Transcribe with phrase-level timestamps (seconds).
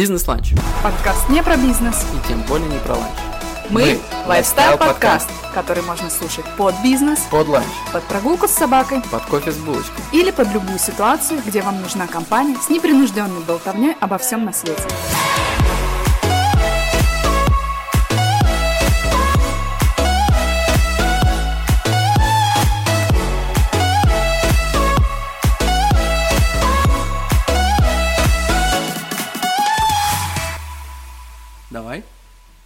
[0.00, 0.54] Бизнес-ланч.
[0.82, 2.06] Подкаст не про бизнес.
[2.14, 3.18] И тем более не про ланч.
[3.68, 7.66] Мы– лайфстайл-подкаст, который можно слушать под бизнес, Под ланч.
[7.92, 10.02] под прогулку с собакой Под кофе с булочкой.
[10.12, 14.82] или под любую ситуацию, где вам нужна компания с непринужденной болтовней обо всем на свете.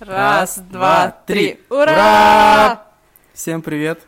[0.07, 1.55] Раз, два, три.
[1.55, 1.61] три.
[1.71, 2.87] Ура!
[3.33, 4.07] Всем привет.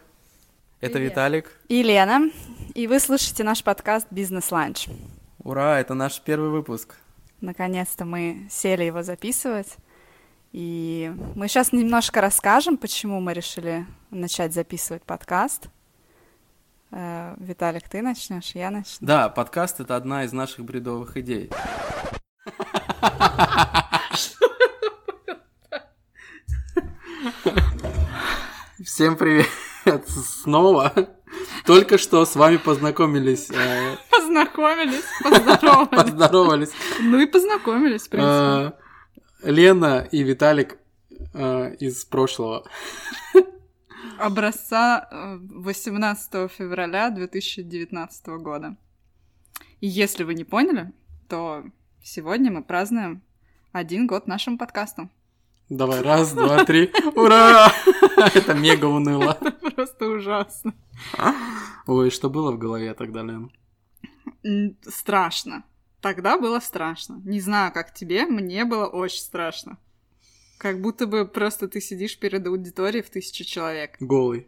[0.81, 1.13] Это Привет.
[1.13, 1.61] Виталик.
[1.69, 2.31] И Лена,
[2.75, 4.89] и вы слушаете наш подкаст «Бизнес-ланч».
[5.43, 6.97] Ура, это наш первый выпуск.
[7.41, 9.77] Наконец-то мы сели его записывать.
[10.53, 15.69] И мы сейчас немножко расскажем, почему мы решили начать записывать подкаст.
[16.91, 19.07] Э, Виталик, ты начнешь, я начну.
[19.07, 21.49] Да, подкаст это одна из наших бредовых идей.
[28.87, 29.49] Всем привет
[30.07, 30.93] снова.
[31.65, 35.89] Только что с вами познакомились, э, Познакомились, поздоровались.
[35.91, 36.71] поздоровались
[37.01, 38.77] Ну и познакомились, в принципе.
[39.43, 40.79] э, Лена и Виталик
[41.35, 42.65] э, из прошлого.
[44.19, 48.77] Образца э, 18 февраля 2019 года.
[49.81, 50.93] И если вы не поняли,
[51.29, 51.65] то
[52.05, 53.21] сегодня мы празднуем
[53.73, 55.11] один год нашему подкасту.
[55.69, 56.93] Давай, раз, два, три.
[57.17, 57.73] Ура!
[58.35, 59.37] Это мега уныло.
[59.75, 60.75] Просто ужасно.
[61.87, 63.51] Ой, что было в голове тогда, Лен?
[64.83, 65.65] Страшно.
[66.01, 67.21] Тогда было страшно.
[67.25, 69.79] Не знаю, как тебе, мне было очень страшно.
[70.59, 73.97] Как будто бы просто ты сидишь перед аудиторией в тысячу человек.
[74.01, 74.47] Голый.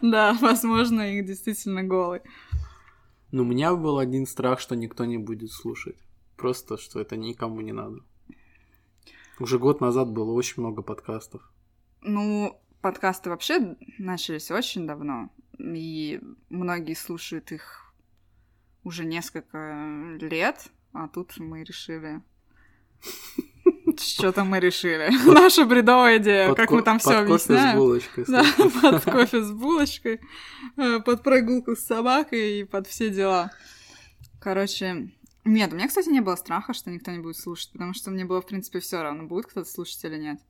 [0.00, 2.20] Да, возможно, их действительно голый.
[3.32, 5.96] Но у меня был один страх, что никто не будет слушать.
[6.36, 8.00] Просто, что это никому не надо.
[9.38, 11.42] Уже год назад было очень много подкастов.
[12.02, 17.92] Ну, подкасты вообще начались очень давно, и многие слушают их
[18.84, 22.22] уже несколько лет, а тут мы решили...
[23.96, 25.10] Что-то мы решили.
[25.32, 27.78] Наша бредовая идея, как мы там все под кофе с объясняем.
[27.78, 28.24] булочкой.
[28.28, 28.44] Да,
[28.82, 30.20] под кофе с булочкой,
[30.76, 33.50] под прогулку с собакой и под все дела.
[34.40, 35.10] Короче,
[35.52, 38.24] нет, у меня, кстати, не было страха, что никто не будет слушать, потому что мне
[38.24, 40.40] было, в принципе, все равно, будет кто-то слушать или нет.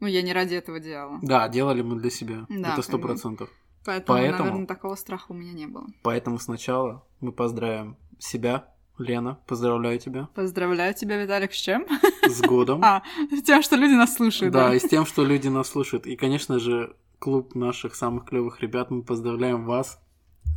[0.00, 1.18] Ну, я не ради этого делала.
[1.22, 2.46] Да, делали мы для себя.
[2.48, 3.50] Да, Это сто процентов.
[3.84, 5.86] Поэтому, Поэтому- наверное, такого страха у меня не было.
[6.02, 8.68] Поэтому сначала мы поздравим себя,
[8.98, 11.86] Лена, поздравляю тебя Поздравляю тебя, Виталик, с чем?
[12.28, 12.80] с годом.
[12.84, 14.74] А, с тем, что люди нас слушают, Да, да?
[14.74, 16.06] и с тем, что люди нас слушают.
[16.06, 19.98] И, конечно же, клуб наших самых клевых ребят, мы поздравляем вас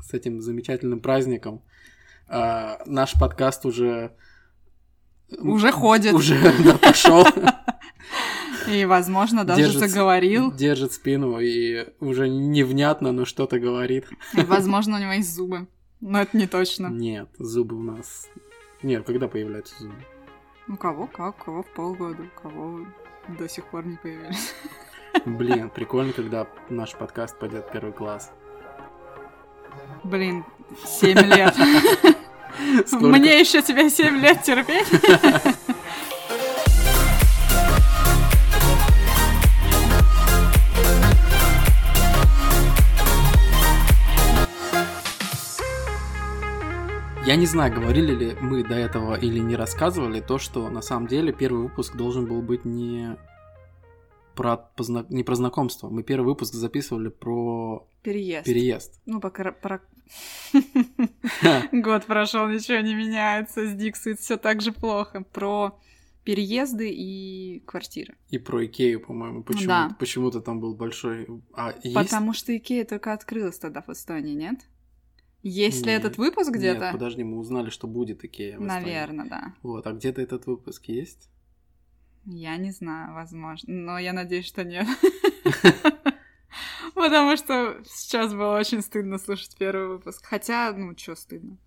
[0.02, 1.62] с этим замечательным праздником.
[2.36, 4.16] А, наш подкаст уже...
[5.40, 6.14] Уже ходит.
[6.14, 7.26] Уже да, пошел,
[8.68, 9.88] И, возможно, даже Держится.
[9.88, 10.52] заговорил.
[10.52, 14.08] держит спину и уже невнятно, но что-то говорит.
[14.34, 15.68] И, возможно, у него есть зубы.
[16.02, 16.88] Но это не точно.
[16.88, 18.28] Нет, зубы у нас...
[18.82, 19.96] Нет, когда появляются зубы?
[20.68, 22.80] У кого как, у кого в полгода, у кого
[23.28, 24.56] до сих пор не появились.
[25.26, 28.32] Блин, прикольно, когда наш подкаст пойдет первый класс.
[30.04, 30.44] Блин,
[30.86, 31.56] 7 лет.
[32.86, 33.06] Сколько?
[33.08, 34.88] Мне еще тебе 7 лет терпеть.
[47.26, 51.08] Я не знаю, говорили ли мы до этого или не рассказывали то, что на самом
[51.08, 53.16] деле первый выпуск должен был быть не
[54.36, 55.90] про, позна- не про знакомство.
[55.90, 58.46] Мы первый выпуск записывали про Переезд.
[58.46, 59.02] переезд.
[59.06, 59.52] Ну, пока...
[59.52, 59.82] про-
[61.72, 63.66] Год прошел, ничего не меняется.
[63.68, 65.24] С дикцией все так же плохо.
[65.32, 65.80] Про
[66.24, 68.16] переезды и квартиры.
[68.30, 69.44] И про Икею, по-моему.
[69.44, 69.96] Почему- Да.
[70.00, 71.28] Почему-то там был большой...
[71.54, 71.94] А, есть?
[71.96, 74.60] Потому что Икея только открылась тогда в Эстонии, нет?
[75.46, 76.06] Есть ли Нет.
[76.06, 76.92] этот выпуск Нет, где-то?
[76.94, 78.86] подожди, мы узнали, что будет Икея в Эстонии.
[78.86, 79.54] Наверное, да.
[79.62, 81.30] Вот, а где-то этот выпуск есть?
[82.26, 83.74] Я не знаю, возможно.
[83.74, 84.88] Но я надеюсь, что нет.
[86.96, 90.26] Потому что сейчас было очень стыдно слушать первый выпуск.
[90.26, 91.58] Хотя, ну, что стыдно?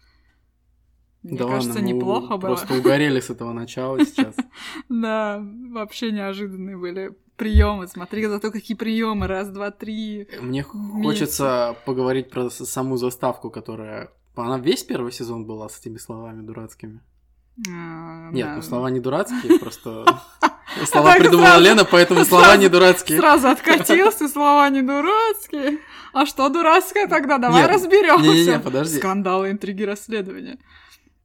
[1.23, 2.55] Мне да кажется, ладно, мы неплохо было.
[2.55, 4.37] Просто угорели с этого начала сейчас.
[4.89, 7.89] Да, вообще неожиданные были приемы.
[7.89, 9.27] Смотри, зато какие приемы.
[9.27, 10.29] Раз, два, три.
[10.41, 14.11] Мне хочется поговорить про саму заставку, которая...
[14.37, 17.01] Она весь первый сезон была с этими словами дурацкими?
[17.69, 20.05] А, Нет, ну слова не дурацкие, просто...
[20.85, 23.19] Слова Так придумала Лена, поэтому слова не дурацкие.
[23.19, 25.79] Сразу откатился, слова не дурацкие.
[26.13, 27.39] А что дурацкое тогда?
[27.39, 28.31] Давай разберемся.
[28.31, 28.99] Не-не-не, подожди.
[28.99, 30.59] Скандалы, интриги, расследования.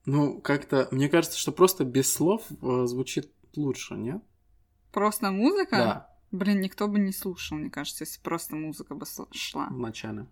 [0.05, 4.21] Ну, как-то, мне кажется, что просто без слов э, звучит лучше, нет?
[4.91, 5.75] Просто музыка?
[5.75, 9.67] Да, Блин, никто бы не слушал, мне кажется, если просто музыка бы шла.
[9.67, 10.27] в начале.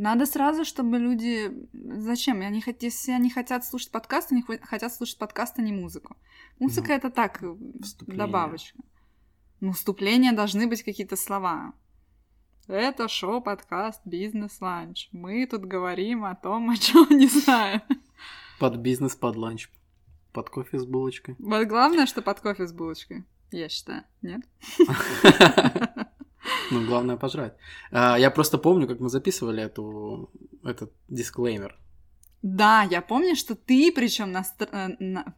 [0.00, 1.52] Надо сразу, чтобы люди...
[1.74, 2.40] Зачем?
[2.40, 2.82] Они хот...
[2.82, 6.16] Если они хотят слушать подкаст, они хо- хотят слушать подкаст, а не музыку.
[6.58, 8.26] Музыка Ну, это так, э, вступление.
[8.26, 8.78] добавочка.
[9.60, 11.74] Ну, вступления должны быть какие-то слова.
[12.66, 15.10] Это шоу, подкаст, бизнес-ланч.
[15.12, 17.82] Мы тут говорим о том, о чем не знаю.
[18.58, 19.68] Под бизнес, под ланч,
[20.32, 21.36] под кофе с булочкой.
[21.38, 23.24] Вот главное, что под кофе с булочкой.
[23.50, 24.40] Я считаю, нет?
[26.70, 27.54] Ну, главное пожрать.
[27.90, 30.30] А, Я просто помню, как мы записывали эту,
[30.64, 31.76] этот дисклеймер.
[32.42, 34.44] Да, я помню, что ты, причем на,
[34.98, 35.34] на...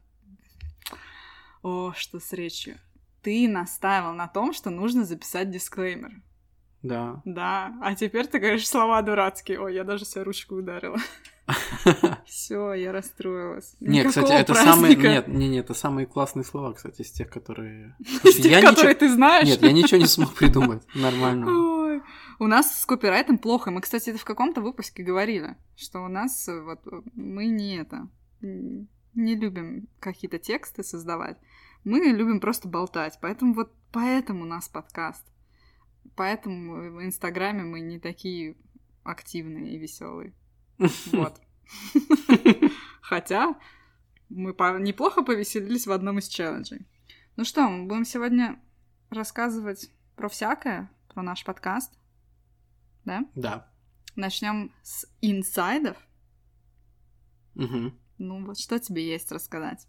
[1.61, 2.77] О, что с речью.
[3.21, 6.11] Ты настаивал на том, что нужно записать дисклеймер.
[6.81, 7.21] Да.
[7.25, 9.59] Да, а теперь ты говоришь слова дурацкие.
[9.59, 10.97] Ой, я даже себе ручку ударила.
[12.25, 13.75] Все, я расстроилась.
[13.79, 14.95] Нет, кстати, это самые...
[14.95, 17.95] Нет, не, не, это самые классные слова, кстати, из тех, которые...
[18.23, 19.47] Из тех, которые ты знаешь.
[19.47, 20.83] Нет, я ничего не смог придумать.
[20.95, 22.01] Нормально.
[22.39, 23.71] У нас с копирайтом плохо.
[23.71, 27.77] Мы, кстати, это в каком-то выпуске говорили, что у нас э, вот э, мы не
[27.77, 28.07] это
[28.41, 31.37] не любим какие-то тексты создавать.
[31.83, 33.19] Мы любим просто болтать.
[33.21, 35.23] Поэтому вот поэтому у нас подкаст.
[36.15, 38.55] Поэтому в Инстаграме мы не такие
[39.03, 40.33] активные и веселые.
[41.11, 41.41] Вот.
[43.01, 43.55] Хотя
[44.29, 46.87] мы неплохо повеселились в одном из челленджей.
[47.35, 48.59] Ну что, мы будем сегодня
[49.09, 51.93] рассказывать про всякое, про наш подкаст.
[53.05, 53.25] Да?
[53.35, 53.71] Да.
[54.15, 55.97] Начнем с инсайдов.
[57.55, 57.99] Мгм.
[58.17, 59.87] Ну вот что тебе есть рассказать?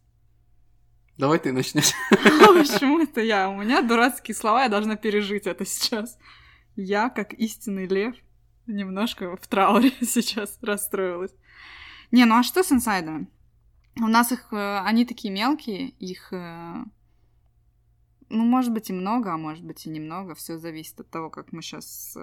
[1.16, 1.92] Давай ты начнешь.
[2.10, 3.48] Почему это я?
[3.48, 6.18] У меня дурацкие слова, я должна пережить это сейчас.
[6.76, 8.16] Я, как истинный лев,
[8.66, 11.34] немножко в трауре сейчас расстроилась.
[12.10, 13.28] Не, ну а что с инсайдами?
[13.96, 16.84] У нас их, э, они такие мелкие, их, э,
[18.28, 20.34] ну, может быть, и много, а может быть, и немного.
[20.34, 22.16] Все зависит от того, как мы сейчас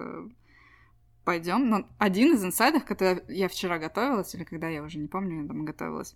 [1.24, 1.68] пойдем.
[1.68, 5.48] Но один из инсайдов, когда я вчера готовилась, или когда я уже не помню, я
[5.48, 6.14] там готовилась,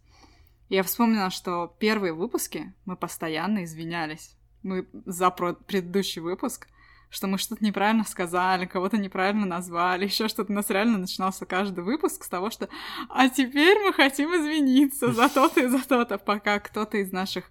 [0.69, 4.37] я вспомнила, что первые выпуски мы постоянно извинялись.
[4.62, 6.67] Мы за предыдущий выпуск,
[7.11, 10.53] что мы что-то неправильно сказали, кого-то неправильно назвали, еще что-то.
[10.53, 12.69] У нас реально начинался каждый выпуск с того, что
[13.08, 17.50] «А теперь мы хотим извиниться за то-то и за то-то», пока кто-то из наших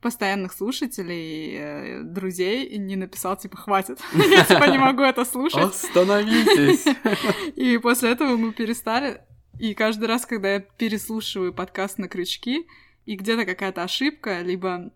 [0.00, 5.64] постоянных слушателей, э, друзей не написал, типа, «Хватит, я, типа, не могу это слушать».
[5.64, 6.84] Остановитесь.
[7.56, 9.22] И после этого мы перестали.
[9.58, 12.66] И каждый раз, когда я переслушиваю подкаст на крючки,
[13.06, 14.92] и где-то какая-то ошибка, либо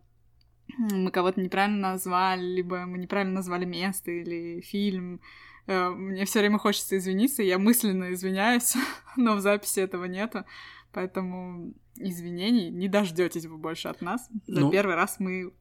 [0.78, 5.20] мы кого-то неправильно назвали, либо мы неправильно назвали место или фильм,
[5.66, 8.74] э, мне все время хочется извиниться, я мысленно извиняюсь,
[9.16, 10.44] но в записи этого нету.
[10.92, 14.28] Поэтому извинений не дождетесь вы больше от нас.
[14.46, 15.52] За Ну- первый раз мы...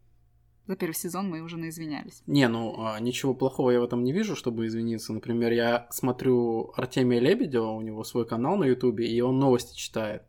[0.67, 2.21] За первый сезон мы уже наизвинялись.
[2.27, 5.11] Не, ну а, ничего плохого я в этом не вижу, чтобы извиниться.
[5.11, 10.23] Например, я смотрю Артемия Лебедева, у него свой канал на Ютубе, и он новости читает.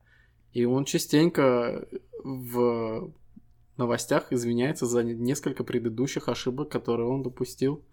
[0.52, 1.86] И он частенько
[2.24, 3.12] в
[3.82, 7.84] новостях извиняется за несколько предыдущих ошибок, которые он допустил.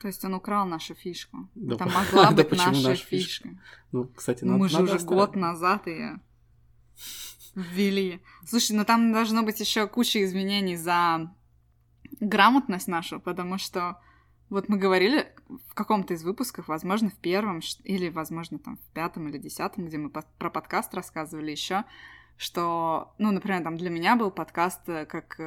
[0.00, 1.48] То есть он украл нашу фишку.
[1.54, 3.48] Да Это могла да быть почему наша фишка.
[3.48, 3.48] фишка?
[3.92, 5.18] Ну, кстати, Мы надо, же надо уже оставить.
[5.18, 6.20] год назад ее
[7.54, 8.20] ввели.
[8.46, 11.30] Слушай, ну там должно быть еще куча изменений за
[12.20, 13.98] грамотность нашу, потому что
[14.48, 15.32] вот мы говорили
[15.68, 19.98] в каком-то из выпусков, возможно, в первом, или, возможно, там в пятом или десятом, где
[19.98, 21.84] мы про подкаст рассказывали еще,
[22.40, 25.38] что, ну, например, там для меня был подкаст э, как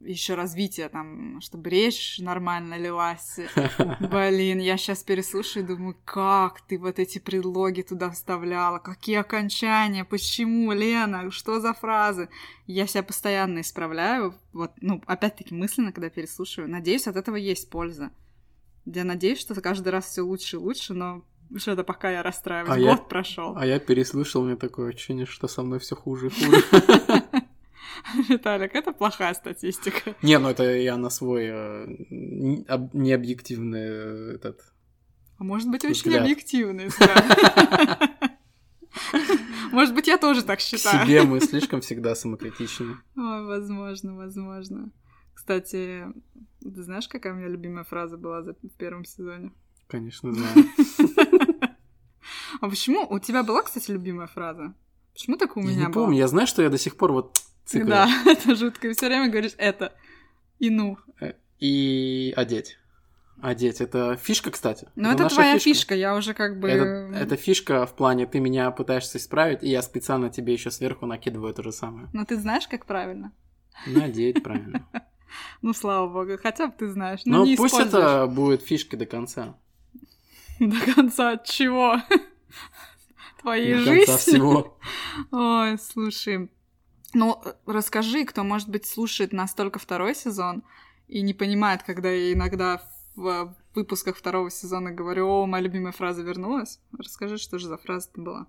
[0.00, 3.38] еще развитие, там, чтобы речь нормально лилась,
[4.00, 10.06] Блин, я сейчас переслушаю и думаю, как ты вот эти предлоги туда вставляла, какие окончания,
[10.06, 12.30] почему, Лена, что за фразы?
[12.66, 16.70] Я себя постоянно исправляю, вот, ну, опять-таки мысленно, когда переслушиваю.
[16.70, 18.10] Надеюсь, от этого есть польза.
[18.86, 21.22] Я надеюсь, что каждый раз все лучше и лучше, но
[21.56, 22.76] что-то пока я расстраиваюсь.
[22.76, 23.54] А я- Год прошел.
[23.56, 26.62] А я переслушал, у меня такое ощущение, что со мной все хуже и хуже.
[28.28, 30.14] Виталик, это плохая статистика.
[30.22, 31.86] Не, ну это я на свой э,
[32.92, 34.60] необъективный э, этот...
[35.38, 38.10] А может быть, очень объективный взгляд.
[39.72, 41.06] Может быть, я тоже так К считаю.
[41.06, 42.96] себе мы слишком всегда самокритичны.
[43.16, 44.90] Ой, возможно, возможно.
[45.32, 46.04] Кстати,
[46.60, 49.52] ты знаешь, какая у меня любимая фраза была в первом сезоне?
[49.86, 50.54] Конечно, знаю.
[52.60, 53.06] А почему?
[53.08, 54.74] У тебя была, кстати, любимая фраза?
[55.12, 56.04] Почему так у Я меня не была?
[56.04, 57.88] помню, я знаю, что я до сих пор вот цикл.
[57.88, 58.92] Да, это жутко.
[58.92, 59.92] Все время говоришь это.
[60.58, 60.98] И ну.
[61.58, 62.78] И одеть.
[63.42, 63.80] одеть.
[63.80, 64.88] Это фишка, кстати.
[64.96, 65.94] Ну, это, наша твоя фишка.
[65.94, 66.68] я уже как бы...
[66.68, 71.06] Это, это фишка в плане, ты меня пытаешься исправить, и я специально тебе еще сверху
[71.06, 72.08] накидываю то же самое.
[72.12, 73.32] Но ты знаешь, как правильно?
[73.86, 74.86] Надеть правильно.
[75.62, 77.20] Ну, слава богу, хотя бы ты знаешь.
[77.24, 79.56] Ну, пусть это будет фишкой до конца.
[80.58, 81.98] До конца чего?
[83.40, 84.04] Твоей до жизни?
[84.04, 84.78] конца всего.
[85.30, 86.50] Ой, слушай.
[87.12, 90.62] Ну, расскажи, кто, может быть, слушает нас только второй сезон
[91.08, 92.82] и не понимает, когда я иногда
[93.16, 96.80] в выпусках второго сезона говорю, о, моя любимая фраза вернулась.
[96.96, 98.46] Расскажи, что же за фраза-то была?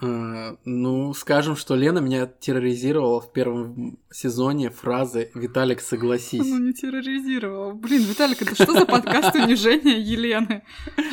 [0.00, 6.46] Uh, ну, скажем, что Лена меня терроризировала в первом сезоне фразы «Виталик, согласись».
[6.46, 7.72] Ну, не терроризировала.
[7.72, 10.62] Блин, Виталик, это что за подкаст унижения Елены?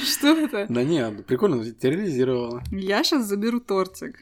[0.03, 0.67] Что это?
[0.69, 2.61] Да нет, прикольно, терроризировала.
[2.71, 4.17] Я сейчас заберу тортик.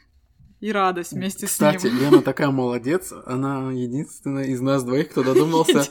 [0.60, 1.98] И радость вместе Кстати, с ним.
[1.98, 5.86] Лена такая молодец, она единственная из нас двоих, кто додумался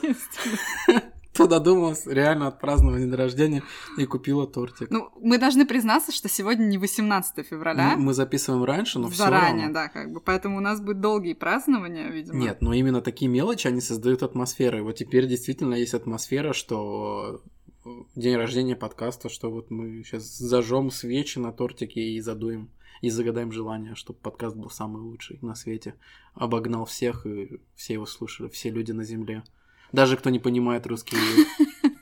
[1.34, 3.62] кто додумался реально отпраздновать день рождения
[3.98, 4.88] и купила тортик.
[4.90, 7.96] Ну, мы должны признаться, что сегодня не 18 февраля.
[7.96, 10.20] Мы, записываем раньше, но все Заранее, да, как бы.
[10.20, 12.38] Поэтому у нас будет долгие празднования, видимо.
[12.38, 14.78] Нет, но именно такие мелочи, они создают атмосферу.
[14.78, 17.42] И вот теперь действительно есть атмосфера, что
[18.14, 23.50] день рождения подкаста, что вот мы сейчас зажжем свечи на тортике и задуем, и загадаем
[23.50, 25.96] желание, чтобы подкаст был самый лучший на свете.
[26.34, 29.42] Обогнал всех, и все его слушали, все люди на земле.
[29.94, 31.46] Даже кто не понимает русский язык.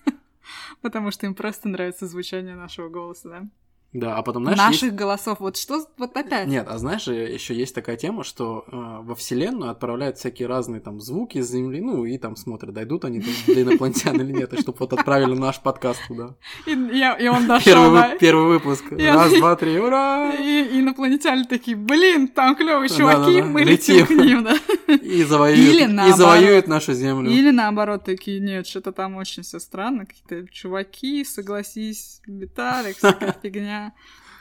[0.81, 3.49] Потому что им просто нравится звучание нашего голоса, да?
[3.93, 4.95] Да, а потом, знаешь, Наших есть...
[4.95, 5.41] голосов.
[5.41, 6.49] Вот что вот опять?
[6.49, 10.99] Нет, а знаешь, еще есть такая тема, что э, во Вселенную отправляют всякие разные там
[10.99, 14.61] звуки из Земли, ну и там смотрят, дойдут они там до инопланетян или нет, и
[14.61, 16.35] чтобы вот отправили наш подкаст туда.
[16.67, 18.09] И, он дошел, Первый, да?
[18.09, 18.85] вы- первый выпуск.
[18.93, 20.33] И Раз, два, три, ура!
[20.35, 24.07] И инопланетяне такие, блин, там клевые чуваки, мы летим летим.
[24.07, 24.57] к ним, да?
[25.03, 26.17] И завоюют, Или и наоборот.
[26.19, 27.31] завоюют нашу Землю.
[27.31, 33.82] Или наоборот, такие, нет, что-то там очень все странно, какие-то чуваки, согласись, Виталик, всякая фигня.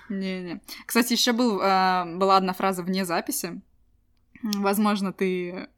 [0.10, 0.62] Не-не.
[0.86, 3.62] Кстати, еще был, э, была одна фраза вне записи.
[4.44, 5.70] Возможно, ты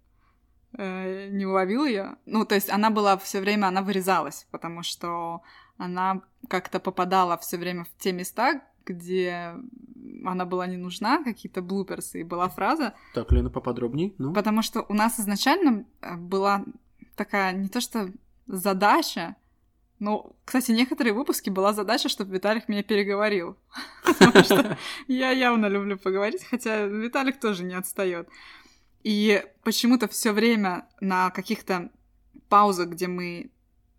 [0.77, 2.15] э, не уловил ее.
[2.25, 5.41] Ну, то есть она была все время, она вырезалась, потому что
[5.77, 9.55] она как-то попадала все время в те места, где
[10.25, 14.15] она была не нужна, какие-то блуперсы, и была фраза, Так, Лена, поподробней.
[14.17, 16.65] Ну, Потому что у нас изначально э, была
[17.15, 18.11] такая не то что
[18.47, 19.35] задача,
[20.03, 23.55] но, кстати, некоторые выпуски была задача, чтобы Виталик меня переговорил.
[24.03, 28.27] Потому что я явно люблю поговорить, хотя Виталик тоже не отстает.
[29.03, 31.89] И почему-то все время на каких-то
[32.49, 33.49] паузах, где мы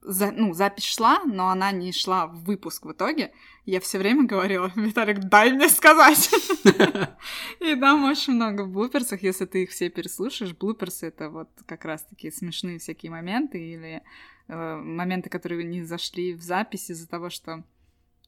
[0.02, 3.32] за- ну, запись шла, но она не шла в выпуск в итоге,
[3.64, 6.28] я все время говорила, Виталик, дай мне сказать.
[7.60, 10.52] И там очень много в блуперсах, если ты их все переслушаешь.
[10.52, 14.02] Блуперсы— это вот как раз-таки смешные всякие моменты или
[14.48, 17.62] э, моменты, которые не зашли в запись из-за того, что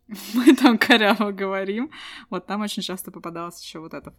[0.34, 1.90] мы там коряво говорим.
[2.30, 4.12] Вот там очень часто попадалась еще вот эта,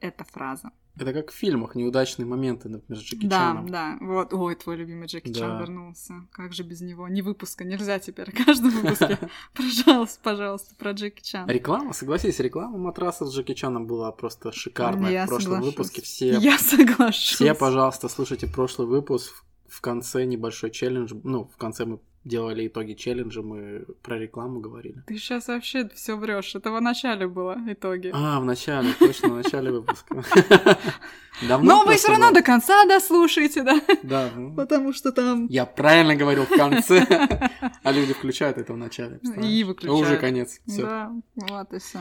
[0.00, 0.70] эта фраза.
[0.98, 3.68] это как в фильмах, неудачные моменты, например, с Джеки Да, Чаном.
[3.68, 3.98] да.
[4.00, 5.60] Вот, ой, твой любимый Джеки Чан Да.
[5.60, 6.14] вернулся.
[6.32, 7.08] Как же без него?
[7.08, 8.32] Не выпуска, нельзя теперь.
[8.46, 9.18] Каждом выпуске.
[9.54, 11.46] Пожалуйста, пожалуйста, про Джеки Чан.
[11.50, 15.66] Реклама, согласись, реклама матраса с Джеки Чаном была просто шикарная Я в прошлом соглашусь.
[15.72, 16.00] выпуске.
[16.02, 17.34] Все, Я соглашусь.
[17.34, 19.44] все, пожалуйста, слушайте прошлый выпуск.
[19.74, 21.12] В конце небольшой челлендж.
[21.24, 25.02] Ну, в конце мы делали итоги челленджа, мы про рекламу говорили.
[25.06, 26.54] Ты сейчас вообще все врешь.
[26.54, 28.12] Это в начале было итоги.
[28.14, 30.22] А, в начале, точно, в начале выпуска.
[31.48, 33.80] Давно Но вы все равно до конца дослушаете, да?
[34.04, 34.30] Да.
[34.36, 35.46] ну, Потому что там...
[35.48, 37.04] Я правильно говорил в конце,
[37.82, 39.18] а люди включают это в начале.
[39.18, 39.52] представляешь?
[39.52, 40.00] И выключают.
[40.00, 40.60] Уже конец.
[40.68, 40.82] Все.
[40.82, 41.98] Да, вот и все.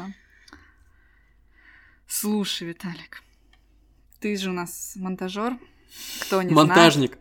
[2.06, 3.24] Слушай, Виталик,
[4.20, 5.58] ты же у нас монтажер.
[6.22, 6.68] Кто не знает.
[6.68, 7.18] Монтажник.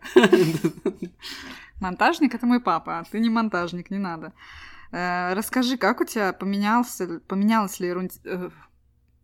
[1.79, 4.33] Монтажник это мой папа, а ты не монтажник, не надо.
[4.91, 8.49] Э, расскажи, как у тебя поменялся, поменялась ли э,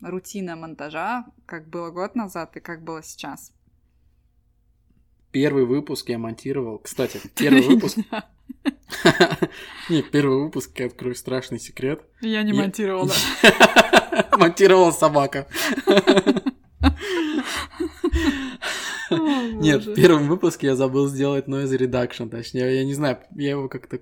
[0.02, 3.54] рутина монтажа, как было год назад и как было сейчас?
[5.32, 6.80] Первый выпуск я монтировал.
[6.80, 8.00] Кстати, первый выпуск...
[9.90, 12.02] Нет, первый выпуск, я открою страшный секрет.
[12.22, 13.12] Я не монтировала.
[14.38, 15.48] Монтировала собака.
[19.54, 22.30] Нет, в первом выпуске я забыл сделать noise reduction.
[22.30, 24.00] Точнее, я не знаю, я его как-то...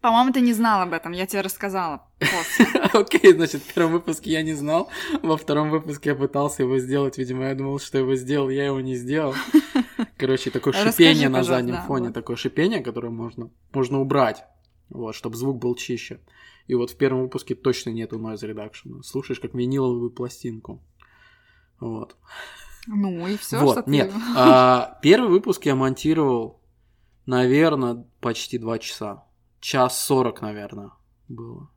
[0.00, 2.66] По-моему, ты не знал об этом, я тебе рассказала после.
[2.92, 4.90] Окей, значит, в первом выпуске я не знал.
[5.22, 7.18] Во втором выпуске я пытался его сделать.
[7.18, 9.34] Видимо, я думал, что его сделал, я его не сделал.
[10.16, 12.10] Короче, такое шипение на заднем фоне.
[12.10, 14.44] Такое шипение, которое можно, можно убрать.
[14.88, 16.18] Вот, чтобы звук был чище.
[16.66, 19.02] И вот в первом выпуске точно нету noise reduction.
[19.04, 20.82] Слушаешь как виниловую пластинку.
[21.80, 22.16] Вот.
[22.86, 23.90] Ну и все, вот, что ты...
[23.90, 24.12] нет.
[24.36, 26.60] а, первый выпуск я монтировал,
[27.26, 29.24] наверное, почти два часа.
[29.60, 30.90] час сорок, наверное,
[31.28, 31.70] было.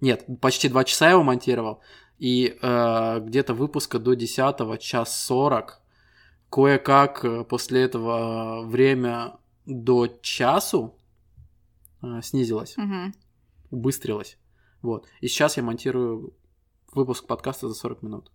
[0.00, 1.80] Нет, почти два часа я его монтировал.
[2.18, 5.80] И э, где-то выпуска до 10 час 40.
[6.50, 10.96] Кое-как э, после этого время до часу
[12.02, 13.14] э, снизилось, Мгм.
[13.70, 14.38] убыстрилось.
[14.82, 15.06] Вот.
[15.20, 16.32] И сейчас я монтирую
[16.92, 18.30] выпуск подкаста за 40 минут.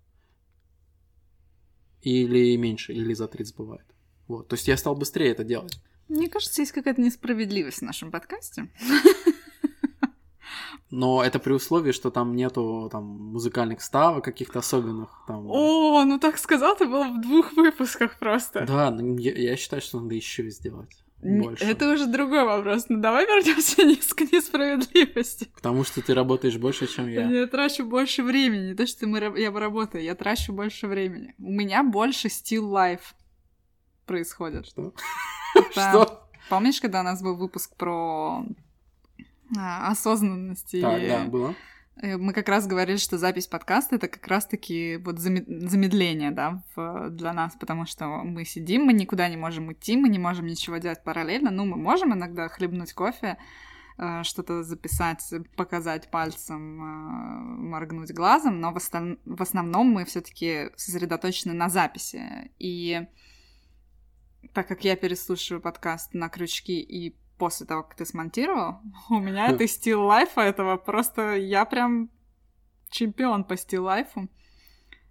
[2.01, 3.85] Или меньше, или за 30 бывает.
[4.27, 4.47] Вот.
[4.47, 5.79] То есть я стал быстрее это делать.
[6.07, 8.67] Мне кажется, есть какая-то несправедливость в нашем подкасте.
[10.89, 15.23] Но это при условии, что там нету там музыкальных ставок каких-то особенных.
[15.25, 15.47] Там...
[15.47, 18.65] О, ну так сказал, ты был в двух выпусках просто.
[18.65, 21.03] Да, ну, я, я считаю, что надо еще сделать.
[21.21, 21.63] Больше.
[21.63, 22.85] Это уже другой вопрос.
[22.89, 23.75] Ну давай вернемся
[24.15, 25.49] к несправедливости.
[25.53, 27.29] Потому что ты работаешь больше, чем я.
[27.29, 28.69] Я трачу больше времени.
[28.69, 31.35] Не то, что мы, я работаю, я трачу больше времени.
[31.37, 33.13] У меня больше стил лайф
[34.05, 34.67] происходит.
[34.67, 34.93] Что?
[35.75, 35.89] Да.
[35.89, 36.29] Что?
[36.49, 38.45] Помнишь, когда у нас был выпуск про
[39.57, 40.73] а, осознанность?
[40.73, 41.55] и, Так, да, было.
[42.01, 46.63] Э, Мы как раз говорили, что запись подкаста это как раз-таки вот заме- замедление, да,
[46.75, 50.45] в- для нас, потому что мы сидим, мы никуда не можем идти, мы не можем
[50.45, 51.51] ничего делать параллельно.
[51.51, 53.37] Ну, мы можем иногда хлебнуть кофе,
[53.97, 57.39] э, что-то записать, показать пальцем, э,
[57.69, 58.79] моргнуть глазом, но в,
[59.25, 62.51] в основном мы все-таки сосредоточены на записи.
[62.59, 63.05] И
[64.53, 69.47] так как я переслушиваю подкаст на крючки и после того, как ты смонтировал, у меня
[69.47, 72.11] это стил лайфа этого просто я прям
[72.91, 74.29] чемпион по стил лайфу.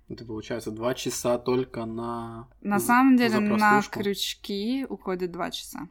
[0.08, 2.48] Это получается два часа только на...
[2.60, 5.88] На самом деле на крючки уходит два часа.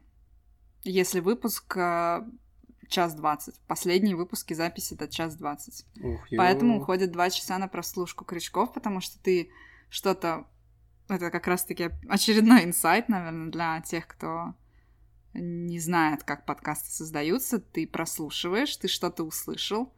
[0.82, 2.22] Если выпуск э,
[2.88, 3.60] час двадцать.
[3.66, 5.84] Последние выпуски записи это час двадцать.
[6.38, 9.50] Поэтому уходит два часа на прослушку крючков, потому что ты
[9.90, 10.46] что-то...
[11.08, 14.54] Это как раз-таки очередной инсайт, наверное, для тех, кто
[15.34, 17.58] не знает, как подкасты создаются.
[17.58, 19.92] Ты прослушиваешь, ты что-то услышал,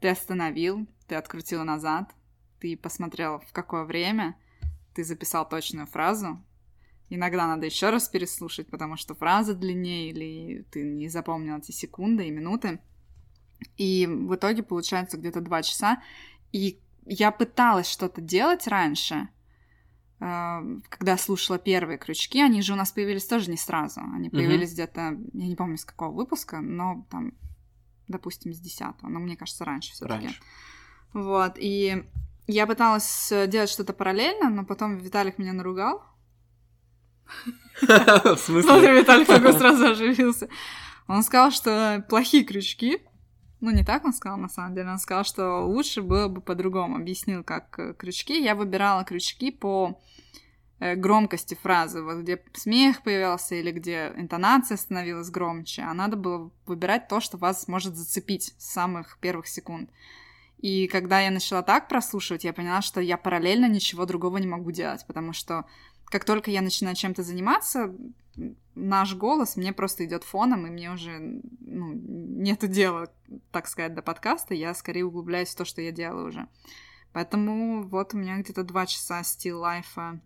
[0.00, 2.14] ты остановил, ты открутил назад,
[2.60, 4.36] ты посмотрел, в какое время,
[4.94, 6.42] ты записал точную фразу.
[7.08, 12.26] Иногда надо еще раз переслушать, потому что фраза длиннее, или ты не запомнил эти секунды
[12.26, 12.80] и минуты.
[13.76, 16.02] И в итоге получается где-то два часа.
[16.52, 19.28] И я пыталась что-то делать раньше,
[20.18, 22.42] когда слушала первые крючки.
[22.42, 24.00] Они же у нас появились тоже не сразу.
[24.14, 27.32] Они появились где-то, я не помню, с какого выпуска, но там,
[28.08, 29.10] допустим, с десятого.
[29.10, 30.40] Но мне кажется, раньше все таки Раньше.
[31.12, 32.04] Вот, и
[32.46, 36.02] я пыталась э, делать что-то параллельно, но потом Виталик меня наругал.
[37.80, 39.00] В Смотри, смысле?
[39.00, 40.48] Виталик такой сразу оживился.
[41.08, 43.00] Он сказал, что плохие крючки.
[43.66, 44.90] Ну, не так он сказал, на самом деле.
[44.90, 46.98] Он сказал, что лучше было бы по-другому.
[46.98, 48.40] Объяснил, как э, крючки.
[48.40, 50.00] Я выбирала крючки по
[50.78, 52.00] э, громкости фразы.
[52.00, 55.82] Вот где смех появился или где интонация становилась громче.
[55.82, 59.90] А надо было выбирать то, что вас может зацепить с самых первых секунд.
[60.58, 64.70] И когда я начала так прослушивать, я поняла, что я параллельно ничего другого не могу
[64.70, 65.64] делать, потому что
[66.04, 67.92] как только я начинаю чем-то заниматься,
[68.74, 71.18] наш голос мне просто идет фоном, и мне уже
[71.60, 73.10] ну, нету дела,
[73.50, 76.46] так сказать, до подкаста, я скорее углубляюсь в то, что я делаю уже.
[77.12, 80.20] Поэтому вот у меня где-то два часа стил лайфа,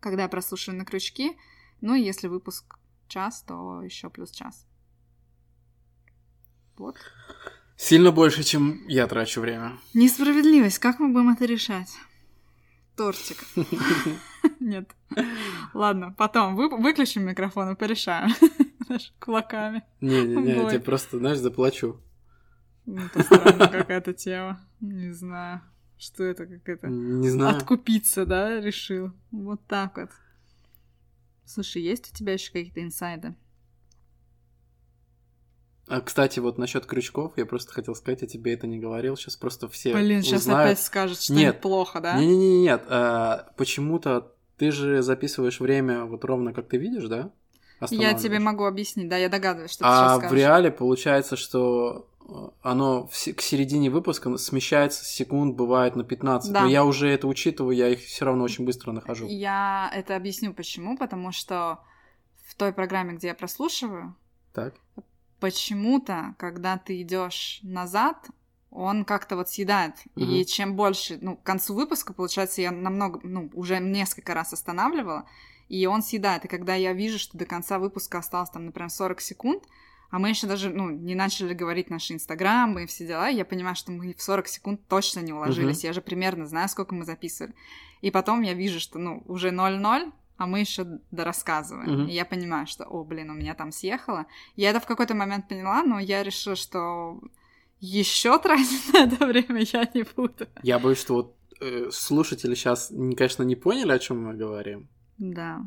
[0.00, 1.36] когда я прослушиваю на крючки.
[1.80, 4.66] Ну и если выпуск час, то еще плюс час.
[6.76, 6.96] Вот.
[7.76, 9.78] Сильно больше, чем я трачу время.
[9.92, 10.78] Несправедливость.
[10.78, 11.90] Как мы будем это решать?
[13.02, 13.44] Тортик.
[14.60, 14.88] Нет.
[15.74, 18.30] Ладно, потом вы, выключим микрофон и порешаем.
[19.18, 19.82] Кулаками.
[20.00, 22.00] Не-не-не, я тебе просто, знаешь, заплачу.
[22.86, 24.60] Ну, Это странная какая-то тема.
[24.80, 25.62] Не знаю.
[25.98, 26.86] Что это какая-то...
[26.86, 27.56] Не знаю.
[27.56, 29.10] Откупиться, да, решил.
[29.32, 30.10] Вот так вот.
[31.44, 33.34] Слушай, есть у тебя еще какие-то инсайды?
[35.92, 39.36] А, кстати, вот насчет крючков, я просто хотел сказать, я тебе это не говорил, сейчас
[39.36, 40.70] просто все Блин, сейчас узнают.
[40.70, 41.60] опять скажет, что Нет.
[41.60, 42.16] плохо, да?
[42.18, 47.30] Не-не-не, нет, а, почему-то ты же записываешь время вот ровно как ты видишь, да?
[47.90, 50.38] Я тебе могу объяснить, да, я догадываюсь, что ты А сейчас в скажешь.
[50.38, 56.52] реале получается, что э, оно в к середине выпуска смещается секунд, бывает на 15.
[56.52, 56.62] Да.
[56.62, 59.26] Но я уже это учитываю, я их все равно очень быстро нахожу.
[59.28, 61.80] Я это объясню почему, потому что
[62.46, 64.14] в той программе, где я прослушиваю,
[64.54, 64.74] Так?
[65.42, 68.28] Почему-то, когда ты идешь назад,
[68.70, 69.94] он как-то вот съедает.
[70.14, 70.44] И Мгм.
[70.44, 75.28] чем больше, ну, к концу выпуска, получается, я намного, ну, уже несколько раз останавливала,
[75.68, 76.44] и он съедает.
[76.44, 79.64] И когда я вижу, что до конца выпуска осталось там, например, 40 секунд,
[80.10, 83.74] а мы еще даже, ну, не начали говорить наши инстаграмы и все дела, я понимаю,
[83.74, 85.82] что мы в 40 секунд точно не уложились.
[85.84, 87.54] Я же примерно знаю, сколько мы записывали.
[88.00, 91.92] И потом я вижу, что, ну, уже 0-0, а мы еще дорассказываем.
[91.92, 92.08] Мгм.
[92.08, 94.26] И я понимаю, что, о, блин, у меня там съехало.
[94.56, 97.20] Я это в какой-то момент поняла, но я решила, что
[97.78, 100.48] еще тратить на это время я не буду.
[100.64, 104.88] Я боюсь, что вот э, слушатели сейчас, конечно, не поняли, о чем мы говорим.
[105.18, 105.60] Да.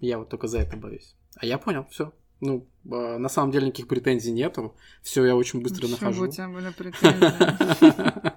[0.00, 1.14] Я вот только за это боюсь.
[1.36, 2.14] А я понял, все.
[2.40, 4.74] Ну, э, на самом деле никаких претензий нету.
[5.02, 6.24] Все, я очень быстро бы нахожу.
[6.24, 8.32] у тебя были претензии?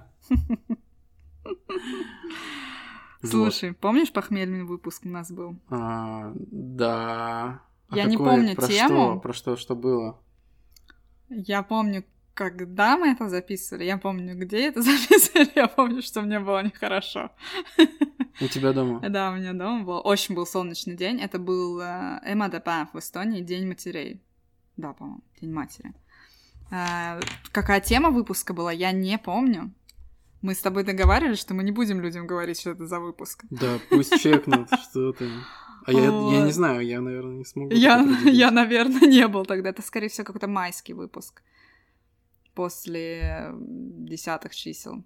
[3.22, 3.30] Вот.
[3.30, 5.56] Слушай, помнишь, похмельный выпуск у нас был?
[5.70, 7.62] А, да.
[7.88, 9.12] А Я не помню про тему.
[9.12, 9.20] Что?
[9.20, 10.18] Про что, что было?
[11.28, 12.04] Я помню,
[12.34, 17.30] когда мы это записывали, я помню, где это записывали, я помню, что мне было нехорошо.
[18.40, 19.00] У тебя дома?
[19.08, 21.20] Да, у меня дома был очень был солнечный день.
[21.20, 24.22] Это был э, МАДП в Эстонии, День матерей.
[24.76, 25.92] Да, по-моему, День матери.
[26.70, 27.20] Э,
[27.52, 29.72] Какая тема выпуска была, я не помню.
[30.42, 33.44] Мы с тобой договаривались, что мы не будем людям говорить, что это за выпуск.
[33.50, 35.28] Да, пусть чекнут, что ты.
[35.86, 37.72] А я, я не знаю, я, наверное, не смогу.
[37.72, 39.70] Я, я, наверное, не был тогда.
[39.70, 41.42] Это, скорее всего, какой-то майский выпуск.
[42.54, 45.04] После десятых чисел.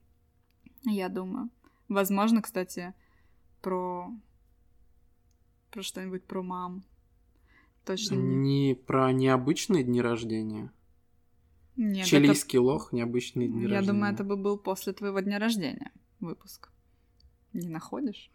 [0.85, 1.51] Я думаю.
[1.89, 2.95] Возможно, кстати,
[3.61, 4.11] про...
[5.71, 6.83] Про что-нибудь про мам.
[7.85, 8.69] Точно не...
[8.69, 10.73] Не про необычные дни рождения.
[11.77, 13.55] Нет, Чилийский лох, необычные это...
[13.55, 13.93] дни Я рождения.
[13.93, 16.71] думаю, это бы был после твоего дня рождения выпуск.
[17.53, 18.31] Не находишь?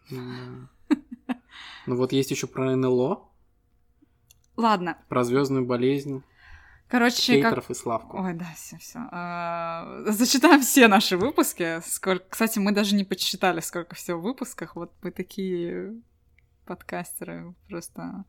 [1.86, 3.28] Ну вот есть еще про НЛО,
[4.56, 4.98] Ладно.
[5.08, 6.22] про звездную болезнь,
[6.88, 7.26] Короче, как...
[7.26, 8.22] хейтеров и Славку.
[8.22, 8.98] Ой, да, все, все.
[10.12, 11.80] Зачитаем все наши выпуски.
[11.80, 12.26] Сколько...
[12.28, 14.76] Кстати, мы даже не подсчитали, сколько всего в выпусках.
[14.76, 15.94] Вот мы такие
[16.66, 18.24] подкастеры просто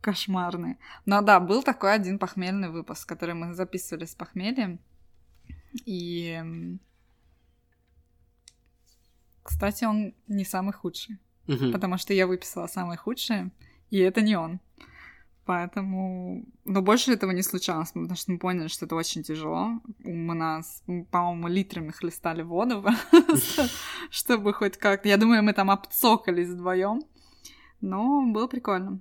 [0.00, 0.78] кошмарные.
[1.06, 4.80] Но да, был такой один похмельный выпуск, который мы записывали с похмельем.
[5.84, 6.40] И,
[9.42, 11.72] кстати, он не самый худший, Мгм.
[11.72, 13.50] потому что я выписала самые худшие,
[13.90, 14.60] и это не он.
[15.44, 16.44] Поэтому...
[16.66, 19.80] Но больше этого не случалось, потому что мы поняли, что это очень тяжело.
[20.00, 22.84] Мы нас, по-моему, литрами хлестали воду,
[24.10, 25.08] чтобы хоть как-то...
[25.08, 27.00] Я думаю, мы там обцокались вдвоем.
[27.80, 29.00] Но было прикольно.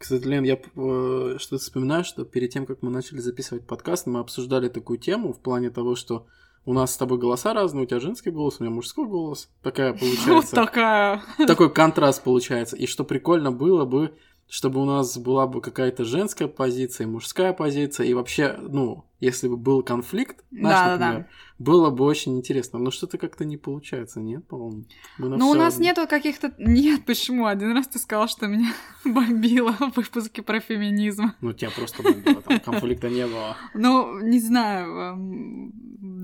[0.00, 4.20] Кстати, Лен, я э, что-то вспоминаю, что перед тем, как мы начали записывать подкаст, мы
[4.20, 6.26] обсуждали такую тему в плане того, что
[6.64, 9.50] у нас с тобой голоса разные, у тебя женский голос, у меня мужской голос.
[9.62, 10.56] Такая Вот получается.
[10.56, 11.22] такая...
[11.46, 12.76] Такой контраст получается.
[12.76, 14.16] И что прикольно было бы,
[14.50, 19.56] чтобы у нас была бы какая-то женская позиция, мужская позиция, и вообще, ну, если бы
[19.56, 21.06] был конфликт, знаешь, Да-да-да.
[21.06, 22.78] например, было бы очень интересно.
[22.78, 24.84] Но что-то как-то не получается, нет, по-моему?
[25.18, 25.86] Ну, у нас одни.
[25.86, 26.52] нету каких-то...
[26.58, 27.46] Нет, почему?
[27.46, 28.72] Один раз ты сказал, что меня
[29.04, 31.32] бомбило в выпуске про феминизм.
[31.42, 33.56] Ну, тебя просто бомбило, там конфликта не было.
[33.74, 34.96] Ну, не знаю.
[34.96, 35.72] эм,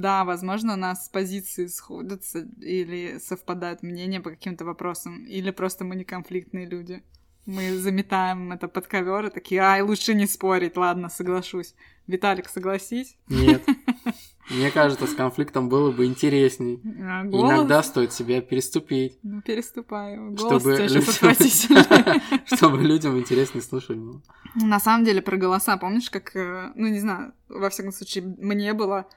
[0.01, 5.95] Да, возможно, у нас позиции сходятся или совпадают мнения по каким-то вопросам, или просто мы
[5.97, 7.03] не конфликтные люди.
[7.46, 11.74] Мы заметаем это под ковер и такие, ай, лучше не спорить, ладно, соглашусь.
[12.06, 13.16] Виталик, согласись?
[13.28, 13.62] Нет.
[14.50, 16.80] Мне кажется, с конфликтом было бы интересней.
[17.02, 17.52] А голос?
[17.52, 20.32] Иногда стоит себя переступить, Ну, переступаю.
[20.32, 21.02] Голос чтобы людям-
[22.46, 24.22] чтобы людям интереснее слушать было.
[24.54, 28.72] На самом деле, про голоса, помнишь, как, э, ну, не знаю, во всяком случае, мне
[28.72, 29.09] было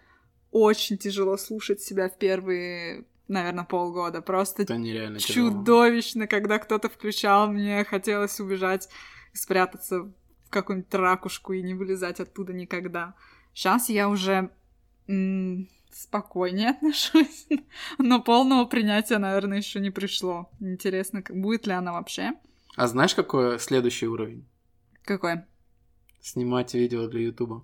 [0.52, 4.22] очень тяжело слушать себя в первые, наверное, полгода.
[4.22, 5.50] Просто Это нереально тяжело.
[5.50, 8.90] чудовищно, когда кто-то включал, мне хотелось убежать,
[9.34, 10.14] спрятаться в
[10.50, 13.14] какую-нибудь ракушку и не вылезать оттуда никогда.
[13.54, 14.50] Сейчас я уже
[15.08, 17.48] м, спокойнее отношусь,
[17.98, 20.50] но полного принятия, наверное, еще не пришло.
[20.60, 22.34] Интересно, будет ли она вообще?
[22.76, 24.46] А знаешь, какой следующий уровень?
[25.04, 25.42] Какой?
[26.22, 27.64] Снимать видео для Ютуба.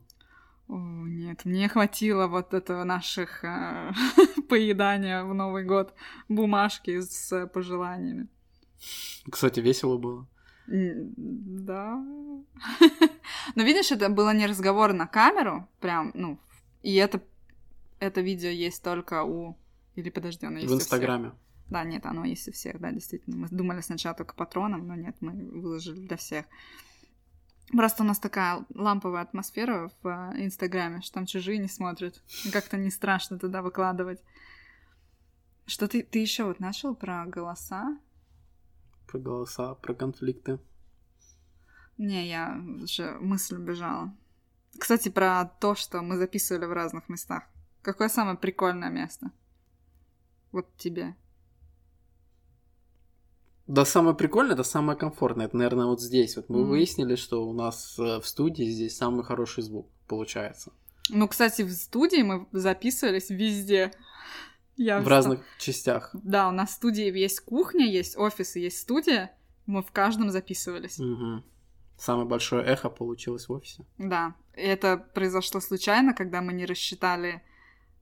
[0.67, 3.91] О, нет, мне хватило вот этого наших э,
[4.49, 5.93] поедания в Новый год
[6.27, 8.27] бумажки с пожеланиями.
[9.29, 10.27] Кстати, весело было.
[10.67, 11.95] Да.
[13.55, 16.39] Но видишь, это было не разговор на камеру, прям, ну,
[16.81, 17.21] и это,
[17.99, 19.55] это видео есть только у...
[19.95, 20.75] Или подожди, оно есть В.
[20.75, 21.31] Инстаграме.
[21.69, 23.37] Да, нет, оно есть у всех, да, действительно.
[23.37, 26.45] Мы думали сначала только патронам, но нет, мы выложили для всех.
[27.71, 32.21] Просто у нас такая ламповая атмосфера в э, Инстаграме, что там чужие не смотрят.
[32.53, 34.21] Как-то не страшно туда выкладывать.
[35.65, 37.97] Что ты, ты еще вот начал про голоса?
[39.07, 40.59] Про голоса, про конфликты.
[41.97, 44.15] Не, я уже мысль убежала.
[44.77, 47.43] Кстати, про то, что мы записывали в разных местах.
[47.81, 49.31] Какое самое прикольное место?
[50.51, 51.15] Вот тебе.
[53.67, 55.47] Да, самое прикольное, это самое комфортное.
[55.47, 56.35] Это, наверное, вот здесь.
[56.35, 56.69] Вот мы Мгм.
[56.69, 60.71] выяснили, что у нас э, в студии здесь самый хороший звук получается.
[61.09, 63.91] Ну, кстати, в студии мы записывались везде.
[64.77, 66.09] Я в вста- разных частях.
[66.13, 69.31] Да, у нас в студии есть кухня, есть офис и есть студия.
[69.65, 70.99] Мы в каждом записывались.
[70.99, 71.43] Угу.
[71.97, 73.85] Самое большое эхо получилось в офисе.
[73.97, 74.35] Да.
[74.55, 77.41] И это произошло случайно, когда мы не рассчитали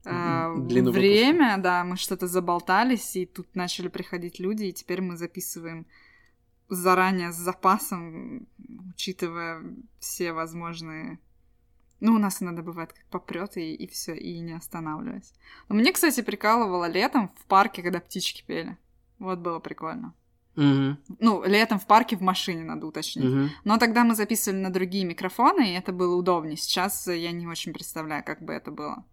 [0.04, 1.62] э, Длину время, выпуска.
[1.62, 5.86] да, мы что-то заболтались, и тут начали приходить люди, и теперь мы записываем
[6.68, 8.46] заранее с запасом,
[8.94, 9.62] учитывая
[9.98, 11.18] все возможные...
[12.00, 15.32] Ну, у нас иногда бывает, как попрет и, и все, и не останавливаясь.
[15.68, 18.76] Но мне, кстати, прикалывало летом в парке, когда птички пели.
[19.18, 20.14] Вот было прикольно.
[20.56, 20.96] Угу.
[21.20, 23.24] Ну, летом в парке в машине, надо уточнить.
[23.24, 23.48] Угу.
[23.64, 26.56] Но тогда мы записывали на другие микрофоны, и это было удобнее.
[26.56, 29.04] Сейчас я не очень представляю, как бы это было.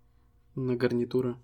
[0.56, 1.36] На гарнитуры.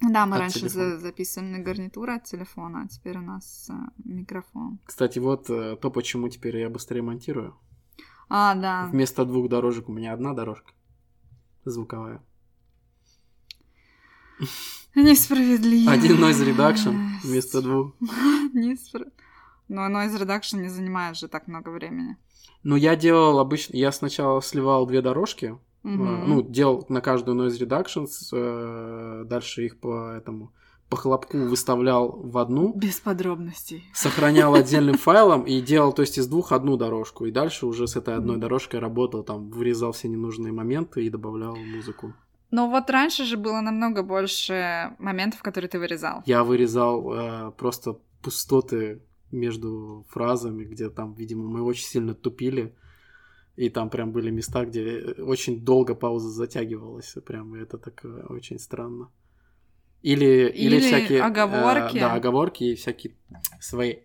[0.00, 0.90] Да, мы От раньше телефона.
[0.90, 4.78] за- записывали на гарнитуру от телефона, а теперь у нас э, микрофон.
[4.84, 7.56] Кстати, вот э, то, почему теперь я быстрее монтирую.
[8.28, 8.88] А, да.
[8.92, 10.72] Вместо двух дорожек у меня одна дорожка.
[11.64, 12.22] Звуковая.
[14.94, 15.90] Несправедливо.
[15.92, 17.94] Один noise reduction вместо двух.
[18.54, 19.10] Неспро-
[19.68, 22.16] Но noise reduction не занимает же так много времени.
[22.62, 23.76] Ну, я делал обычно...
[23.76, 25.58] Я сначала сливал две дорожки.
[25.88, 28.06] Э, Ну, делал на каждую noise reduction.
[28.06, 30.52] с, э, Дальше их по этому...
[30.88, 32.72] По хлопку выставлял в одну.
[32.74, 33.84] Без подробностей.
[33.92, 37.26] Сохранял отдельным файлом и делал, то есть, из двух одну дорожку.
[37.26, 41.56] И дальше уже с этой одной дорожкой работал, там, вырезал все ненужные моменты и добавлял
[41.56, 42.14] музыку.
[42.50, 46.22] Но вот раньше же было намного больше моментов, которые ты вырезал.
[46.24, 52.74] Я вырезал э, просто пустоты между фразами, где там, видимо, мы очень сильно тупили.
[53.58, 57.16] И там прям были места, где очень долго пауза затягивалась.
[57.26, 59.10] Прям это так э, очень странно.
[60.00, 61.18] Или, или, Или всякие...
[61.18, 61.98] э, оговорки.
[61.98, 63.14] да, оговорки и всякие
[63.60, 63.96] свои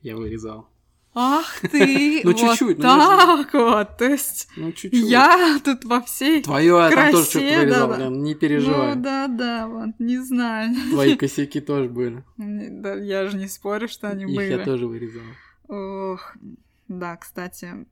[0.00, 0.68] я вырезал.
[1.14, 2.20] Ах ты!
[2.24, 3.98] Ну, вот чуть-чуть, ну, так вот.
[3.98, 5.10] То есть Ну, чуть-чуть.
[5.10, 6.42] я тут во всей...
[6.42, 8.08] Твое я там тоже что-то вырезал, да-да.
[8.08, 8.94] Не переживай.
[8.94, 10.74] Ну да, да, вот, не знаю.
[10.90, 12.24] Твои косяки тоже были.
[12.38, 14.64] Да, я же не спорю, что они Их я были.
[14.64, 15.22] тоже вырезал.
[15.68, 16.34] Ох,
[16.88, 17.86] да, кстати,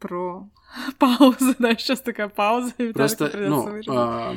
[0.00, 0.48] про
[0.98, 4.34] паузу, да, сейчас такая пауза, и Просто, ну, а,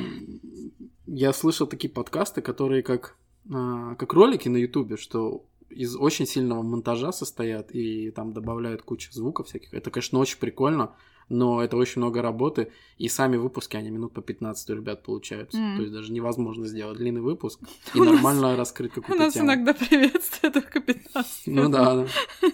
[1.06, 3.16] я слышал такие подкасты, которые как,
[3.52, 9.10] а, как ролики на Ютубе, что из очень сильного монтажа состоят и там добавляют кучу
[9.12, 9.74] звуков всяких.
[9.74, 10.94] Это, конечно, очень прикольно,
[11.28, 15.58] но это очень много работы, и сами выпуски, они минут по 15 у ребят получаются.
[15.58, 15.76] Мгм.
[15.76, 17.60] То есть даже невозможно сделать длинный выпуск
[17.94, 19.46] и У нас- нормально раскрыть У какую-то нас тему.
[19.46, 22.06] иногда приветствие только 15 Ну да, да.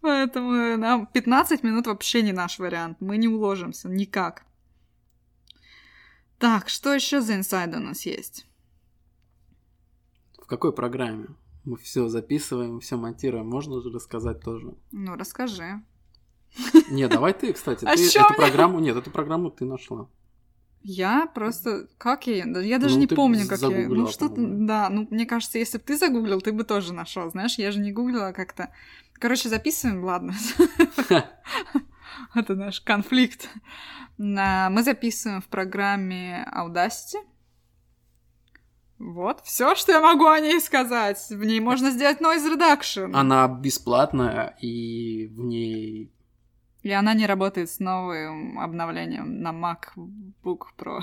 [0.00, 2.98] Поэтому нам 15 минут вообще не наш вариант.
[3.00, 4.44] Мы не уложимся никак.
[6.38, 8.46] Так, что еще за инсайды у нас есть?
[10.40, 11.26] В какой программе?
[11.64, 13.46] Мы все записываем, все монтируем.
[13.48, 14.74] Можно же рассказать тоже.
[14.92, 15.82] Ну, расскажи.
[16.90, 17.84] Не, давай ты, кстати.
[17.84, 18.36] А ты эту мне?
[18.36, 18.78] программу.
[18.80, 20.08] Нет, эту программу ты нашла.
[20.82, 21.88] Я просто...
[21.98, 22.44] Как я...
[22.60, 23.88] Я даже Ну, не помню, как я...
[23.88, 24.36] Ну, что-то...
[24.38, 27.30] Да, ну, мне кажется, если бы ты загуглил, ты бы тоже нашел.
[27.30, 28.72] Знаешь, я же не гуглила как-то.
[29.14, 30.34] Короче, записываем, ладно.
[32.34, 33.48] Это наш конфликт.
[34.16, 37.18] Мы записываем в программе Audacity.
[38.98, 41.24] Вот, все, что я могу о ней сказать.
[41.30, 43.12] В ней можно сделать noise reduction.
[43.14, 46.12] Она бесплатная, и в ней...
[46.88, 51.00] И она не работает с новым обновлением на MacBook Pro.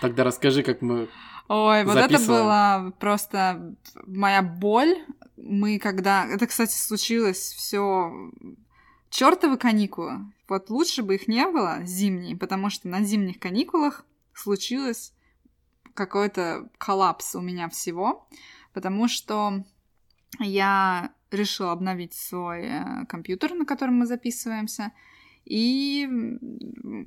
[0.00, 1.08] Тогда расскажи, как мы...
[1.48, 3.74] Ой, вот это была просто
[4.06, 4.94] моя боль.
[5.36, 6.28] Мы когда...
[6.28, 8.12] Это, кстати, случилось все
[9.10, 10.32] чертовы каникулы.
[10.48, 15.12] Вот лучше бы их не было зимние, потому что на зимних каникулах случилось
[15.92, 18.28] какой-то коллапс у меня всего,
[18.72, 19.64] потому что
[20.38, 24.92] я решила обновить свой э, компьютер, на котором мы записываемся,
[25.44, 26.08] и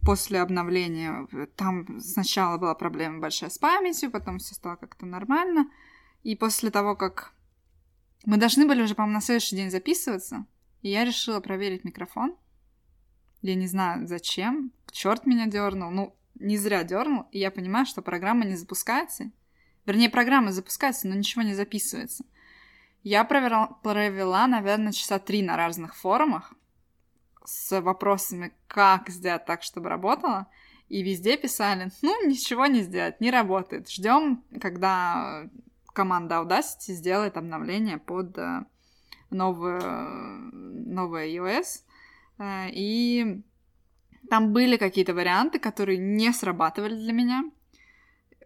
[0.03, 5.69] после обновления э, там сначала была проблема большая с памятью, потом все стало как-то нормально.
[6.23, 7.33] И после того, как
[8.25, 10.45] мы должны были уже, по-моему, на следующий день записываться,
[10.81, 12.35] и я решила проверить микрофон.
[13.41, 14.71] Я не знаю, зачем.
[14.91, 15.91] Черт меня дернул.
[15.91, 17.25] Ну, не зря дернул.
[17.31, 19.31] И я понимаю, что программа не запускается.
[19.85, 22.25] Вернее, программа запускается, но ничего не записывается.
[23.05, 26.55] Я провела, провела, наверное, часа три на разных форумах
[27.43, 30.47] с вопросами, как сделать так, чтобы работало.
[30.89, 33.91] И везде писали, ну, ничего не сделать, не работает.
[33.91, 35.47] Ждем, когда
[35.93, 38.65] команда Audacity сделает обновление под э,
[39.29, 39.83] новую,
[40.51, 41.83] новое iOS.
[42.39, 43.43] Э, И
[44.31, 47.51] там были какие-то варианты, которые не срабатывали для меня.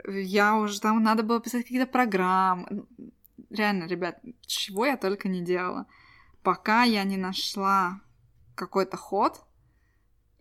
[0.06, 2.86] Я уже там надо было писать какие-то программы.
[3.50, 5.86] Реально, ребят, чего я только не делала.
[6.44, 8.02] Пока я не нашла
[8.56, 9.44] какой-то ход,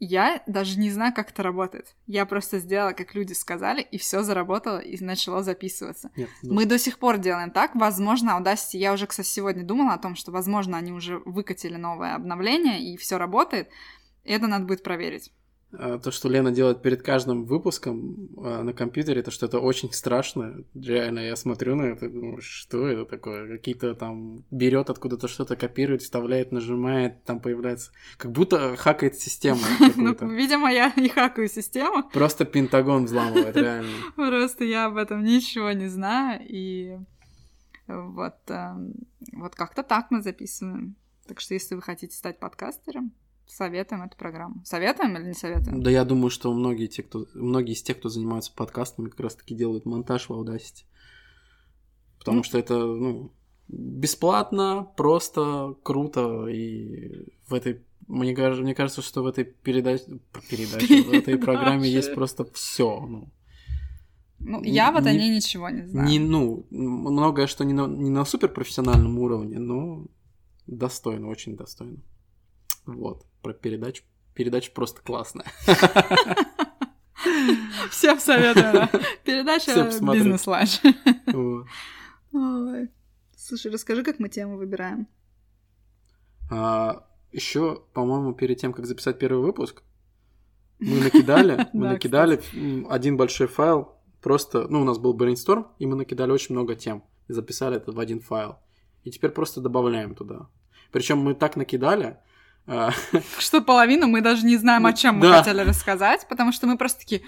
[0.01, 1.97] я даже не знаю, как это работает.
[2.07, 6.11] Я просто сделала, как люди сказали, и все заработало, и начало записываться.
[6.17, 7.75] Нет, ну, Мы до сих пор делаем так.
[7.75, 12.15] Возможно, Audacity, я уже, кстати, сегодня думала о том, что, возможно, они уже выкатили новое
[12.15, 13.71] обновление, и все работает.
[14.25, 15.33] Это надо будет проверить.
[15.73, 19.93] А, то, что Лена делает перед каждым выпуском а, на компьютере, то, что это очень
[19.93, 20.65] страшно.
[20.75, 23.57] Реально, я смотрю на это, думаю, что это такое?
[23.57, 27.93] Какие-то там берет откуда-то что-то, копирует, вставляет, нажимает, там появляется...
[28.17, 29.61] Как будто хакает систему
[29.97, 32.09] Ну, видимо, я не хакаю систему.
[32.13, 33.91] Просто Пентагон взламывает, реально.
[34.17, 36.97] Просто я об этом ничего не знаю, и
[37.87, 38.95] вот, эм,
[39.33, 40.97] вот как-то так мы записываем.
[41.27, 43.13] Так что если вы хотите стать подкастером,
[43.49, 44.63] советуем эту программу.
[44.65, 45.83] Советуем или не советуем?
[45.83, 49.55] Да я думаю, что многие, те, кто, многие из тех, кто занимаются подкастами, как раз-таки
[49.55, 50.85] делают монтаж в Audacity.
[52.19, 52.43] Потому Ну.
[52.45, 53.33] что это, ну,
[53.69, 57.83] бесплатно, просто, круто, и в этой...
[58.07, 60.05] Мне, кажется- мне кажется, что в этой передаче,
[60.51, 63.01] передаче в этой программе есть просто все.
[63.01, 63.29] Ну,
[64.41, 66.09] Ну, Не- я вот о не- ней ничего не знаю.
[66.09, 70.07] не, ну, многое, что не на, не на суперпрофессиональном уровне, но
[70.67, 71.99] достойно, очень достойно.
[72.89, 74.03] Вот, про передачу.
[74.35, 75.45] Передача просто классная.
[77.91, 78.89] Всем советую.
[79.25, 79.91] Передача.
[80.01, 80.81] «Бизнес-ланч».
[83.37, 85.07] Слушай, расскажи, как мы тему выбираем.
[87.31, 89.83] еще, по-моему, перед тем, как записать первый выпуск,
[90.79, 92.41] мы накидали, мы Да, накидали
[92.89, 93.99] один большой файл.
[94.23, 97.05] Просто, ну, у нас был брейнсторм, и мы накидали очень много тем.
[97.29, 98.57] И записали это в один файл.
[99.05, 100.49] И теперь просто добавляем туда.
[100.91, 102.23] Причем мы так накидали, а,
[103.39, 107.01] Что половину мы даже не знаем, о чем мы хотели рассказать, потому что мы просто
[107.01, 107.23] такие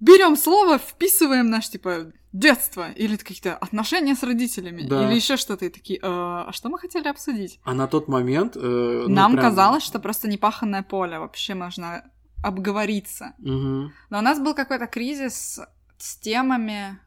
[0.00, 5.06] берем слово, вписываем наш типа детство или какие-то отношения с родителями Да.
[5.06, 7.60] или еще что-то и такие, «Э, а что мы хотели обсудить?
[7.64, 8.56] а на тот момент...
[8.56, 12.02] э, ну, Нам прям- казалось, что просто непаханное поле вообще можно
[12.42, 13.34] обговориться.
[13.38, 15.60] Но у нас был какой-то кризис
[15.96, 16.98] с темами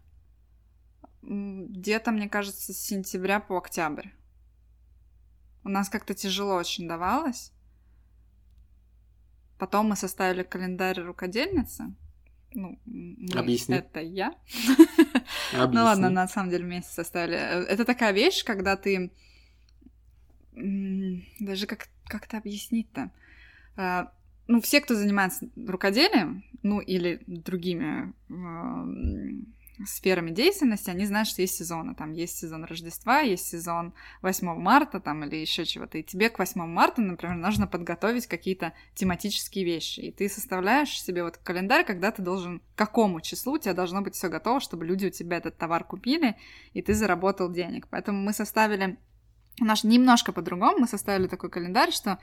[1.21, 4.07] где-то, мне кажется, с сентября по октябрь.
[5.63, 7.51] У нас как-то тяжело очень давалось.
[9.57, 11.93] Потом мы составили календарь рукодельницы.
[12.53, 13.75] Ну, мы- Объясни.
[13.75, 14.33] Это я.
[15.53, 17.35] Ну ладно, на самом деле вместе составили.
[17.35, 19.11] Э, Это такая вещь, когда ты...
[21.39, 23.11] Даже как, как-то объяснить-то.
[23.75, 24.11] А,
[24.47, 29.45] Ну, все, кто занимается рукоделием, ну, или другими м,
[29.85, 31.93] сферами деятельности, они знают, что есть сезоны.
[31.93, 35.97] Там есть сезон Рождества, есть сезон 8 марта там, или еще чего-то.
[35.97, 39.99] И тебе к 8 марта, например, нужно подготовить какие-то тематические вещи.
[39.99, 44.01] И ты составляешь себе вот календарь, когда ты должен, к какому числу у тебя должно
[44.01, 46.35] быть все готово, чтобы люди у тебя этот товар купили,
[46.73, 47.87] и ты заработал денег.
[47.89, 48.97] Поэтому мы составили
[49.59, 50.79] наш немножко по-другому.
[50.79, 52.19] Мы составили такой календарь, что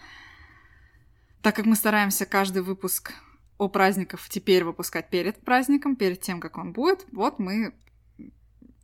[1.42, 3.12] так как мы стараемся каждый выпуск
[3.58, 7.74] о праздниках теперь выпускать перед праздником, перед тем, как он будет, вот мы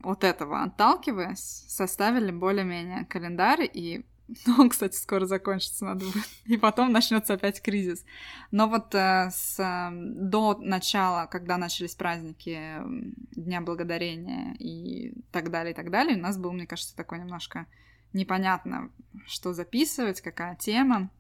[0.03, 4.05] от этого отталкиваясь, составили более-менее календарь, и
[4.47, 6.25] ну, он, кстати, скоро закончится, надо будет.
[6.47, 8.05] И потом начнется опять кризис.
[8.51, 12.85] Но вот э, с, э, до начала, когда начались праздники э,
[13.33, 17.67] Дня Благодарения и так далее, и так далее, у нас был, мне кажется, такой немножко
[18.13, 18.91] непонятно,
[19.27, 21.11] что записывать, какая тема.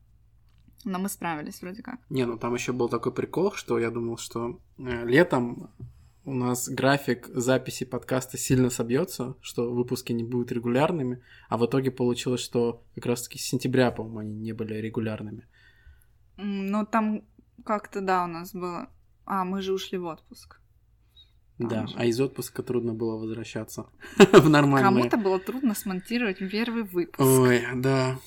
[0.84, 2.00] Но мы справились вроде как.
[2.08, 5.70] Не, ну там еще был такой прикол, что я думал, что э, летом
[6.24, 11.90] у нас график записи подкаста сильно собьется, что выпуски не будут регулярными, а в итоге
[11.90, 15.46] получилось, что как раз-таки с сентября, по-моему, они не были регулярными.
[16.36, 17.22] Ну, там
[17.64, 18.88] как-то, да, у нас было...
[19.26, 20.60] А, мы же ушли в отпуск.
[21.58, 21.94] Там да, же.
[21.98, 23.86] а из отпуска трудно было возвращаться
[24.18, 24.90] в нормальное.
[24.90, 27.20] Кому-то было трудно смонтировать первый выпуск.
[27.20, 28.18] Ой, да.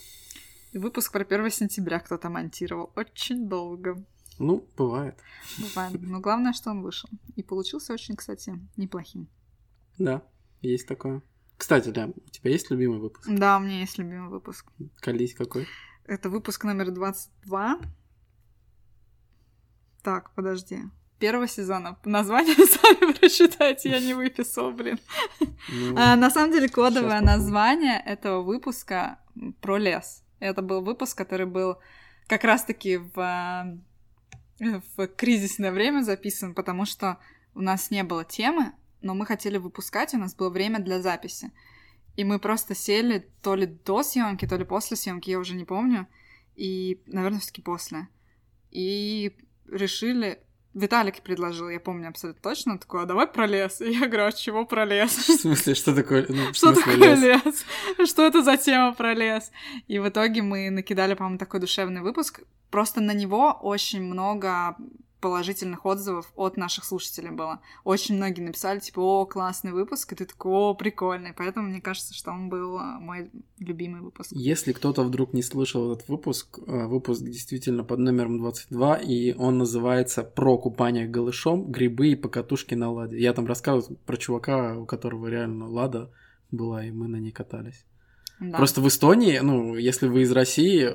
[0.73, 2.91] И Выпуск про 1 сентября кто-то монтировал.
[2.95, 4.03] Очень долго.
[4.39, 5.19] Ну, бывает.
[5.59, 6.01] Бывает.
[6.01, 7.09] Но главное, что он вышел.
[7.35, 9.27] И получился очень, кстати, неплохим.
[9.99, 10.23] Да,
[10.61, 11.21] есть такое.
[11.57, 13.29] Кстати, да, у тебя есть любимый выпуск?
[13.29, 14.65] Да, у меня есть любимый выпуск.
[14.99, 15.67] Колись какой?
[16.05, 17.79] Это выпуск номер 22.
[20.01, 20.79] Так, подожди.
[21.19, 21.99] Первого сезона.
[22.03, 24.99] Название сами прочитайте, я не выписала, блин.
[25.69, 29.19] Ну, А, на самом деле, кодовое название этого выпуска
[29.61, 30.22] про лес.
[30.43, 31.77] Это был выпуск, который был
[32.27, 33.77] как раз-таки в, а,
[34.59, 37.17] в кризисное время записан, потому что
[37.55, 41.51] у нас не было темы, но мы хотели выпускать, у нас было время для записи.
[42.17, 45.63] И мы просто сели то ли до съемки, то ли после съемки, я уже не
[45.63, 46.07] помню.
[46.55, 48.09] И, наверное, все-таки после.
[48.69, 49.35] И
[49.65, 50.43] решили.
[50.73, 53.79] Виталик предложил, я помню абсолютно точно, такой, а давай про лес.
[53.81, 55.11] И я говорю, а чего про лес?
[55.11, 56.25] В смысле, что такое?
[56.29, 57.21] ну, Что такое лес?
[57.45, 57.65] лес?
[58.09, 59.51] Что это за тема про лес?
[59.87, 62.41] И в итоге мы накидали, по-моему, такой душевный выпуск.
[62.71, 64.75] просто на него очень много
[65.23, 67.61] положительных отзывов от наших слушателей было.
[67.85, 71.33] Очень многие написали, типа, о, классный выпуск, и ты такой, о, прикольный.
[71.33, 74.33] Поэтому мне кажется, что он был а, мой любимый выпуск.
[74.33, 79.57] Если кто-то вдруг не слышал этот выпуск, э, выпуск действительно под номером 22, и он
[79.59, 83.17] называется «Про купание голышом, грибы и покатушки на ладе».
[83.17, 86.11] Я там рассказывал про чувака, у которого реально лада
[86.51, 87.85] была, и мы на ней катались.
[88.51, 88.57] Да.
[88.57, 90.89] Просто в Эстонии, ну, если вы из России,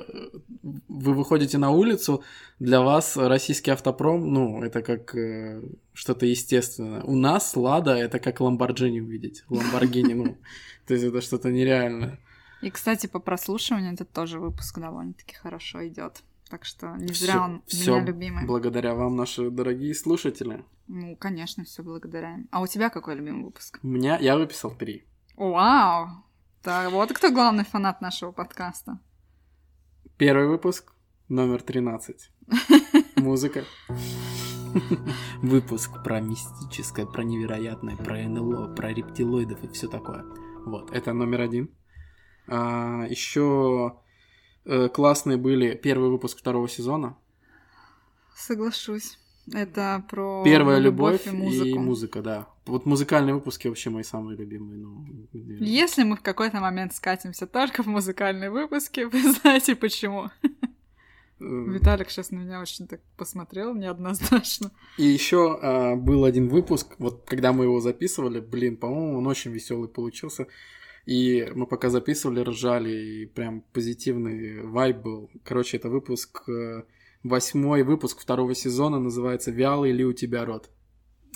[0.87, 2.23] вы выходите на улицу,
[2.59, 5.61] для вас российский автопром, ну, это как э,
[5.93, 7.01] что-то естественное.
[7.03, 9.43] У нас Лада это как Ламборджини увидеть.
[9.49, 10.37] Ламборгини, ну,
[10.87, 12.19] то есть это что-то нереальное.
[12.61, 16.21] И, кстати, по прослушиванию этот тоже выпуск довольно-таки хорошо идет.
[16.49, 18.45] Так что не зря Всё- он всё меня любимый.
[18.45, 20.63] Благодаря вам, наши дорогие слушатели.
[20.87, 22.39] Ну, конечно, все благодаря.
[22.51, 23.79] А у тебя какой любимый выпуск?
[23.83, 25.03] У меня, я выписал три.
[25.37, 26.07] Вау!
[26.61, 28.99] Так, вот кто главный фанат нашего подкаста.
[30.17, 30.91] Первый выпуск,
[31.29, 32.29] номер 13.
[33.15, 33.63] Музыка.
[35.41, 40.25] Выпуск про мистическое, про невероятное, про НЛО, про рептилоидов и все такое.
[40.65, 41.73] Вот, это номер один.
[42.45, 44.01] еще
[44.65, 47.17] классные были первый выпуск второго сезона.
[48.35, 49.17] Соглашусь.
[49.53, 51.79] Это про Первая любовь, и музыку.
[51.79, 52.47] музыка, да.
[52.65, 54.79] Вот музыкальные выпуски вообще мои самые любимые.
[54.79, 55.67] Ну, наверное.
[55.67, 60.29] Если мы в какой-то момент скатимся только в музыкальные выпуски, вы знаете почему.
[60.43, 60.49] Э,
[61.39, 64.71] Виталик сейчас на меня очень так посмотрел неоднозначно.
[64.97, 69.89] И еще был один выпуск, вот когда мы его записывали, блин, по-моему, он очень веселый
[69.89, 70.47] получился.
[71.05, 75.31] И мы пока записывали, ржали, и прям позитивный вайб был.
[75.43, 76.83] Короче, это выпуск, э,
[77.23, 80.69] восьмой выпуск второго сезона, называется «Вялый ли у тебя рот?».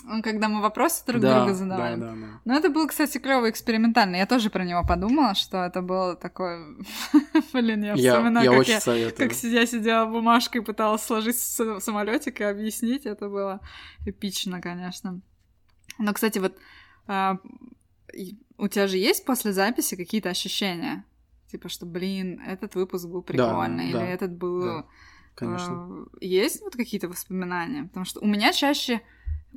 [0.10, 2.00] Он, Когда мы вопросы друг да, другу задавали.
[2.00, 2.42] Да, да, да.
[2.44, 4.20] Ну, это был, кстати, клевый экспериментальный.
[4.20, 6.76] Я тоже про него подумала, что это было такое...
[7.54, 8.82] Блин, я вспоминаю, я как очень я...
[8.82, 9.30] советую.
[9.30, 13.62] Как я сидела бумажкой, пыталась сложить самолетик и объяснить, это было
[14.06, 15.22] эпично, конечно.
[16.00, 16.58] Но, кстати, вот
[17.08, 17.38] а,
[18.58, 21.06] у тебя же есть после записи какие-то ощущения?
[21.50, 24.62] Типа, что, блин, этот выпуск был прикольный, или да, этот был...
[24.62, 24.86] да,
[25.36, 26.06] Конечно.
[26.22, 27.86] Есть вот какие-то воспоминания?
[27.86, 29.02] Потому что у меня чаще,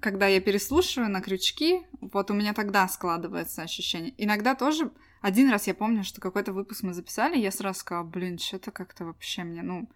[0.00, 4.14] когда я переслушиваю на крючки, вот у меня тогда складывается ощущение.
[4.18, 4.90] Иногда тоже...
[5.22, 9.04] Один раз я помню, что какой-то выпуск мы записали, я сразу сказала, блин, что-то как-то
[9.04, 9.88] вообще мне, ну,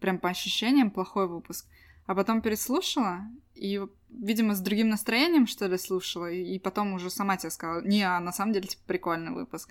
[0.00, 1.66] прям по ощущениям плохой выпуск.
[2.06, 3.20] А потом переслушала,
[3.54, 8.02] и, видимо, с другим настроением, что ли, слушала, и потом уже сама тебе сказала, не,
[8.02, 9.68] а на самом деле, типа, прикольный выпуск.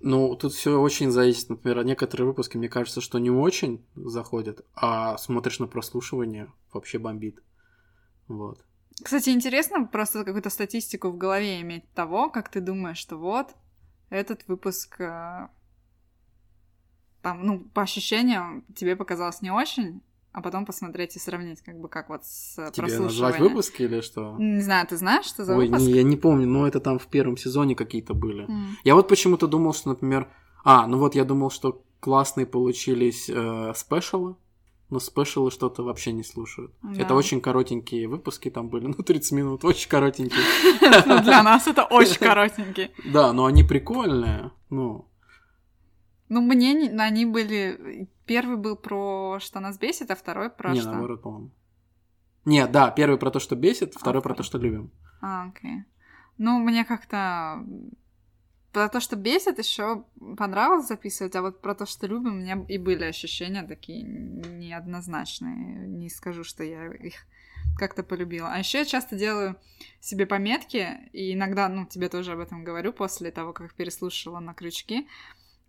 [0.00, 1.48] Ну, тут все очень зависит.
[1.48, 7.42] Например, некоторые выпуски, мне кажется, что не очень заходят, а смотришь на прослушивание, вообще бомбит.
[8.28, 8.64] Вот.
[9.02, 13.54] Кстати, интересно просто какую-то статистику в голове иметь того, как ты думаешь, что вот
[14.08, 15.48] этот выпуск э,
[17.22, 20.02] там, ну, по ощущениям тебе показалось не очень,
[20.36, 24.36] а потом посмотреть и сравнить, как бы как вот с Тебе назвать выпуски или что?
[24.38, 25.86] Не знаю, ты знаешь, что за Ой, выпуск?
[25.86, 28.42] не, я не помню, но это там в первом сезоне какие-то были.
[28.42, 28.76] М.
[28.84, 30.28] Я вот почему-то думал, что, например...
[30.62, 34.36] А, ну вот я думал, что классные получились э, спешалы,
[34.90, 36.70] но спешалы что-то вообще не слушают.
[36.82, 37.00] Да.
[37.00, 40.42] Это очень коротенькие выпуски там были, ну 30 минут, очень коротенькие.
[41.22, 42.90] Для нас это очень коротенький.
[43.10, 44.50] Да, но они прикольные.
[44.68, 45.08] Ну,
[46.28, 48.08] Ну, мне не- они были...
[48.24, 50.90] Первый был про что нас бесит, а второй про не, что?
[50.90, 51.50] наоборот, по-моему.
[52.44, 54.36] Не, да, первый про то, что бесит, второй про второй?
[54.36, 54.90] то, что любим.
[55.20, 55.84] А, окей.
[56.38, 57.64] Ну, мне как-то
[58.72, 60.04] про то, что бесит, еще
[60.36, 65.86] понравилось записывать, а вот про то, что любим, у меня и были ощущения такие неоднозначные.
[65.88, 67.14] Не скажу, что я их
[67.78, 68.52] как-то полюбила.
[68.52, 69.56] А еще я часто делаю
[70.00, 74.52] себе пометки, и иногда, ну, тебе тоже об этом говорю, после того, как переслушала на
[74.52, 75.08] крючки.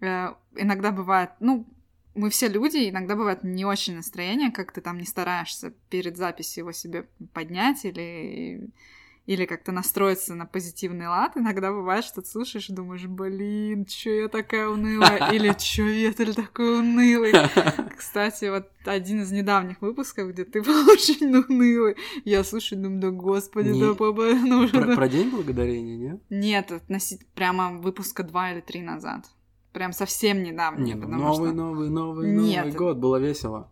[0.01, 1.65] Э, Иногда бывает, ну,
[2.15, 6.61] мы все люди, иногда бывает не очень настроение, как ты там не стараешься перед записью
[6.63, 8.69] его себе поднять или
[9.27, 11.33] или как-то настроиться на позитивный лад.
[11.35, 15.31] Иногда бывает, что ты слушаешь и думаешь, блин, чё я такая унылая?
[15.33, 17.33] Или чё Ветель такой унылый?
[17.97, 21.97] Кстати, вот один из недавних выпусков, где ты был очень унылый.
[22.23, 24.69] Я слушаю, думаю, да господи, Не- да папа, ну.
[24.69, 26.21] Про, про День Благодарения, нет?
[26.29, 29.25] Нет, относи- прямо выпуска два или три назад.
[29.77, 30.83] Прям совсем недавно.
[30.83, 31.55] Не, ну, потому новый, что...
[31.55, 32.65] новый, новый, Нет.
[32.65, 33.69] Новый год, было весело.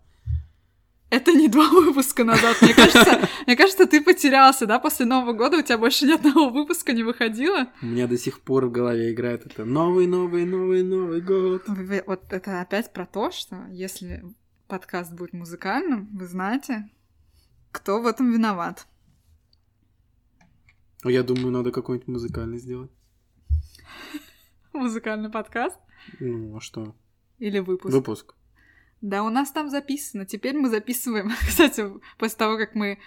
[1.10, 2.58] Это не два выпуска назад.
[2.62, 4.78] Мне кажется, мне кажется, ты потерялся, да?
[4.78, 7.70] После Нового года у тебя больше ни одного выпуска не выходило.
[7.82, 11.64] У меня до сих пор в голове играет это новый, новый, новый, новый год.
[12.06, 14.24] Вот это опять про то, что если
[14.68, 16.88] подкаст будет музыкальным, вы знаете,
[17.72, 18.86] кто в этом виноват.
[21.04, 22.92] А Я думаю, надо какой-нибудь музыкальный сделать.
[24.74, 25.80] Музыкальный подкаст
[26.20, 26.96] Ну, а что?
[27.40, 27.94] или выпуск?
[27.94, 28.36] Выпуск.
[29.02, 30.26] Да, у нас там записано.
[30.26, 31.32] Теперь мы записываем.
[31.48, 31.86] Кстати,
[32.18, 33.00] после того, как мы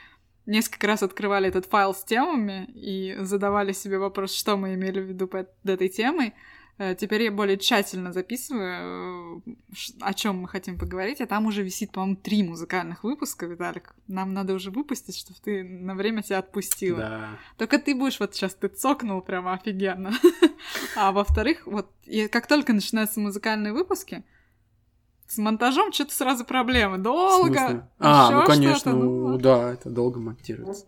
[0.46, 5.04] несколько раз открывали этот файл с темами и задавали себе вопрос, что мы имели в
[5.04, 6.34] виду под этой темой,
[6.78, 9.50] Теперь я более тщательно записываю, э,
[10.00, 13.96] о чем мы хотим поговорить, а там уже висит, по-моему, три музыкальных выпуска, Виталик.
[14.06, 16.98] Нам надо уже выпустить, чтобы ты на время тебя отпустила.
[16.98, 17.28] Да.
[17.56, 20.12] Только ты будешь, вот сейчас ты цокнул прямо офигенно.
[20.96, 21.90] А во-вторых, вот
[22.30, 24.24] как только начинаются музыкальные выпуски,
[25.26, 26.98] с монтажом что-то сразу проблемы.
[26.98, 27.88] Долго.
[27.98, 30.86] А, ну конечно, ну, ну, да, это долго монтируется.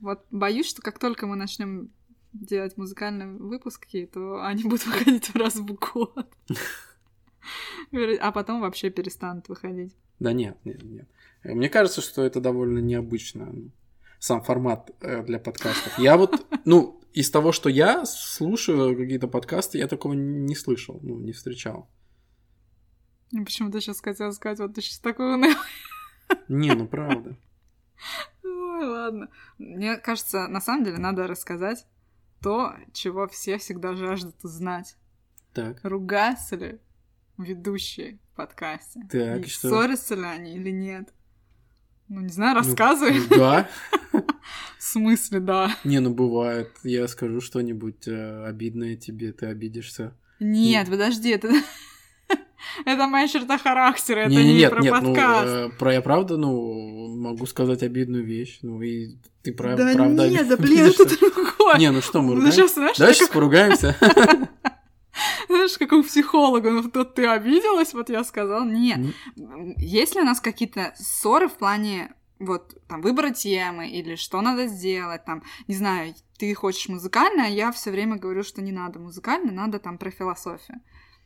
[0.00, 1.90] Вот боюсь, что как только мы начнем
[2.40, 6.26] делать музыкальные выпуски, то они будут выходить раз в год.
[8.20, 9.96] А потом вообще перестанут выходить.
[10.18, 11.08] Да нет, нет, нет.
[11.44, 13.54] Мне кажется, что это довольно необычно.
[14.18, 15.96] Сам формат э, для подкастов.
[15.98, 21.20] Я вот, ну, из того, что я слушаю какие-то подкасты, я такого не слышал, ну,
[21.20, 21.88] не встречал.
[23.30, 25.56] Почему-то сейчас хотела сказать, вот ты сейчас такой унылый.
[26.48, 27.36] Не, ну правда.
[28.42, 29.28] Ой, ладно.
[29.58, 31.86] Мне кажется, на самом деле надо рассказать
[32.42, 34.96] то, чего все всегда жаждут узнать.
[35.52, 35.80] Так.
[35.82, 36.78] Ругаются ли
[37.36, 39.00] ведущие в подкасте?
[39.10, 39.68] Так, и что?
[39.68, 41.12] ссорятся ли они или нет?
[42.08, 43.18] Ну, не знаю, рассказывай.
[43.18, 43.68] Ну, да.
[44.78, 45.76] В смысле, да.
[45.84, 46.70] Не, ну бывает.
[46.82, 50.14] Я скажу что-нибудь э, обидное тебе, ты обидишься.
[50.40, 51.50] Нет, подожди, это...
[52.84, 55.46] Это моя черта характера, это Не, не, не, про нет, ну, подкаст.
[55.48, 60.28] э, про я правда, ну, могу сказать обидную вещь, ну, и ты прав, да правда
[60.28, 61.78] нет, да блин, это другое.
[61.78, 62.56] Не, ну что, мы Ну, ругаемся?
[62.62, 63.96] сейчас, знаешь, Давай как- сейчас поругаемся.
[65.48, 68.64] Знаешь, как у психолога, ну тут ты обиделась, вот я сказала.
[68.64, 69.00] Нет.
[69.78, 74.68] Есть ли у нас какие-то ссоры в плане вот там выбора темы или что надо
[74.68, 79.00] сделать, там, не знаю, ты хочешь музыкально, а я все время говорю, что не надо
[79.00, 80.78] музыкально, надо там про философию.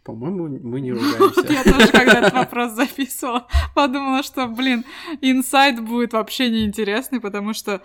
[0.05, 1.03] По-моему, мы не Вот
[1.49, 1.73] я ругаемся.
[1.73, 4.85] тоже, когда этот вопрос записывала, подумала, что, блин,
[5.21, 7.83] инсайт будет вообще неинтересный, потому что,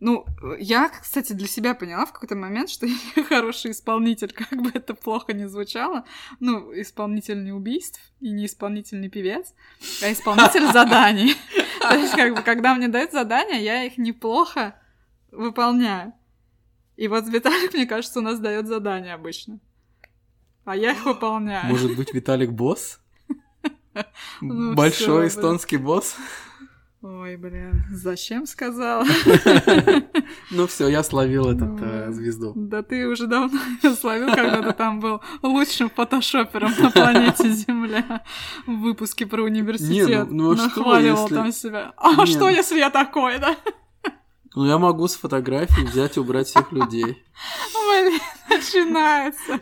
[0.00, 0.24] ну,
[0.58, 4.94] я, кстати, для себя поняла в какой-то момент, что я хороший исполнитель, как бы это
[4.94, 6.04] плохо не звучало.
[6.40, 9.52] Ну, исполнитель не убийств и не исполнитель не певец,
[10.02, 11.34] а исполнитель заданий.
[11.80, 14.80] То есть, как бы, когда мне дают задания, я их неплохо
[15.32, 16.14] выполняю.
[16.96, 19.60] И вот Виталик, мне кажется, у нас дает задания обычно.
[20.68, 21.66] А я их выполняю.
[21.66, 23.00] Может быть, Виталик босс?
[24.42, 26.14] Ну Большой всё, эстонский босс?
[27.00, 29.06] Ой, блин, зачем сказала?
[30.50, 32.52] Ну все, я словил этот э, звезду.
[32.54, 33.58] Да ты уже давно
[34.00, 38.22] словил, когда ты там был лучшим фотошопером на планете Земля
[38.66, 40.30] в выпуске про университет.
[40.30, 41.92] ну, ну а что, Нахваливал если- там себя.
[41.96, 43.56] А что, если я такой, да?
[44.54, 47.24] Ну я могу с фотографии взять и убрать всех людей.
[47.72, 49.60] Блин, начинается.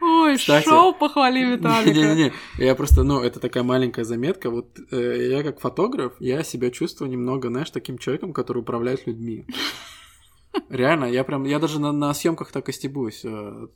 [0.00, 1.92] Ой, Кстати- шоу похвали Виталика.
[1.92, 4.50] Не-не-не, я просто, ну, это такая маленькая заметка.
[4.50, 9.46] Вот э, я как фотограф, я себя чувствую немного, знаешь, таким человеком, который управляет людьми.
[10.68, 13.24] Реально, я прям, я даже на, на съемках так и стебусь.
[13.24, 13.66] Э,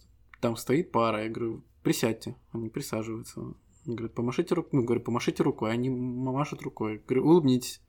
[0.40, 2.36] Там стоит пара, я говорю, присядьте.
[2.52, 3.40] Они присаживаются.
[3.40, 3.56] Он
[3.86, 4.70] говорит, помашите рукой.
[4.72, 5.70] Ну, говорю, помашите рукой.
[5.72, 7.00] Они машут рукой.
[7.06, 7.80] Говорю, улыбнитесь.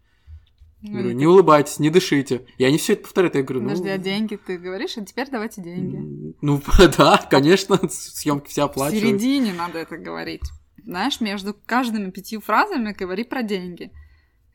[0.82, 2.46] Говорю, не улыбайтесь, не дышите.
[2.58, 3.36] И они все это повторяют.
[3.36, 3.70] Я говорю, ну...
[3.70, 6.36] Подожди, а деньги ты говоришь, а теперь давайте деньги.
[6.42, 6.62] Ну,
[6.98, 9.20] да, конечно, съемки все В оплачивают.
[9.20, 10.44] середине надо это говорить.
[10.84, 13.92] Знаешь, между каждыми пятью фразами говори про деньги.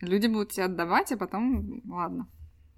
[0.01, 1.83] Люди будут тебе отдавать, а потом...
[1.89, 2.29] Ладно.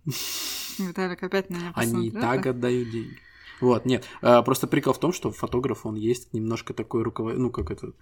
[0.79, 2.51] Виталик опять на меня Они и так да?
[2.51, 3.19] отдают деньги.
[3.61, 7.39] Вот, нет, а, просто прикол в том, что фотограф, он есть немножко такой руковод...
[7.39, 7.93] ну, как это,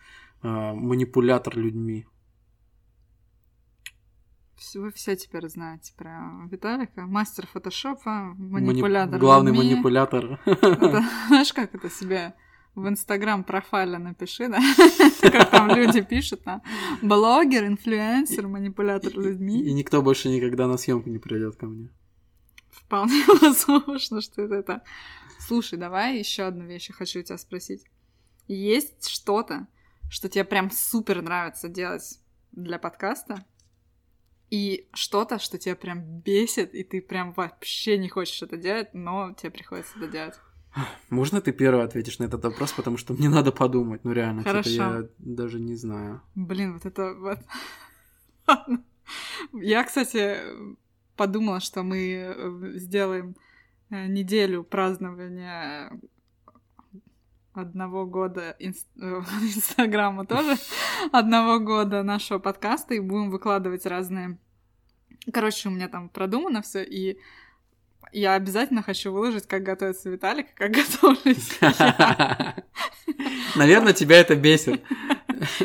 [0.43, 2.07] а, манипулятор людьми.
[4.75, 7.03] Вы все теперь знаете про Виталика.
[7.07, 9.71] Мастер фотошопа, Мани- манипулятор Главный людьми.
[9.73, 10.41] манипулятор.
[10.47, 12.35] Это, знаешь, как это себе
[12.75, 14.59] в Инстаграм профайле напиши, да?
[15.21, 16.63] Как там люди пишут, там,
[17.03, 19.73] блогер, инфлюенсер, манипулятор И людьми.
[19.75, 21.91] никто больше никогда на съемку не придет ко мне.
[22.71, 24.83] Вполне возможно, что это это.
[25.39, 27.85] Слушай, давай еще одну вещь я хочу у тебя спросить.
[28.49, 29.67] Есть что-то,
[30.09, 32.21] что тебе прям супер нравится делать
[32.53, 33.45] для подкаста?
[34.53, 39.33] И что-то, что тебя прям бесит, и ты прям вообще не хочешь это делать, но
[39.33, 40.35] тебе приходится это делать.
[41.09, 44.05] Можно ты первый ответишь на этот вопрос, потому что мне надо подумать.
[44.05, 44.71] Ну реально, что-то Хорошо.
[44.71, 46.21] я даже не знаю.
[46.35, 47.39] Блин, вот это вот...
[49.55, 50.37] Я, кстати,
[51.17, 53.37] подумала, что мы э, сделаем
[53.89, 55.99] э, неделю празднования
[57.55, 60.57] одного года э, Инстаграма тоже,
[61.13, 64.39] одного года нашего подкаста, и будем выкладывать разные...
[65.33, 67.19] Короче, у меня там продумано все, и
[68.13, 71.59] я обязательно хочу выложить, как готовится Виталик, как готовлюсь.
[73.57, 74.83] Наверное, тебя это бесит.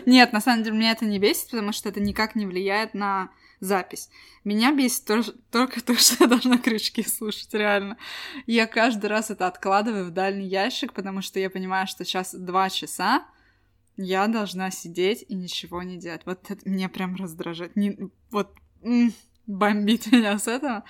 [0.06, 3.30] Нет, на самом деле меня это не бесит, потому что это никак не влияет на
[3.60, 4.10] запись.
[4.44, 7.98] Меня бесит то- только то, что я должна крючки слушать, реально.
[8.46, 12.70] Я каждый раз это откладываю в дальний ящик, потому что я понимаю, что сейчас два
[12.70, 13.26] часа,
[13.98, 16.22] я должна сидеть и ничего не делать.
[16.26, 17.76] Вот это меня прям раздражает.
[17.76, 17.98] Не,
[18.30, 18.52] вот
[18.84, 19.12] м,
[19.48, 20.84] бомбит меня с этого.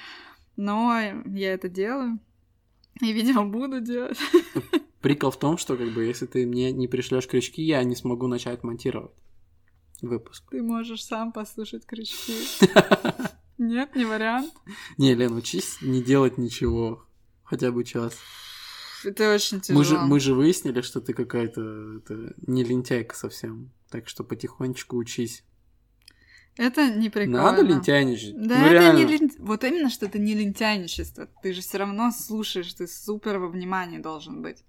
[0.55, 0.93] Но
[1.26, 2.20] я это делаю.
[3.01, 4.18] И, видимо, буду делать.
[5.01, 8.28] Прикол в том, что как бы если ты мне не пришлешь крючки, я не смогу
[8.28, 9.11] начать монтировать
[10.02, 10.43] выпуск.
[10.52, 12.34] Ты можешь сам послушать крючки.
[13.58, 14.54] Нет, не вариант.
[14.98, 17.06] Не, Лен, учись не делать ничего.
[17.43, 18.14] Хотя бы час.
[19.04, 19.80] Это очень тяжело.
[19.80, 21.62] Мы же, мы же выяснили, что ты какая-то
[22.45, 23.72] не лентяйка совсем.
[23.89, 25.43] Так что потихонечку учись.
[26.58, 27.43] Это не прикольно.
[27.43, 28.34] Надо лентяйничать.
[28.36, 28.98] Да, Ну, это реально.
[28.98, 31.28] не лен- Вот именно, что это не лентяйничество.
[31.43, 34.64] Ты же все равно слушаешь, ты супер во внимании должен быть.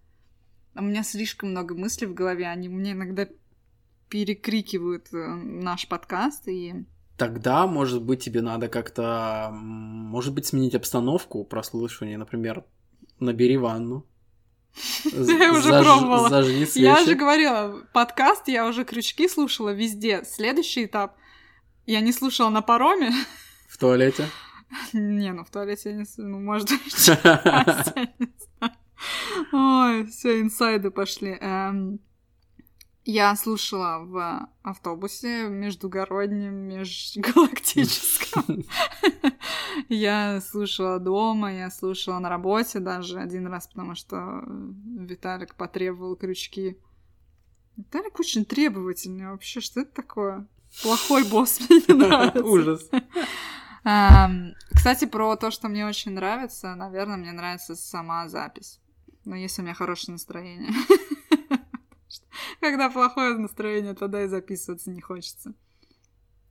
[0.75, 3.27] У меня слишком много мыслей в голове, они мне иногда
[4.09, 6.85] перекрикивают э, наш подкаст, и
[7.17, 12.17] Тогда, может быть, тебе надо как-то, может быть, сменить обстановку прослушивания.
[12.17, 12.65] Например,
[13.19, 14.07] набери ванну.
[15.13, 16.29] Я уже пробовала.
[16.29, 20.23] Зажги Я же говорила, подкаст я уже крючки слушала везде.
[20.25, 21.17] Следующий этап
[21.87, 23.11] я не слушала на пароме.
[23.69, 24.29] В туалете.
[24.93, 27.11] Не, ну в туалете я не ну, может быть.
[29.53, 31.39] Ой, все, инсайды пошли.
[33.05, 38.65] Я слушала в автобусе междугороднем, межгалактическом.
[39.89, 46.77] Я слушала дома, я слушала на работе даже один раз, потому что Виталик потребовал крючки.
[47.77, 49.61] Виталик очень требовательный вообще.
[49.61, 50.47] Что это такое?
[50.83, 52.45] Плохой босс мне не нравится.
[52.45, 52.91] Ужас.
[54.75, 58.81] Кстати, про то, что мне очень нравится, наверное, мне нравится сама запись.
[59.25, 60.73] Но если у меня хорошее настроение.
[62.61, 65.55] Когда плохое настроение, тогда и записываться не хочется.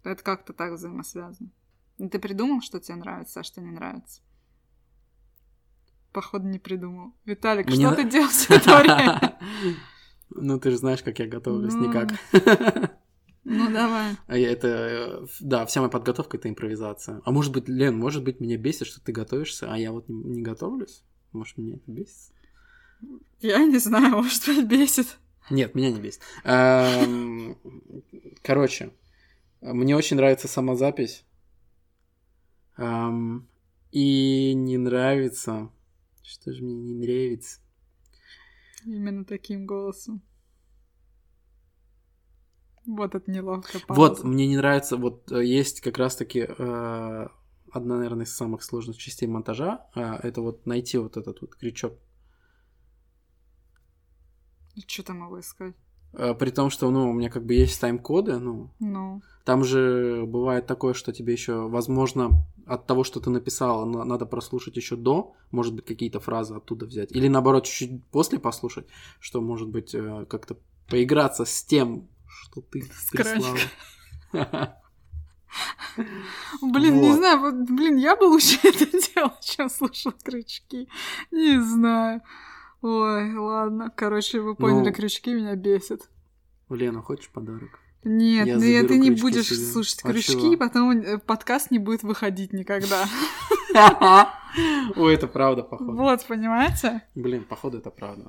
[0.03, 1.49] Это как-то так взаимосвязано.
[1.97, 4.21] Ты придумал, что тебе нравится, а что не нравится?
[6.13, 7.13] Походу, не придумал.
[7.25, 9.39] Виталик, Мне что ты делал все это время?
[10.29, 11.87] Ну, ты же знаешь, как я готовлюсь, Ну.
[11.87, 12.09] никак.
[13.43, 14.17] Ну, давай.
[14.27, 17.21] А это, э, да, вся моя подготовка это импровизация.
[17.23, 20.41] А может быть, Лен, может быть, меня бесит, что ты готовишься, а я вот не
[20.41, 21.03] готовлюсь?
[21.31, 22.33] Может, меня это бесит?
[23.39, 25.17] Я не знаю, может быть, бесит.
[25.49, 26.21] Нет, меня не бесит.
[26.43, 27.57] Эм,
[28.41, 28.91] Короче,
[29.61, 31.25] мне очень нравится сама запись.
[32.77, 33.47] Эм,
[33.91, 35.69] И не нравится...
[36.23, 37.59] Что же мне не нравится?
[38.85, 40.21] Именно таким голосом.
[42.85, 43.79] Вот это неловко.
[43.89, 47.27] Вот, мне не нравится, вот э, есть как раз-таки э,
[47.71, 51.93] одна, наверное, из самых сложных частей монтажа, э, это вот найти вот этот вот крючок.
[54.85, 55.73] Что там могу искать?
[56.13, 60.23] Э, При том, что, ну, у меня как бы есть тайм-коды, ну, Ну, там же
[60.27, 62.29] бывает такое, что тебе еще, возможно,
[62.65, 66.85] от того, что ты написала, на- надо прослушать еще до, может быть, какие-то фразы оттуда
[66.85, 67.11] взять.
[67.11, 68.87] Или наоборот, чуть-чуть после послушать,
[69.19, 70.57] что, может быть, э, как-то
[70.89, 73.57] поиграться с тем, что ты прислала.
[76.61, 80.87] блин, не знаю, вот, блин, я бы лучше это делала, чем слушать крючки.
[81.31, 82.21] Не знаю.
[82.81, 83.91] Ой, ладно.
[83.95, 84.93] Короче, вы поняли, Ну.
[84.93, 86.01] крючки меня бесят.
[86.69, 87.79] Лена, хочешь подарок?
[88.03, 89.57] Нет, Я ну заберу ты не будешь себе.
[89.65, 90.53] слушать А крючки, чего?
[90.53, 93.05] и потом э, подкаст не будет выходить никогда.
[94.95, 95.93] Ой, это правда, походу.
[95.93, 97.01] Вот, понимаете?
[97.15, 98.25] Блин, походу это правда.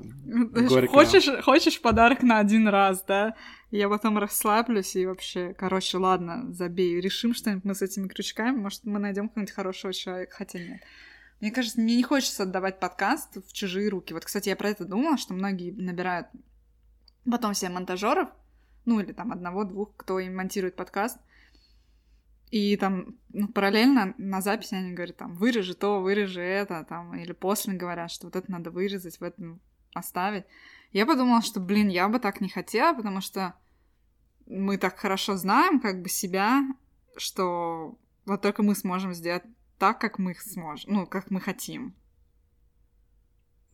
[0.89, 3.35] Хочешь, хочешь подарок на один раз, да?
[3.71, 8.85] Я потом расслаблюсь и вообще, короче, ладно, забей, решим что-нибудь мы с этими крючками, может,
[8.85, 10.81] мы найдем какого-нибудь хорошего человека, хотя нет.
[11.41, 14.13] Мне кажется, мне не хочется отдавать подкаст в чужие руки.
[14.13, 16.27] Вот, кстати, я про это думала, что многие набирают
[17.31, 18.29] потом себе монтажеров,
[18.85, 21.19] ну или там одного-двух, кто им монтирует подкаст,
[22.51, 27.33] и там ну, параллельно на записи они говорят, там, вырежи то, вырежи это, там, или
[27.33, 29.61] после говорят, что вот это надо вырезать, в этом
[29.95, 30.45] оставить.
[30.93, 33.55] Я подумала, что, блин, я бы так не хотела, потому что
[34.47, 36.63] мы так хорошо знаем как бы себя,
[37.17, 39.45] что вот только мы сможем сделать
[39.79, 41.95] так, как мы сможем, ну, как мы хотим.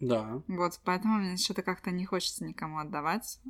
[0.01, 0.43] Да.
[0.49, 3.41] Вот, поэтому мне что-то как-то не хочется никому отдавать.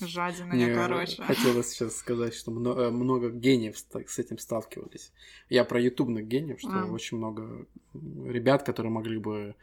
[0.00, 1.20] Жадина я, короче.
[1.22, 5.12] хотелось сейчас сказать, что мно- э, много гениев с этим сталкивались.
[5.48, 6.84] Я про ютубных гениев, что А.
[6.84, 9.56] очень много ребят, которые могли бы...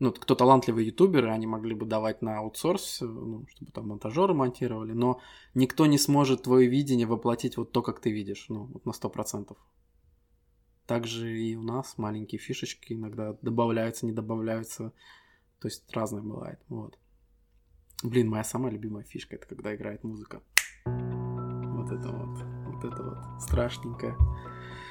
[0.00, 4.34] Ну, кто талантливые ютуберы, они могли бы давать на аутсорс, э, ну, чтобы там монтажеры
[4.34, 5.20] монтировали, но
[5.54, 9.56] никто не сможет твое видение воплотить вот то, как ты видишь, ну, вот на 100%.
[10.86, 14.92] Также и у нас маленькие фишечки иногда добавляются, не добавляются.
[15.60, 16.60] То есть разное бывает.
[16.68, 16.98] Вот.
[18.02, 20.42] Блин, моя самая любимая фишка это когда играет музыка.
[20.84, 22.38] Вот это вот.
[22.66, 23.42] Вот это вот.
[23.42, 24.14] Страшненькое.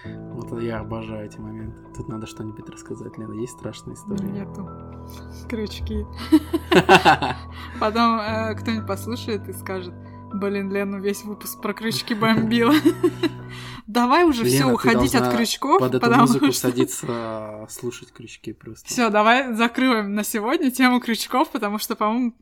[0.06, 1.82] Вот я обожаю эти моменты.
[1.96, 3.34] Тут надо что-нибудь рассказать, Лена.
[3.34, 4.26] Есть страшная история?
[4.26, 4.68] Нету.
[5.50, 6.06] Крючки.
[7.80, 9.94] Потом э, кто-нибудь послушает и скажет,
[10.34, 12.74] блин, Лену весь выпуск про крючки бомбила.
[13.88, 16.62] Давай уже все Лена, ты уходить от крючков, Под эту потому музыку что...
[16.62, 18.88] садиться, слушать крючки просто.
[18.88, 22.34] Все, давай закроем на сегодня тему крючков, потому что, по-моему,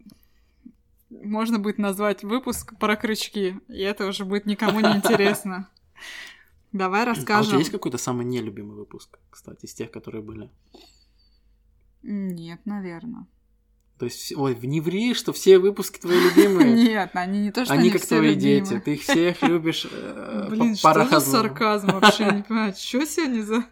[1.09, 5.69] можно будет назвать выпуск про крючки, и это уже будет никому не интересно.
[6.71, 7.59] Давай А у тебя расскажем.
[7.59, 10.49] есть какой-то самый нелюбимый выпуск, кстати, из тех, которые были?
[12.01, 13.27] Нет, наверное.
[14.01, 16.73] То есть, ой, не ври, что все выпуски твои любимые.
[16.89, 18.61] Нет, они не то, что Они они как твои любимые.
[18.61, 18.81] дети.
[18.83, 22.23] Ты их всех любишь э, Блин, что за сарказм вообще?
[22.23, 23.63] Я не понимаю, что сегодня за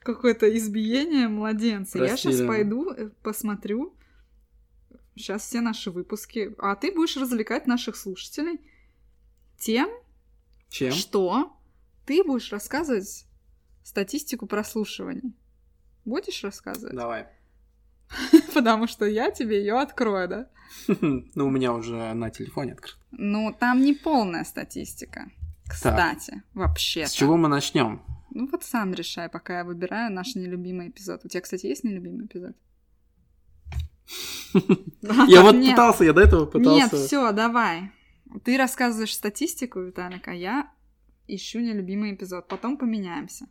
[0.00, 1.98] какое-то избиение младенца?
[1.98, 3.94] Я сейчас пойду, э, посмотрю.
[5.14, 6.52] Сейчас все наши выпуски.
[6.58, 8.58] А ты будешь развлекать наших слушателей
[9.56, 9.88] тем,
[10.68, 10.90] Чем?
[10.90, 11.56] что
[12.06, 13.24] ты будешь рассказывать
[13.84, 15.32] статистику прослушиваний.
[16.04, 16.96] Будешь рассказывать?
[16.96, 17.28] Давай.
[18.54, 20.48] Потому что я тебе ее открою, да?
[21.34, 22.96] Ну, у меня уже на телефоне открыт.
[23.10, 25.30] Ну, там не полная статистика.
[25.68, 27.06] Кстати, вообще.
[27.06, 28.02] С чего мы начнем?
[28.30, 31.24] Ну вот сам решай, пока я выбираю наш нелюбимый эпизод.
[31.24, 32.54] У тебя, кстати, есть нелюбимый эпизод?
[35.28, 36.96] Я вот пытался, я до этого пытался.
[36.96, 37.90] Нет, все, давай.
[38.44, 40.70] Ты рассказываешь статистику, Виталик, а я
[41.26, 42.48] ищу нелюбимый эпизод.
[42.48, 43.46] Потом поменяемся.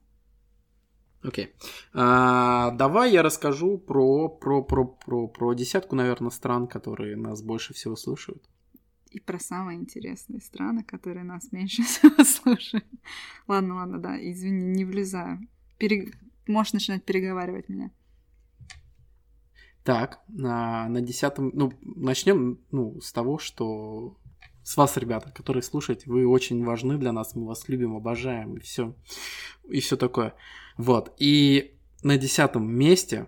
[1.27, 1.53] Окей.
[1.93, 7.73] А, давай я расскажу про, про, про, про, про десятку, наверное, стран, которые нас больше
[7.73, 8.43] всего слушают.
[9.09, 12.85] И про самые интересные страны, которые нас меньше всего слушают.
[13.47, 15.39] Ладно, ладно, да, извини, не влезаю.
[15.77, 16.11] Пере-
[16.47, 17.91] Можешь начинать переговаривать меня.
[19.83, 24.17] Так, на, на десятом, ну, начнем, ну, с того, что
[24.65, 28.59] с вас, ребята, которые слушаете, вы очень важны для нас, мы вас любим, обожаем, и
[28.59, 28.95] все,
[29.69, 30.33] и все такое.
[30.75, 33.27] Вот, и на десятом месте,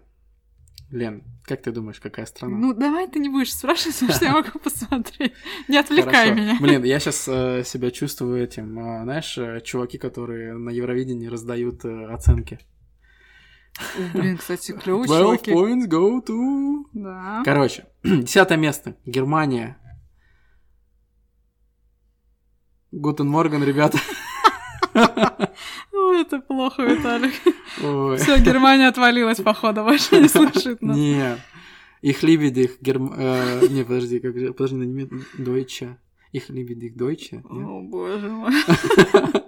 [0.89, 2.57] Лен, как ты думаешь, какая страна?
[2.57, 5.33] Ну, давай ты не будешь спрашивать, потому что я могу посмотреть.
[5.67, 6.57] Не отвлекай меня.
[6.59, 7.25] Блин, я сейчас
[7.69, 12.59] себя чувствую этим, э, знаешь, э, чуваки, которые на Евровидении раздают э, оценки.
[14.15, 15.51] Блин, кстати, клевые 12 чуваки.
[15.51, 16.85] points go to...
[16.93, 17.43] Да.
[17.45, 18.95] Короче, десятое место.
[19.05, 19.77] Германия.
[22.99, 23.97] Гутен Морган, ребята.
[25.93, 27.33] Ой, это плохо, Виталик.
[28.19, 30.97] Все, Германия отвалилась, походу, больше не слышит нас.
[30.97, 31.39] Нет.
[32.01, 33.13] Их любит их герм...
[33.17, 34.53] э, Не, подожди, как же...
[34.53, 35.23] Подожди, на немецком...
[35.37, 35.95] Deutsche.
[36.31, 37.41] Их любит их нет?
[37.49, 38.51] О, боже мой.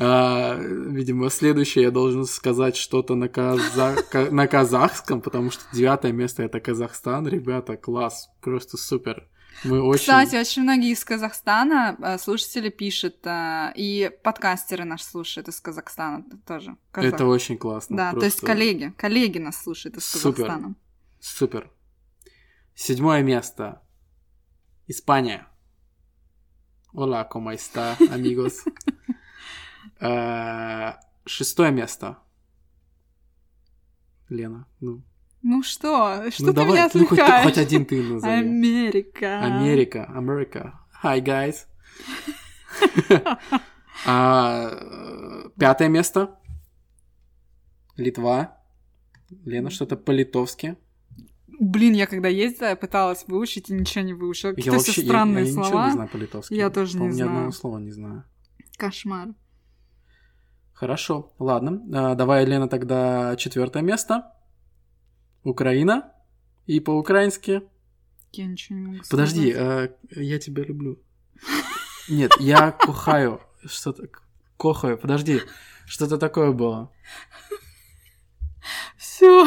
[0.00, 6.12] А, Видимо, следующее я должен сказать что-то на, каза- ка- на казахском, потому что девятое
[6.12, 7.26] место это Казахстан.
[7.26, 9.26] Ребята, класс, просто супер.
[9.64, 10.00] Мы очень...
[10.00, 16.24] Кстати, очень многие из Казахстана э, слушатели пишут, э, и подкастеры нас слушают из Казахстана
[16.46, 16.76] тоже.
[16.90, 17.14] Казах.
[17.14, 17.96] Это очень классно.
[17.96, 20.46] Да, то есть просто коллеги, коллеги нас слушают из Супер.
[20.46, 20.74] Казахстана.
[21.20, 21.70] Супер.
[22.74, 23.82] Седьмое место.
[24.86, 25.46] Испания.
[26.94, 28.64] Hola, ¿cómo está, amigos?
[30.00, 30.92] Э,
[31.28, 32.18] Шестое место.
[34.28, 35.02] Лена, ну,
[35.42, 37.44] Ну что, что ну ты давай, меня ну хоть, отвлекаешь?
[37.44, 38.32] хоть один ты назови.
[38.32, 39.40] Америка.
[39.40, 40.80] Америка, Америка.
[41.02, 41.66] Hi, guys.
[44.06, 44.70] А,
[45.58, 46.38] Пятое место.
[47.96, 48.58] Литва.
[49.44, 50.76] Лена, что-то по-литовски.
[51.60, 54.50] Блин, я когда ездила, я пыталась выучить и ничего не выучила.
[54.50, 55.86] Я Какие-то все вообще я- странные я, ничего слова.
[55.86, 56.54] не знаю по-литовски.
[56.54, 57.52] Я тоже не По-моему, Ни одного знаю.
[57.52, 58.24] слова не знаю.
[58.76, 59.28] Кошмар.
[60.72, 61.82] Хорошо, ладно.
[61.92, 64.32] А, давай, Лена, тогда четвертое место.
[65.44, 66.12] Украина.
[66.66, 67.62] И по-украински.
[68.32, 70.98] Я ничего не могу Подожди, э, я тебя люблю.
[72.08, 73.40] Нет, я кохаю.
[73.64, 74.08] Что-то...
[74.56, 75.40] Кохаю, подожди.
[75.86, 76.92] Что-то такое было.
[78.96, 79.46] Все,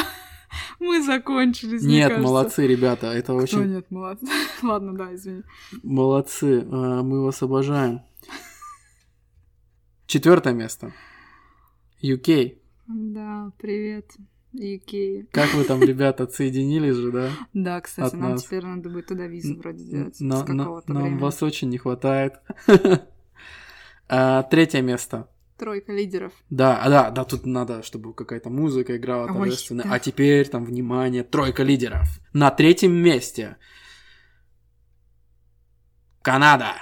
[0.79, 1.83] мы закончились.
[1.83, 2.27] мне Нет, кажется.
[2.27, 3.07] молодцы, ребята.
[3.07, 4.25] Это Кто очень нет, молодцы.
[4.63, 5.43] Ладно, да, извини.
[5.83, 6.65] молодцы.
[6.71, 8.01] А, Мы вас обожаем.
[10.07, 10.91] Четвертое место.
[12.01, 12.57] UK.
[12.87, 14.11] Да, привет,
[14.53, 15.27] UK.
[15.31, 17.29] Как вы там, ребята, отсоединились же, да?
[17.53, 21.69] Да, кстати, нам теперь надо будет туда визу вроде делать с какого-то нам вас очень
[21.69, 22.33] не хватает.
[24.13, 25.29] А, Третье место.
[25.57, 26.33] Тройка лидеров.
[26.49, 29.83] Да, а, да, да, тут надо, чтобы какая-то музыка играла да.
[29.89, 32.19] А теперь там, внимание, тройка лидеров.
[32.33, 33.55] На третьем месте.
[36.21, 36.75] Канада.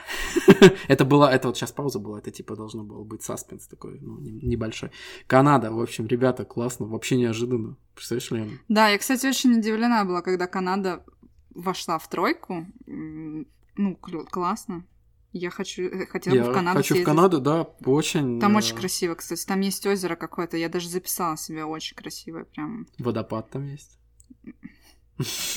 [0.88, 4.20] это была, это вот сейчас пауза была, это типа должно было быть саспенс такой, ну,
[4.20, 4.92] не- небольшой.
[5.28, 7.78] Канада, в общем, ребята, классно, вообще неожиданно.
[7.96, 8.60] Представляешь, Лена?
[8.68, 11.04] Да, я, кстати, очень удивлена была, когда Канада
[11.52, 12.68] вошла в тройку.
[12.86, 14.86] Ну, классно.
[15.32, 17.06] Я хочу, э, хотела бы Я в Канаду хочу в съездить.
[17.06, 18.40] Канаду, да, очень...
[18.40, 19.46] Там э, очень красиво, кстати.
[19.46, 20.58] Там есть озеро какое-то.
[20.58, 22.88] Я даже записала себе очень красивое, прям.
[22.98, 24.00] Водопад там есть.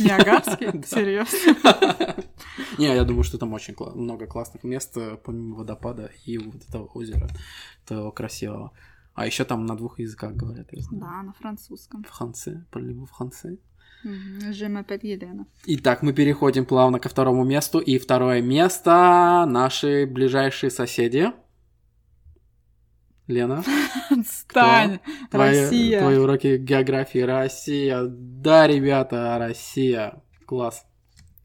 [0.01, 0.83] Ниагарский?
[0.87, 2.17] Серьезно?
[2.79, 6.87] Не, я думаю, что там очень много классных мест, э, помимо водопада и вот этого
[6.87, 7.29] озера,
[7.85, 8.73] этого красивого.
[9.15, 11.01] А еще там на двух языках говорят, я знаю.
[11.01, 12.05] Да, на французском.
[12.05, 13.59] Франце, парлеву франце.
[14.05, 15.47] M'appelle Елена.
[15.67, 17.79] Итак, мы переходим плавно ко второму месту.
[17.79, 21.33] И второе место наши ближайшие соседи.
[23.29, 23.63] Лена,
[24.23, 25.01] Отстань!
[25.31, 26.01] твои, Россия!
[26.01, 27.19] твои уроки географии.
[27.19, 28.03] Россия.
[28.05, 30.23] Да, ребята, Россия.
[30.47, 30.85] Класс.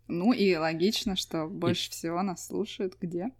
[0.07, 3.32] Ну и логично, что больше всего нас слушают где?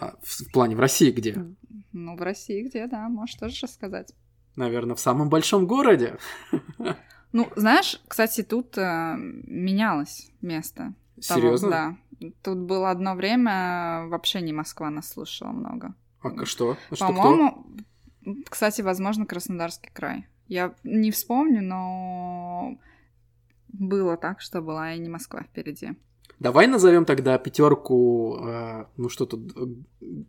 [0.00, 1.44] А, в, в плане, в России где?
[1.92, 4.12] Ну, в России где, да, можешь тоже рассказать.
[4.56, 6.18] Наверное, в самом большом городе.
[7.32, 10.94] Ну, знаешь, кстати, тут э, менялось место.
[11.28, 11.70] того, Серьезно?
[11.70, 12.28] Да.
[12.42, 15.94] Тут было одно время, вообще не Москва нас слушала много.
[16.22, 16.76] А что?
[16.92, 17.64] Что кто?
[18.48, 20.26] Кстати, возможно, Краснодарский край.
[20.48, 22.78] Я не вспомню, но
[23.68, 25.90] было так, что была и не Москва впереди.
[26.40, 29.52] Давай назовем тогда пятерку, э, ну что тут,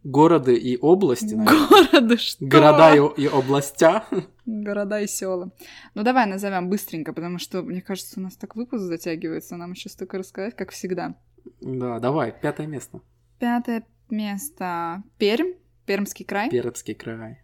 [0.03, 1.67] города и области, наверное.
[1.69, 2.45] Города что?
[2.45, 4.03] Города и, и областя.
[4.45, 5.53] Города и села.
[5.95, 9.87] Ну давай назовем быстренько, потому что, мне кажется, у нас так выпуск затягивается, нам еще
[9.87, 11.15] столько рассказать, как всегда.
[11.61, 12.99] Да, давай, пятое место.
[13.39, 15.53] Пятое место Пермь,
[15.85, 16.49] Пермский край.
[16.49, 17.41] Пермский край.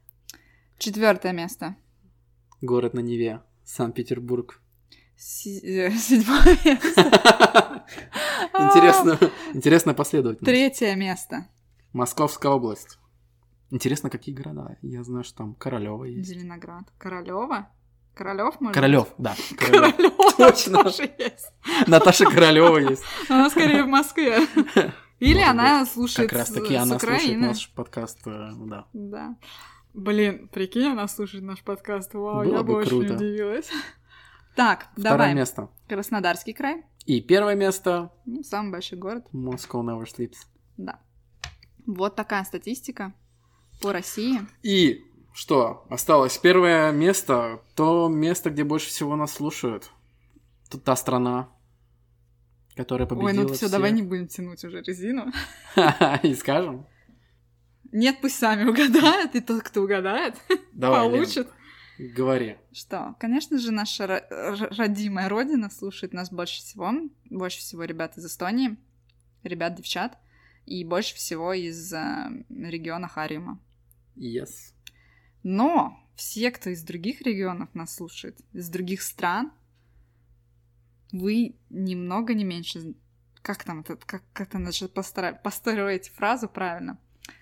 [0.78, 1.76] Четвертое место
[2.62, 3.42] Город на Неве.
[3.66, 4.62] Санкт-Петербург.
[5.16, 7.86] Э, Седьмое место.
[8.54, 9.18] Интересно,
[9.54, 10.46] интересная последовательность.
[10.46, 11.48] Третье место
[11.94, 13.00] Московская область.
[13.72, 14.78] Интересно, какие города?
[14.84, 16.30] Я знаю, что там Королева есть.
[16.30, 16.86] Зеленоград.
[17.00, 17.70] Королева?
[18.14, 19.36] Королев, может Королев, да.
[19.58, 19.96] Королёв.
[20.38, 20.84] Точно.
[20.84, 21.52] тоже есть.
[21.88, 23.04] Наташа Королева есть.
[23.30, 24.48] Она скорее в Москве.
[25.20, 28.88] Или она слушает Как раз таки она слушает наш подкаст, э, да.
[28.94, 29.36] Да.
[29.98, 32.14] Блин, прикинь, она слушает наш подкаст.
[32.14, 33.16] Вау, Было я бы очень круто.
[33.16, 33.70] удивилась.
[34.56, 35.34] Так, Второе давай.
[35.36, 35.70] место.
[35.88, 36.84] Краснодарский край.
[37.06, 39.24] И первое место Ну, самый большой город.
[39.32, 40.38] Moscow Never Sleeps.
[40.78, 41.00] Да.
[41.86, 43.14] Вот такая статистика
[43.82, 44.40] по России.
[44.64, 45.86] И что?
[45.92, 47.62] Осталось первое место.
[47.76, 49.92] То место, где больше всего нас слушают.
[50.72, 51.50] Тут та страна,
[52.76, 53.72] которая победила Ой, ну все, всех.
[53.72, 55.32] давай не будем тянуть уже резину.
[56.24, 56.88] И скажем.
[57.92, 60.36] Нет, пусть сами угадают, и тот, кто угадает,
[60.74, 61.48] Давай, Лен, получит.
[61.98, 62.58] говори.
[62.72, 64.08] Что, конечно же, наша
[64.78, 66.92] родимая родина слушает нас больше всего.
[67.30, 68.78] Больше всего ребят из Эстонии,
[69.44, 70.18] ребят, девчат.
[70.66, 73.60] И больше всего из э, региона Хариума.
[74.18, 74.74] Yes.
[75.44, 79.54] Но все, кто из других регионов нас слушает, из других стран,
[81.12, 82.96] вы немного не меньше...
[83.42, 87.00] Как там это, как, как это постара- построить фразу правильно?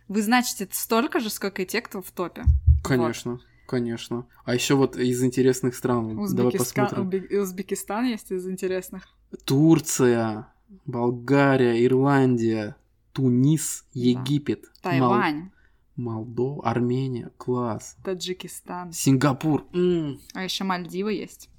[0.08, 2.44] Вы значите столько же, сколько и те, кто в топе.
[2.84, 4.28] Конечно, конечно.
[4.44, 6.16] А еще вот из интересных стран.
[6.16, 7.10] вот Давай Узбекистан, посмотрим.
[7.10, 9.08] Узбек- Узбекистан есть из интересных.
[9.46, 10.48] Турция,
[10.86, 12.76] Болгария, Ирландия,
[13.14, 15.52] Тунис, Египет, Мол- Тайвань,
[15.96, 17.96] Молдова, Армения, класс.
[18.04, 18.92] Таджикистан.
[18.92, 21.50] Сингапур, м, А еще Мальдивы есть.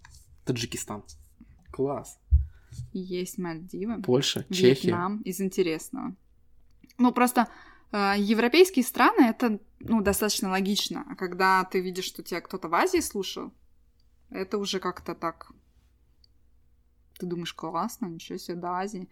[0.45, 1.03] Таджикистан,
[1.73, 2.19] класс.
[2.93, 4.03] Есть Мальдивы.
[4.03, 4.89] Польша, Чехия.
[4.89, 6.15] Вьетнам из интересного.
[6.99, 7.49] Ну, просто
[7.93, 11.05] европейские страны это ну, достаточно логично.
[11.09, 13.53] А когда ты видишь, что тебя кто-то в Азии слушал,
[14.31, 15.53] это уже как-то так.
[17.19, 19.09] Ты думаешь, классно, ничего себе, до Азии.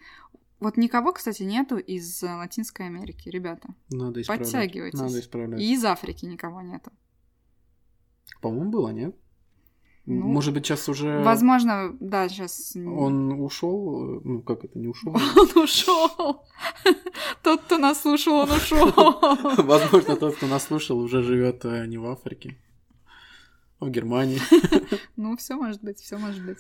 [0.61, 3.75] Вот никого, кстати, нету из э, Латинской Америки, ребята.
[3.91, 4.53] Надо исправлять.
[4.53, 4.99] Подтягивайтесь.
[4.99, 5.61] Надо исправлять.
[5.61, 6.93] И из Африки никого нету.
[8.41, 9.17] По-моему, было, нет?
[10.07, 12.77] Ну, Может быть, сейчас уже Возможно, да, сейчас...
[12.77, 15.17] он ушел, ну как это не ушел?
[15.37, 16.45] Он ушел.
[17.43, 18.93] Тот, кто нас слушал, он ушел.
[19.63, 22.57] Возможно, тот, кто нас слушал, уже живет э, не в Африке,
[23.81, 24.41] а в Германии.
[25.17, 26.59] Ну, все может быть, все может быть.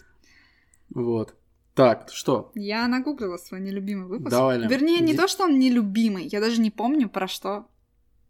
[0.90, 1.34] Вот.
[1.74, 2.50] Так, что?
[2.54, 4.30] Я нагуглила свой нелюбимый выпуск.
[4.30, 7.66] Давай, Лен, Вернее, не то, что он нелюбимый, я даже не помню, про что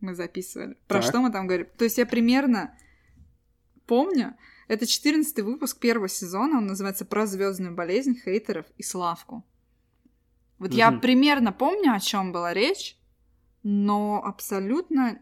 [0.01, 0.77] мы записывали.
[0.89, 1.67] Про что мы там говорим.
[1.77, 2.77] То есть я примерно
[3.87, 4.35] помню.
[4.69, 9.45] Это 14 выпуск первого сезона, он называется «Про звездную болезнь, хейтеров и Славку».
[10.59, 11.01] Вот я Мгм.
[11.01, 12.97] примерно помню, о чем была речь,
[13.62, 15.21] но абсолютно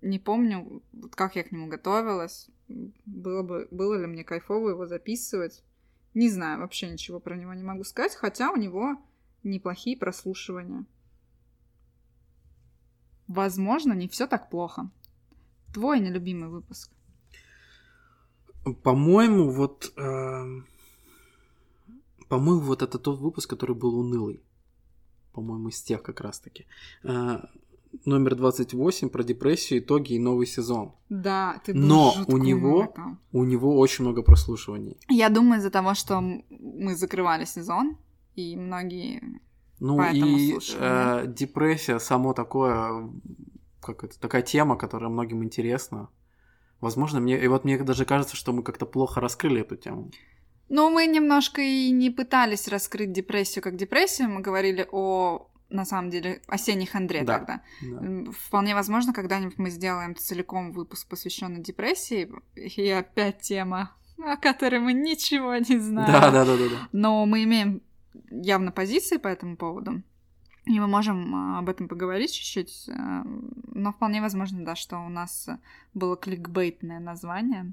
[0.00, 2.48] не помню, вот как я к нему готовилась.
[3.06, 5.62] Было, бы, было ли мне кайфово его записывать.
[6.14, 8.96] Не знаю, вообще ничего про него не могу сказать, хотя у него
[9.42, 10.84] неплохие прослушивания.
[13.26, 14.90] Возможно, не все так плохо.
[15.72, 16.93] Твой нелюбимый выпуск.
[18.82, 19.92] По-моему, вот...
[19.96, 20.66] эм,
[22.28, 24.40] По-моему, вот это тот выпуск, который был унылый.
[25.32, 26.64] по-моему, из тех как раз-таки.
[27.02, 27.38] Э,
[28.06, 30.92] номер 28 про депрессию, итоги и новый сезон.
[31.08, 32.92] Да, ты был Но у него-.
[33.32, 34.96] У него очень много прослушиваний.
[35.08, 37.96] Я думаю, из-за того, что мы закрывали сезон,
[38.36, 39.20] и многие...
[39.80, 43.10] Ну Поэтому и слушаю, э, депрессия, само такое,
[43.80, 46.08] как это, такая тема, которая многим интересна.
[46.84, 50.10] Возможно, мне, и вот мне даже кажется, что мы как-то плохо раскрыли эту тему.
[50.68, 56.10] Ну, мы немножко и не пытались раскрыть депрессию как депрессию, мы говорили о, на самом
[56.10, 57.38] деле, осенней хандре Да.
[57.38, 57.62] тогда.
[57.80, 58.32] Да.
[58.32, 64.92] Вполне возможно, когда-нибудь мы сделаем целиком выпуск, посвященный депрессии, и опять тема, о которой мы
[64.92, 66.12] ничего не знаем.
[66.12, 66.88] Да, да, да, да, да.
[66.92, 67.80] Но мы имеем
[68.30, 70.02] явно позиции по этому поводу.
[70.66, 72.88] И мы можем а, об этом поговорить чуть-чуть.
[72.88, 73.22] а,
[73.74, 75.48] Но вполне возможно, да, что у нас
[75.92, 77.72] было кликбейтное название,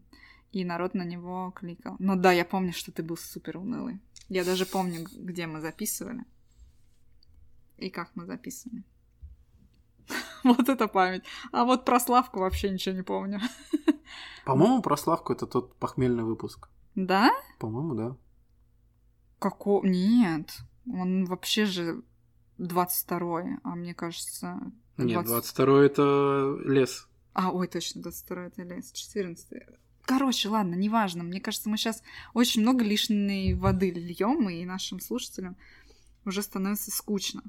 [0.52, 1.96] и народ на него кликал.
[2.00, 4.00] Но да, я помню, что ты был супер унылый.
[4.28, 6.26] Я даже помню, где мы записывали.
[7.78, 8.84] И как мы записывали.
[10.44, 11.24] Вот это память.
[11.52, 13.40] А вот про Славку вообще ничего не помню.
[14.46, 16.70] По-моему, про Славку это тот похмельный выпуск.
[16.96, 17.32] Да?
[17.60, 18.18] По-моему, да.
[19.40, 19.82] Како?
[19.84, 20.58] Нет.
[20.88, 22.04] Он вообще же
[22.62, 24.60] 22-й, а мне кажется...
[24.98, 27.08] Нет, 20 22 это лес.
[27.34, 29.64] А, ой, точно, 22 это лес, 14
[30.04, 31.24] Короче, ладно, неважно.
[31.24, 32.04] Мне кажется, мы сейчас
[32.34, 35.56] очень много лишней воды льем, и нашим слушателям
[36.26, 37.44] уже становится скучно.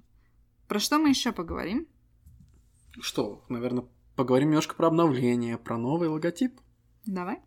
[0.68, 1.86] Про что мы еще поговорим?
[3.00, 3.84] Что, наверное,
[4.16, 6.60] поговорим немножко про обновление, про новый логотип,
[7.06, 7.40] Давай.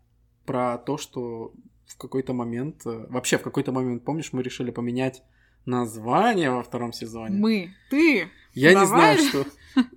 [0.44, 1.54] про то, что
[1.86, 5.22] в какой-то момент, э, вообще в какой-то момент, помнишь, мы решили поменять
[5.66, 7.36] название во втором сезоне.
[7.36, 9.18] Мы, ты, Я не Давай.
[9.18, 9.46] знаю, что...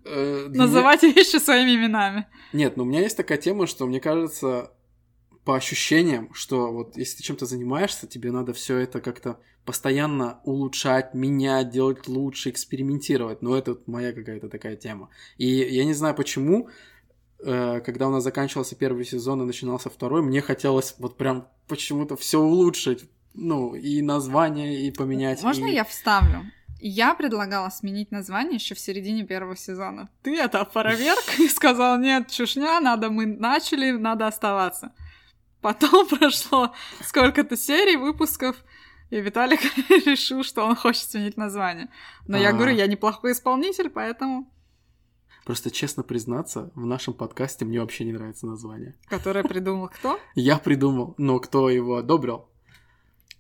[0.06, 2.28] э, для называть вещи своими именами.
[2.54, 4.72] Нет, но у меня есть такая тема, что мне кажется,
[5.46, 11.14] по ощущениям, что вот если ты чем-то занимаешься, тебе надо все это как-то постоянно улучшать,
[11.14, 13.42] менять, делать лучше, экспериментировать.
[13.42, 15.10] Но это моя какая-то такая тема.
[15.38, 16.70] И я не знаю почему,
[17.40, 22.16] э, когда у нас заканчивался первый сезон и начинался второй, мне хотелось вот прям почему-то
[22.16, 23.06] все улучшить.
[23.42, 25.42] Ну, и название, и поменять.
[25.44, 26.46] Можно и- я вставлю?
[26.82, 30.10] Я предлагала сменить название еще в середине первого сезона.
[30.24, 34.94] Ты это опроверг и сказал, нет, чушня, надо, мы начали, надо оставаться.
[35.62, 36.74] Потом прошло
[37.04, 38.56] сколько-то серий, выпусков,
[39.10, 39.60] и Виталик
[40.06, 41.90] решил, что он хочет сменить название.
[42.28, 42.54] Но я А.
[42.54, 44.50] говорю, я неплохой исполнитель, поэтому...
[45.46, 48.96] Просто честно признаться, в нашем подкасте мне вообще не нравится название.
[49.08, 50.20] Которое придумал кто?
[50.36, 52.49] Я придумал, но кто его одобрил?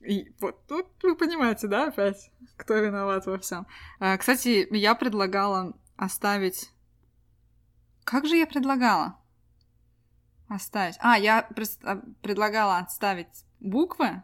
[0.01, 3.67] И вот тут вы понимаете, да, опять, кто виноват во всем.
[4.17, 6.69] Кстати, я предлагала оставить...
[8.03, 9.19] Как же я предлагала?
[10.47, 10.95] Оставить.
[10.99, 11.47] А, я
[11.83, 14.23] а, предлагала отставить буквы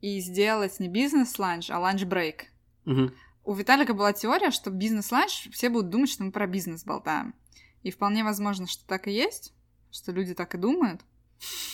[0.00, 2.44] и сделать не бизнес-ланч, а ланч-брейк.
[2.84, 3.12] Мгм.
[3.44, 7.34] У Виталика была теория, что бизнес-ланч все будут думать, что мы про бизнес болтаем.
[7.82, 9.52] И вполне возможно, что так и есть,
[9.90, 11.00] что люди так и думают.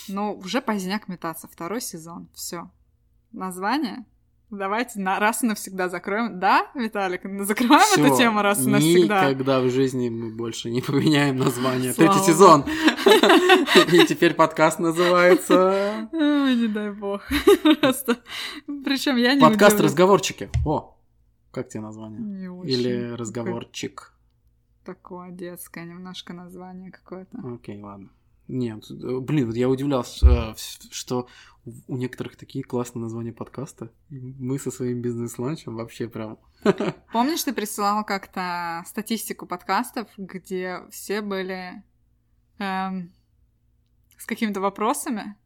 [0.09, 1.49] Но уже поздняк метаться.
[1.49, 2.31] Второй сезон.
[2.33, 2.71] Все.
[3.35, 4.05] Название.
[4.51, 6.39] Давайте на, раз и навсегда закроем.
[6.39, 9.25] Да, Виталик, закрываем эту Всё, тему раз и навсегда.
[9.29, 11.93] Никогда в жизни мы больше не поменяем название.
[11.93, 12.65] Слава Третий сезон.
[13.93, 17.23] И теперь подкаст называется Ой, не дай бог.
[17.81, 18.19] Просто.
[18.85, 20.49] Причем я не подкаст разговорчики.
[20.65, 20.97] О,
[21.51, 22.21] как тебе название?
[22.21, 22.71] Не очень.
[22.71, 24.13] Или Какое- разговорчик.
[24.85, 27.39] Такое детское немножко название какое-то.
[27.55, 28.11] Окей, ладно.
[28.49, 30.55] Нет, э, блин, вот я удивлялся, э,
[30.91, 31.29] что
[31.87, 33.91] у некоторых такие классные названия подкаста.
[34.11, 36.39] Мы со своим бизнес-ланчем вообще прям...
[37.13, 41.83] Помнишь, ты присылал как-то статистику подкастов, где все были
[42.59, 43.13] эм,
[44.19, 45.37] с какими-то вопросами?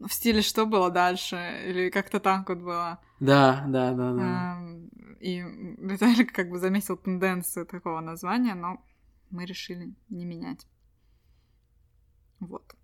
[0.00, 1.36] В стиле, что было дальше?
[1.66, 2.98] Или как-то так вот было.
[3.20, 4.58] Да, да, да, да.
[4.58, 4.88] Эм,
[5.20, 5.40] и
[5.78, 8.82] Виталик как бы заметил тенденцию такого названия, но
[9.30, 10.66] мы решили не менять.
[12.48, 12.74] Вот.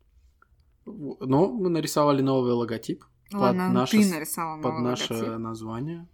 [0.86, 5.38] Но мы нарисовали новый логотип под Ладно, наше ты нарисовал под наше логотип.
[5.38, 6.08] название.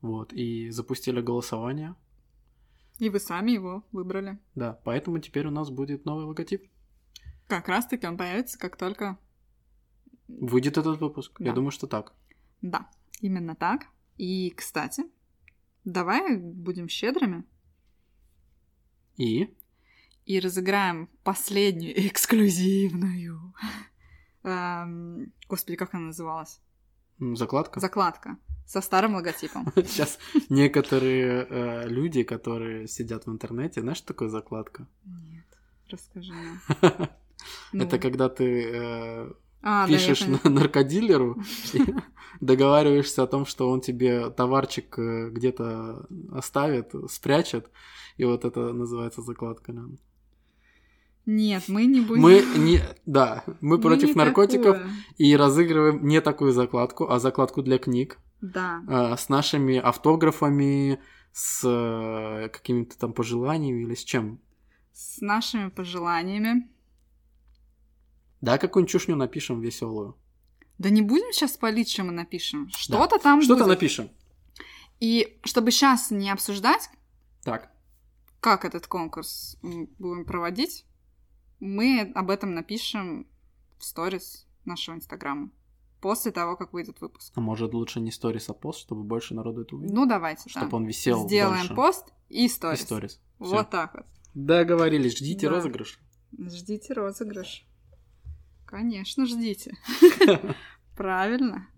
[0.00, 1.94] Вот, и запустили голосование.
[2.98, 4.38] И вы сами его выбрали.
[4.54, 6.68] Да, поэтому теперь у нас будет новый логотип.
[7.46, 9.18] Как раз-таки он появится, как только...
[10.28, 11.36] Выйдет этот выпуск.
[11.38, 11.52] Я Да.
[11.54, 12.12] думаю, что так.
[12.62, 12.88] Да,
[13.20, 13.86] именно так.
[14.16, 15.04] И, кстати,
[15.84, 17.44] давай будем щедрыми
[19.16, 19.54] И
[20.26, 23.54] и разыграем последнюю эксклюзивную.
[25.48, 26.60] Господи, как она называлась?
[27.18, 27.80] закладка.
[27.80, 29.66] Закладка со старым логотипом.
[29.76, 30.18] Сейчас
[30.50, 34.86] некоторые э, люди, которые сидят в интернете, знаешь, что такое закладка?
[35.04, 35.46] Нет,
[35.90, 36.34] расскажи.
[36.82, 37.08] Это
[37.72, 41.42] Ну, когда ты э, А, пишешь да, я на- наркодилеру,
[42.40, 47.70] договариваешься о том, что он тебе товарчик э, где-то оставит, спрячет,
[48.16, 49.72] и вот это называется закладка.
[49.72, 49.82] да.
[51.26, 52.22] Нет, мы не будем...
[52.22, 54.92] Мы не, да, мы Мы против наркотиков такое.
[55.18, 58.80] и разыгрываем не такую закладку, а закладку для книг Да.
[58.88, 61.00] э, с нашими автографами,
[61.32, 64.40] с э, какими-то там пожеланиями или с чем.
[64.92, 66.68] С нашими пожеланиями.
[68.40, 70.16] Да, какую-нибудь чушню напишем веселую.
[70.78, 72.68] Да не будем сейчас спалить, что мы напишем.
[72.70, 73.74] Что-то там Что-то будет.
[73.74, 74.10] напишем.
[75.00, 76.88] И чтобы сейчас не обсуждать,
[77.42, 77.70] Так.
[78.40, 80.84] как этот конкурс будем проводить,
[81.60, 83.26] мы об этом напишем
[83.78, 85.50] в сторис нашего инстаграма
[86.00, 87.32] после того, как выйдет выпуск.
[87.36, 89.94] А может лучше не сторис, а пост, чтобы больше народу это увидел?
[89.94, 90.60] Ну, давайте, да.
[90.60, 91.74] чтобы он висел Сделаем дольше.
[91.74, 92.80] пост и И сторис.
[92.82, 93.20] сторис.
[93.40, 93.50] Всё.
[93.56, 94.06] Вот так вот.
[94.34, 95.54] Договорились, ждите Да.
[95.56, 95.98] розыгрыш.
[96.38, 97.66] Ждите розыгрыш.
[98.66, 99.76] Конечно, ждите.
[100.96, 101.68] Правильно.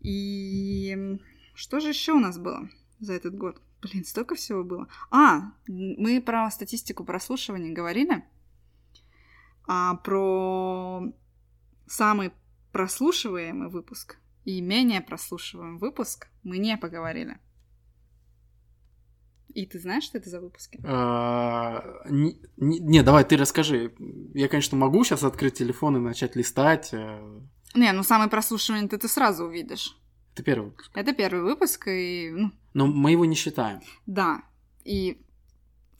[0.00, 1.18] И
[1.54, 2.68] что же еще у нас было
[2.98, 3.60] за этот год?
[3.82, 4.88] Блин, столько всего было.
[5.10, 8.24] А, мы про статистику прослушивания говорили.
[9.66, 11.02] А про
[11.86, 12.32] самый
[12.72, 17.38] прослушиваемый выпуск и менее прослушиваемый выпуск мы не поговорили.
[19.52, 20.80] И ты знаешь, что это за выпуски?
[20.84, 23.92] А, Не, не- давай, ты расскажи.
[24.32, 26.90] Я, конечно, могу сейчас открыть телефон и начать листать.
[26.92, 27.40] э,
[27.74, 29.96] Не, ну самый прослушиваемый ты, ты сразу увидишь.
[30.34, 30.90] Это первый выпуск.
[30.94, 33.80] Это первый выпуск, и, ну, Но мы его не считаем.
[34.06, 34.42] да.
[34.84, 35.20] И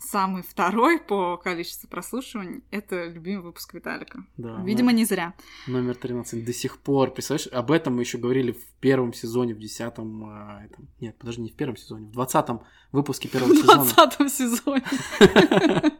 [0.00, 4.24] самый второй по количеству прослушиваний— это любимый выпуск Виталика.
[4.36, 5.34] Да, Видимо, но- не зря.
[5.66, 7.10] Номер 13 до сих пор.
[7.12, 10.24] Представляешь, об этом мы еще говорили в первом сезоне, в десятом...
[10.24, 13.74] а, этом- Нет, подожди, не в первом сезоне, в двадцатом выпуске первого В сезона.
[13.84, 14.84] двадцатом сезоне.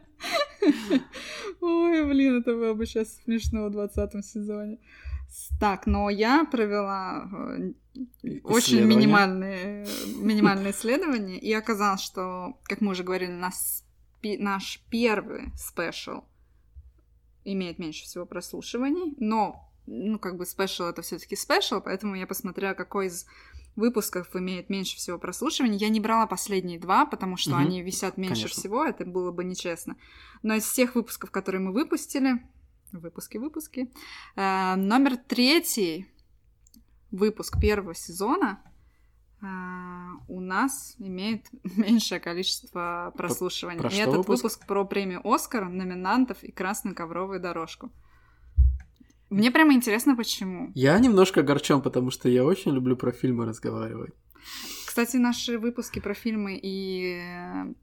[1.61, 4.79] Ой, блин, это было бы сейчас смешно в двадцатом сезоне.
[5.59, 7.71] Так, но я провела э,
[8.43, 9.87] очень минимальные,
[10.17, 13.85] минимальные исследования, и оказалось, что, как мы уже говорили, нас,
[14.23, 16.23] наш первый спешл
[17.43, 22.27] имеет меньше всего прослушиваний, но, ну, как бы спешл это все таки спешл, поэтому я
[22.27, 23.25] посмотрела, какой из
[23.75, 25.77] выпусков имеет меньше всего прослушиваний.
[25.77, 27.59] Я не брала последние два, потому что Мгм.
[27.59, 28.59] они висят меньше Конечно.
[28.59, 29.95] всего, это было бы нечестно.
[30.43, 32.45] Но из всех выпусков, которые мы выпустили,
[32.91, 33.91] выпуски-выпуски,
[34.35, 36.07] э, номер третий
[37.11, 38.61] выпуск первого сезона
[39.41, 43.79] у нас имеет меньшее количество прослушиваний.
[43.79, 44.43] про и что этот выпуск?
[44.43, 47.91] выпуск про премию Оскар, номинантов и красную ковровую дорожку.
[49.29, 50.71] Мне прямо интересно, почему.
[50.75, 54.13] Я немножко огорчен, потому что я очень люблю про фильмы разговаривать.
[54.85, 57.73] Кстати, наши выпуски про фильмы и э,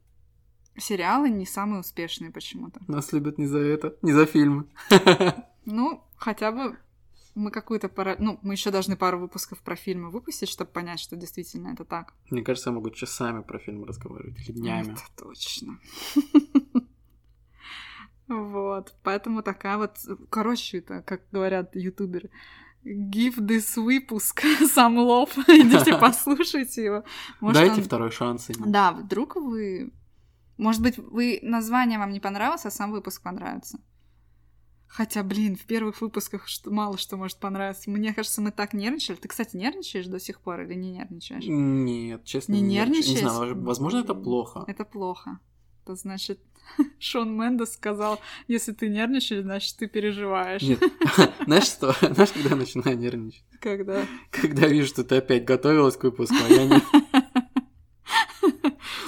[0.77, 2.79] сериалы не самые успешные почему-то.
[2.87, 4.65] Нас любят не за это, не за фильмы.
[5.65, 6.79] Ну, хотя бы
[7.35, 8.15] мы какую-то пара...
[8.19, 12.13] Ну, мы еще должны пару выпусков про фильмы выпустить, чтобы понять, что действительно это так.
[12.29, 14.93] Мне кажется, я могу часами про фильмы разговаривать, или днями.
[14.93, 15.79] Это точно.
[18.27, 19.97] Вот, поэтому такая вот,
[20.29, 22.29] короче, это, как говорят ютуберы,
[22.85, 27.03] give this выпуск some love, идите послушайте его.
[27.39, 28.49] Может, Дайте он- второй шанс.
[28.49, 28.65] ему.
[28.71, 29.91] Да, вдруг вы...
[30.57, 33.79] Может быть, вы название вам не понравилось, а сам выпуск понравится.
[34.89, 37.91] Хотя, блин, в первых выпусках что, мало что может понравиться.
[37.91, 39.17] Мне кажется, мы так нервничали.
[39.17, 41.43] Ты, кстати, нервничаешь до сих пор или не нервничаешь?
[41.47, 43.03] Нет, честно, Не нервничаю.
[43.03, 43.31] Не нервничаешь?
[43.31, 44.63] знаю, возможно, это плохо.
[44.67, 45.39] Это плохо.
[45.83, 46.39] Это значит,
[46.99, 50.63] Шон Мендес сказал, если ты нервничаешь, значит, ты переживаешь.
[50.63, 50.81] Нет.
[51.45, 51.95] Знаешь что?
[52.01, 53.43] Знаешь, когда я начинаю нервничать?
[53.59, 54.05] Когда?
[54.31, 56.81] Когда вижу, что ты опять готовилась к выпуску, а я не...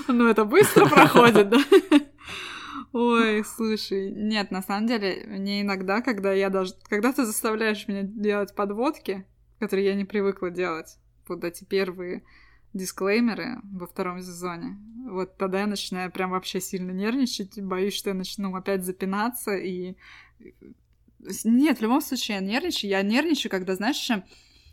[0.08, 1.58] Ну, это быстро проходит, да?
[2.94, 6.74] Ой, слушай, нет, на самом деле, мне иногда, когда я даже...
[6.89, 9.26] Когда ты заставляешь меня делать подводки,
[9.59, 10.97] которые я не привыкла делать,
[11.28, 12.24] вот эти первые
[12.74, 14.78] дисклеймеры во втором сезоне,
[15.09, 19.96] вот тогда я начинаю прям вообще сильно нервничать, боюсь, что я начну опять запинаться, и...
[21.46, 22.89] Нет, в любом случае я нервничаю.
[22.89, 24.09] Я нервничаю, когда, знаешь,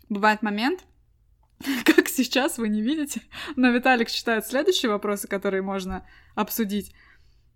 [0.09, 0.83] бывает момент,
[1.85, 3.21] как сейчас, вы не видите,
[3.55, 6.05] но Виталик читает следующие вопросы, которые можно
[6.35, 6.93] обсудить.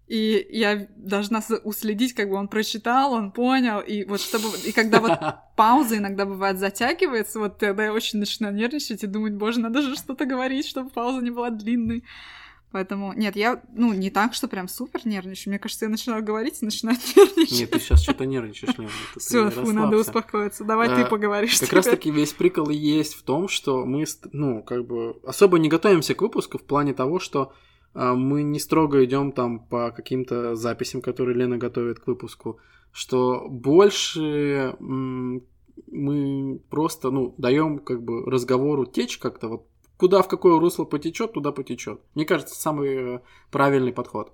[0.07, 4.49] И я должна уследить, как бы он прочитал, он понял, и вот чтобы...
[4.65, 5.17] И когда вот
[5.55, 9.95] пауза иногда бывает затягивается, вот тогда я очень начинаю нервничать и думать, боже, надо же
[9.95, 12.03] что-то говорить, чтобы пауза не была длинной.
[12.73, 15.51] Поэтому, нет, я, ну, не так, что прям супер нервничаю.
[15.51, 17.59] Мне кажется, я начинаю говорить и начинаю нервничать.
[17.59, 18.89] Нет, ты сейчас что-то нервничаешь, Лена.
[19.15, 20.63] Все, фу, надо успокоиться.
[20.63, 21.59] Давай А, ты поговоришь.
[21.59, 21.77] Как теперь.
[21.77, 25.69] раз таки весь прикол и есть в том, что мы, ну, как бы особо не
[25.69, 27.53] готовимся к выпуску в плане того, что
[27.93, 32.59] мы не строго идем там по каким-то записям, которые Лена готовит к выпуску,
[32.91, 39.67] что больше мы просто, ну, даем как бы разговору течь как-то вот
[39.97, 42.01] куда в какое русло потечет, туда потечет.
[42.15, 43.19] Мне кажется, самый э,
[43.51, 44.33] правильный подход.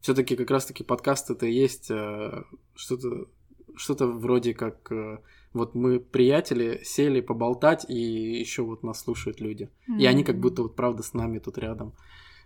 [0.00, 3.28] Все-таки как раз-таки подкаст это и есть э, что-то
[3.76, 5.18] что-то вроде как э,
[5.52, 7.94] вот мы приятели сели поболтать и
[8.40, 9.98] еще вот нас слушают люди mm-hmm.
[10.00, 11.94] и они как будто вот правда с нами тут рядом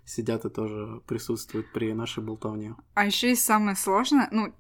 [0.05, 2.75] сидят и тоже присутствуют при нашей болтовне.
[2.95, 4.55] А еще есть самое сложное, ну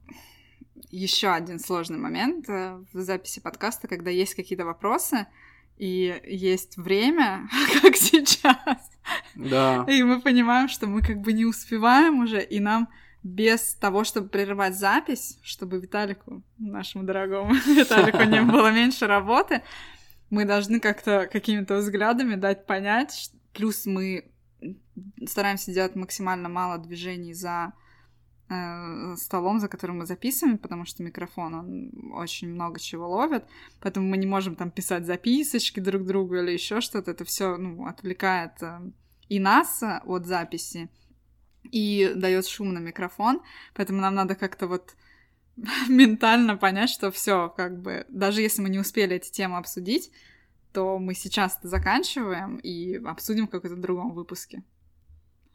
[0.90, 5.26] еще один сложный момент в записи подкаста, когда есть какие-то вопросы,
[5.76, 7.48] и есть время,
[7.82, 8.90] как сейчас.
[9.34, 9.84] Да.
[9.88, 12.88] И мы понимаем, что мы как бы не успеваем уже, и нам
[13.22, 19.62] без того, чтобы прерывать запись, чтобы Виталику, нашему дорогому Виталику, не было меньше работы,
[20.30, 23.30] мы должны как-то какими-то взглядами дать понять.
[23.52, 24.30] Плюс мы
[25.26, 27.72] стараемся делать максимально мало движений за
[28.50, 33.44] Э, столом, за которым мы записываем, потому что микрофон, он очень много чего ловит,
[33.80, 37.12] поэтому мы не можем там писать записочки друг другу или еще что-то.
[37.12, 38.80] Это все ну, отвлекает э,
[39.30, 40.90] и нас от записи,
[41.72, 43.40] и дает шум на микрофон,
[43.74, 44.94] поэтому нам надо как-то вот
[45.88, 50.10] ментально понять, что все, как бы, даже если мы не успели эти темы обсудить,
[50.74, 54.64] то мы сейчас заканчиваем и обсудим в каком-то другом выпуске.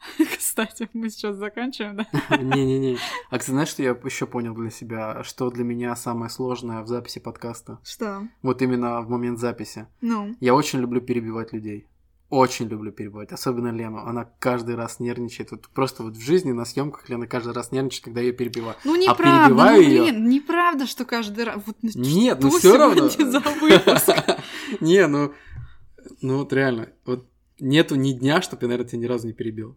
[0.37, 2.37] Кстати, мы сейчас заканчиваем, да?
[2.37, 2.97] Не-не-не.
[3.29, 5.23] А ты знаешь, что я еще понял для себя?
[5.23, 7.79] Что для меня самое сложное в записи подкаста?
[7.83, 8.27] Что?
[8.41, 9.87] Вот именно в момент записи.
[10.01, 10.35] Ну?
[10.39, 11.87] Я очень люблю перебивать людей.
[12.29, 14.05] Очень люблю перебивать, особенно Лену.
[14.05, 15.49] Она каждый раз нервничает.
[15.49, 18.75] Вот просто вот в жизни на съемках Лена каждый раз нервничает, когда я перебиваю.
[18.83, 20.29] Ну неправда, а перебиваю ну, блин, её...
[20.29, 21.55] неправда, что каждый раз.
[21.65, 23.09] Вот, ну, Нет, ну все равно.
[23.09, 24.09] за выпуск?
[24.79, 25.33] Не, ну,
[26.21, 27.27] ну вот реально, вот
[27.59, 29.75] нету ни дня, чтобы я, наверное, тебя ни разу не перебил.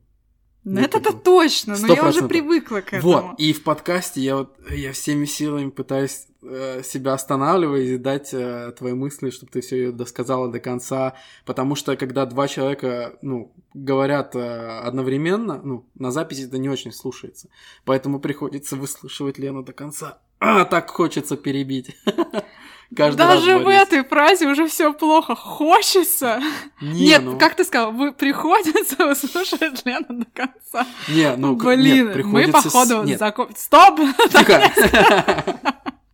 [0.65, 3.13] Ну, это-то точно, но я уже привыкла к этому.
[3.13, 8.33] Вот, и в подкасте я вот я всеми силами пытаюсь э, себя останавливать и дать
[8.33, 11.15] э, твои мысли, чтобы ты все ее досказала до конца,
[11.47, 16.93] потому что когда два человека, ну, говорят э, одновременно, ну, на записи это не очень
[16.93, 17.49] слушается,
[17.85, 20.21] поэтому приходится выслушивать Лену до конца.
[20.39, 21.97] А, так хочется перебить.
[22.95, 25.35] Каждый Даже в этой фразе уже все плохо.
[25.35, 26.43] Хочется.
[26.81, 27.39] Не, нет, ну...
[27.39, 30.87] как ты сказал, вы приходится выслушать Лену до конца.
[31.09, 33.19] Не, ну, Блин, нет, мы, походу, нет.
[33.19, 33.49] закон...
[33.57, 33.99] Стоп!
[34.31, 34.63] Тихо!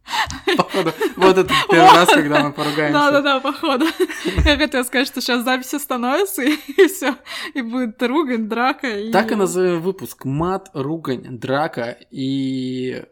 [0.57, 2.93] Походу, вот это первый раз, когда мы поругаемся.
[2.93, 3.87] Да-да-да, походу.
[4.45, 7.17] Я хотела сказать, что сейчас запись остановится, и все,
[7.55, 8.89] и будет ругань, драка.
[8.89, 9.13] И...
[9.13, 10.25] Так и назовем выпуск.
[10.25, 13.05] Мат, ругань, драка и...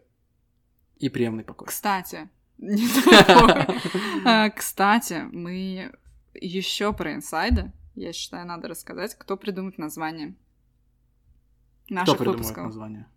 [0.97, 1.67] и приемный покой.
[1.67, 2.29] Кстати,
[4.55, 5.91] Кстати, мы
[6.33, 10.35] еще про инсайды, я считаю, надо рассказать, кто придумает название
[11.89, 12.65] наших кто придумает выпусков.
[12.65, 13.07] название?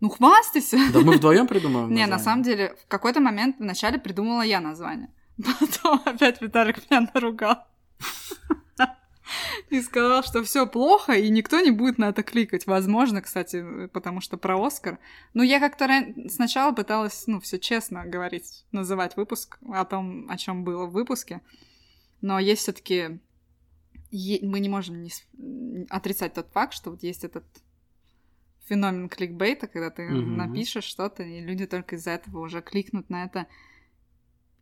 [0.00, 0.78] Ну, хвастайся.
[0.92, 5.10] Да мы вдвоем придумаем Не, на самом деле, в какой-то момент вначале придумала я название.
[5.36, 7.66] Потом опять Виталик меня наругал.
[9.70, 12.66] И сказал, что все плохо, и никто не будет на это кликать.
[12.66, 14.98] Возможно, кстати, потому что про Оскар.
[15.34, 16.28] Но я как-то ран...
[16.30, 21.40] сначала пыталась, ну, все честно говорить, называть выпуск о том, о чем было в выпуске.
[22.20, 23.20] Но есть все-таки
[24.10, 25.10] мы не можем не
[25.90, 27.44] отрицать тот факт, что вот есть этот
[28.68, 30.36] феномен кликбейта, когда ты mm-hmm.
[30.36, 33.46] напишешь что-то, и люди только из-за этого уже кликнут на это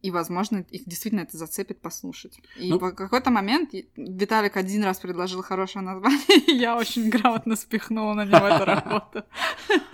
[0.02, 2.38] и, возможно, их действительно это зацепит послушать.
[2.56, 7.56] И ну, в какой-то момент Виталик один раз предложил хорошее название, и я очень грамотно
[7.56, 9.24] спихнула на него эту работу.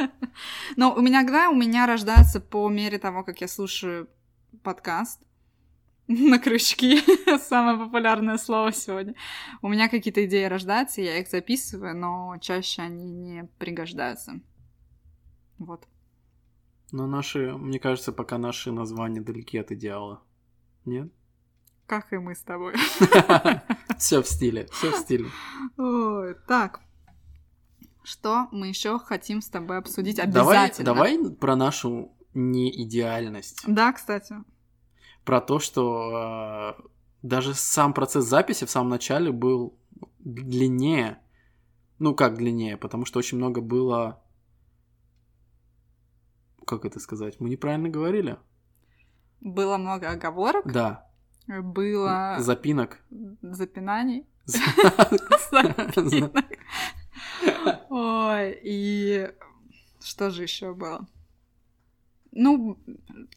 [0.77, 4.09] Но у меня, когда у меня рождается по мере того, как я слушаю
[4.63, 5.21] подкаст,
[6.09, 7.01] на крючки,
[7.39, 9.15] самое популярное слово сегодня.
[9.63, 14.41] У меня какие-то идеи рождаются, я их записываю, но чаще они не пригождаются.
[15.59, 15.87] Вот.
[16.93, 20.23] Но наши, мне кажется, пока наши названия далеки от идеала.
[20.85, 21.11] Нет?
[21.87, 22.75] Как и мы с тобой.
[23.99, 25.29] Все в стиле, все в стиле.
[26.47, 26.81] Так.
[28.05, 30.85] Что мы еще хотим с тобой обсудить обязательно?
[30.85, 33.63] Давай, давай про нашу неидеальность.
[33.67, 34.37] Да, кстати.
[35.25, 36.83] Про то, что э,
[37.23, 39.79] даже сам процесс записи в самом начале был
[40.19, 41.19] длиннее.
[41.99, 44.22] Ну, как длиннее, потому что очень много было
[46.67, 47.41] как это сказать?
[47.41, 48.39] Мы неправильно говорили.
[49.41, 50.71] Было много оговорок.
[50.71, 51.09] Да.
[51.47, 52.37] Было...
[52.39, 53.01] Запинок.
[53.43, 54.27] Запинаний.
[57.89, 59.31] Ой, и
[60.01, 61.07] что же еще было?
[62.33, 62.79] Ну,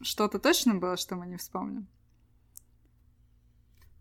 [0.02, 1.88] что-то точно было, что мы не вспомним.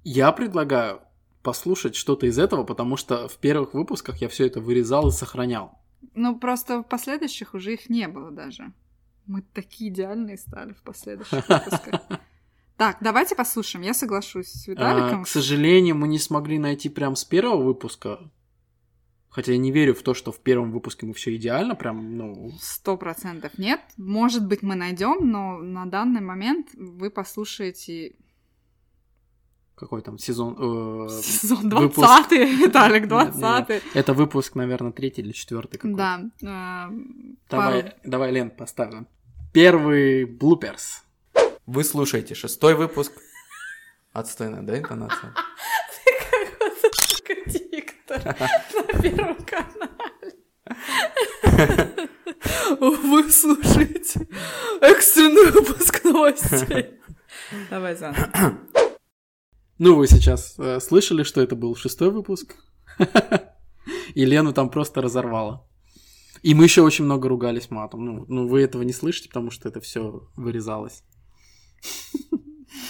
[0.05, 1.01] Я предлагаю
[1.43, 5.79] послушать что-то из этого, потому что в первых выпусках я все это вырезал и сохранял.
[6.15, 8.73] Ну, просто в последующих уже их не было даже.
[9.27, 12.01] Мы такие идеальные стали в последующих выпусках.
[12.77, 13.85] Так, давайте послушаем.
[13.85, 15.21] Я соглашусь с Виталиком.
[15.21, 18.19] А, к сожалению, мы не смогли найти прям с первого выпуска.
[19.31, 22.53] Хотя я не верю в то, что в первом выпуске мы все идеально, прям, ну...
[22.61, 23.81] Сто процентов нет.
[23.97, 28.17] Может быть, мы найдем, но на данный момент вы послушаете
[29.75, 30.57] какой там сезон?
[30.59, 36.21] Э, сезон 20 Виталик, 20 Это выпуск, наверное, третий или четвертый какой Да.
[36.43, 36.91] Э,
[37.51, 39.07] давай, давай, Лен, поставим.
[39.53, 41.03] Первый блуперс.
[41.67, 43.13] Вы слушаете шестой выпуск.
[44.13, 45.33] Отстойная, да, интонация?
[47.25, 50.35] Ты как диктор на Первом канале.
[52.81, 54.29] Вы слушаете
[54.81, 57.01] экстренный выпуск новостей.
[57.71, 58.59] Давай заново.
[59.79, 62.57] Ну, вы сейчас э, слышали, что это был шестой выпуск?
[64.15, 65.67] И Лену там просто разорвало.
[66.43, 68.05] И мы еще очень много ругались матом.
[68.05, 71.03] Ну, ну, вы этого не слышите, потому что это все вырезалось.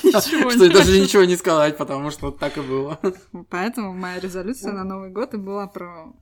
[0.03, 3.01] Что даже ничего не сказать, потому что так и было.
[3.51, 6.13] Поэтому моя резолюция на Новый год и была про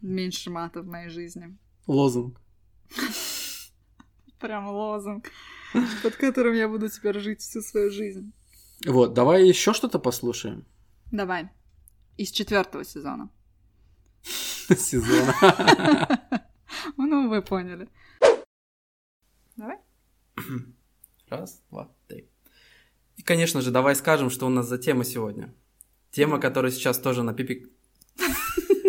[0.00, 1.56] меньше мата в моей жизни.
[1.86, 2.40] Лозунг.
[4.40, 5.30] Прям лозунг,
[6.02, 8.32] под которым я буду теперь жить всю свою жизнь.
[8.86, 10.66] Вот, давай еще что-то послушаем.
[11.12, 11.50] Давай.
[12.16, 13.30] Из четвертого сезона.
[14.68, 16.18] Сезона.
[16.96, 17.88] Ну, вы поняли.
[19.56, 19.76] Давай.
[21.28, 22.30] Раз, два, три.
[23.16, 25.54] И, конечно же, давай скажем, что у нас за тема сегодня.
[26.10, 27.70] Тема, которая сейчас тоже на пипик...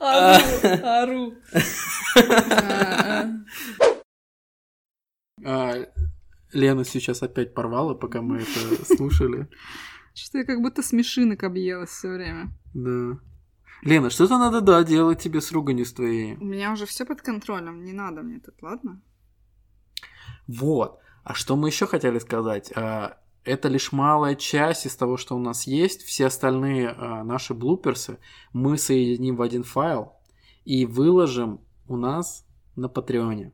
[0.00, 1.34] Ару.
[5.42, 5.74] А,
[6.52, 9.48] Лена сейчас опять порвала, пока мы это слушали.
[10.14, 12.52] Что я как будто смешинок объелась все время.
[12.74, 13.18] Да.
[13.82, 16.36] Лена, что-то надо, да, делать тебе с руганью с твоей.
[16.36, 19.00] У меня уже все под контролем, не надо мне тут, ладно?
[20.46, 20.98] Вот.
[21.24, 22.72] А что мы еще хотели сказать?
[22.76, 26.02] А, это лишь малая часть из того, что у нас есть.
[26.02, 28.18] Все остальные а, наши блуперсы
[28.52, 30.12] мы соединим в один файл
[30.64, 32.46] и выложим у нас
[32.76, 33.52] на Патреоне.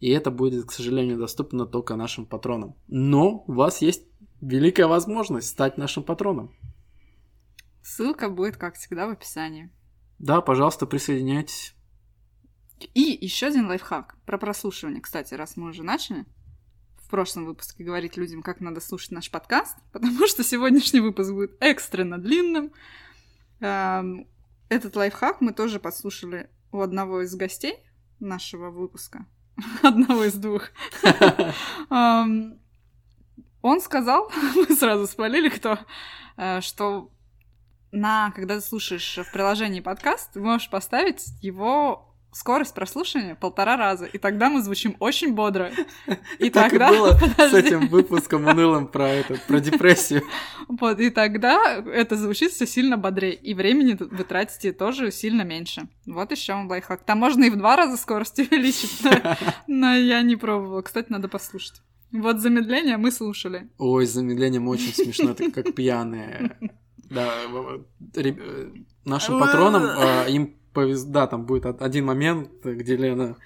[0.00, 2.76] И это будет, к сожалению, доступно только нашим патронам.
[2.86, 4.04] Но у вас есть
[4.40, 6.54] великая возможность стать нашим патроном.
[7.82, 9.72] Ссылка будет, как всегда, в описании.
[10.20, 11.74] Да, пожалуйста, присоединяйтесь.
[12.94, 15.00] И еще один лайфхак про прослушивание.
[15.00, 16.26] Кстати, раз мы уже начали
[17.08, 21.56] в прошлом выпуске говорить людям, как надо слушать наш подкаст, потому что сегодняшний выпуск будет
[21.60, 22.70] экстренно длинным.
[23.60, 24.28] Эм,
[24.68, 27.78] этот лайфхак мы тоже послушали у одного из гостей
[28.20, 29.24] нашего выпуска.
[29.82, 30.68] Одного из двух.
[31.90, 35.78] Он сказал, мы сразу спалили, кто,
[36.36, 37.10] э, что
[37.90, 44.06] на, когда ты слушаешь в приложении подкаст, ты можешь поставить его скорость прослушивания полтора раза,
[44.06, 45.70] и тогда мы звучим очень бодро.
[46.38, 46.90] И так тогда...
[46.90, 50.22] было с этим выпуском унылым про это, про депрессию.
[50.68, 55.88] Вот, и тогда это звучит все сильно бодрее, и времени вы тратите тоже сильно меньше.
[56.06, 57.04] Вот еще лайфхак.
[57.04, 59.02] Там можно и в два раза скорость увеличить,
[59.66, 60.82] но я не пробовала.
[60.82, 61.80] Кстати, надо послушать.
[62.12, 63.68] Вот замедление мы слушали.
[63.78, 66.56] Ой, с замедлением очень смешно, это как пьяные.
[67.10, 67.32] Да,
[69.04, 73.36] нашим патронам а, им повезло, да, там будет один момент, где Лена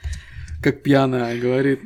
[0.63, 1.81] как пьяная говорит.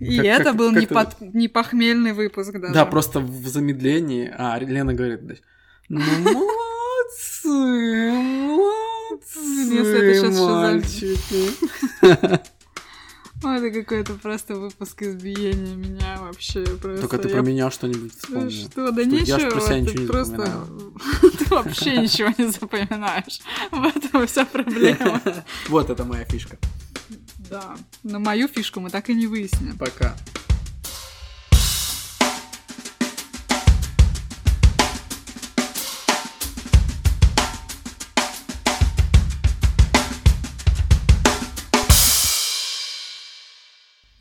[0.00, 2.72] И как, это как, был как не, под, не похмельный выпуск даже.
[2.72, 4.32] Да, просто в замедлении.
[4.36, 5.20] А, Лена говорит,
[5.88, 7.48] ну молодцы,
[8.48, 11.50] молодцы, Если это сейчас мальчики.
[13.42, 17.00] Ой, это какой-то просто выпуск избиения меня вообще просто.
[17.00, 17.34] Только ты я...
[17.34, 18.50] про меня что-нибудь вспомнил.
[18.50, 20.66] Что, да что ничего, я про себя ничего не просто...
[21.38, 23.40] ты вообще ничего не запоминаешь.
[23.70, 25.22] В этом вся проблема.
[25.68, 26.58] Вот это моя фишка.
[27.50, 29.78] Да, но мою фишку мы так и не выясним.
[29.78, 30.14] Пока.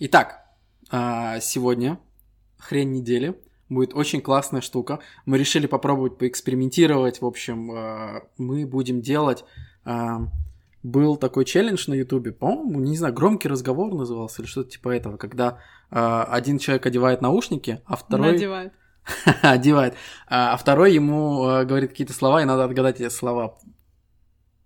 [0.01, 0.45] Итак,
[0.91, 1.99] а, сегодня
[2.57, 3.37] хрень недели.
[3.67, 4.99] Будет очень классная штука.
[5.25, 7.19] Мы решили попробовать поэкспериментировать.
[7.19, 9.43] В общем, а, мы будем делать...
[9.83, 10.21] А,
[10.81, 15.17] был такой челлендж на Ютубе, по-моему, не знаю, громкий разговор назывался или что-то типа этого,
[15.17, 15.59] когда
[15.89, 18.31] один человек одевает наушники, а второй...
[18.31, 18.73] Надевает.
[19.41, 19.95] одевает.
[20.27, 23.57] А второй ему говорит какие-то слова, и надо отгадать эти слова.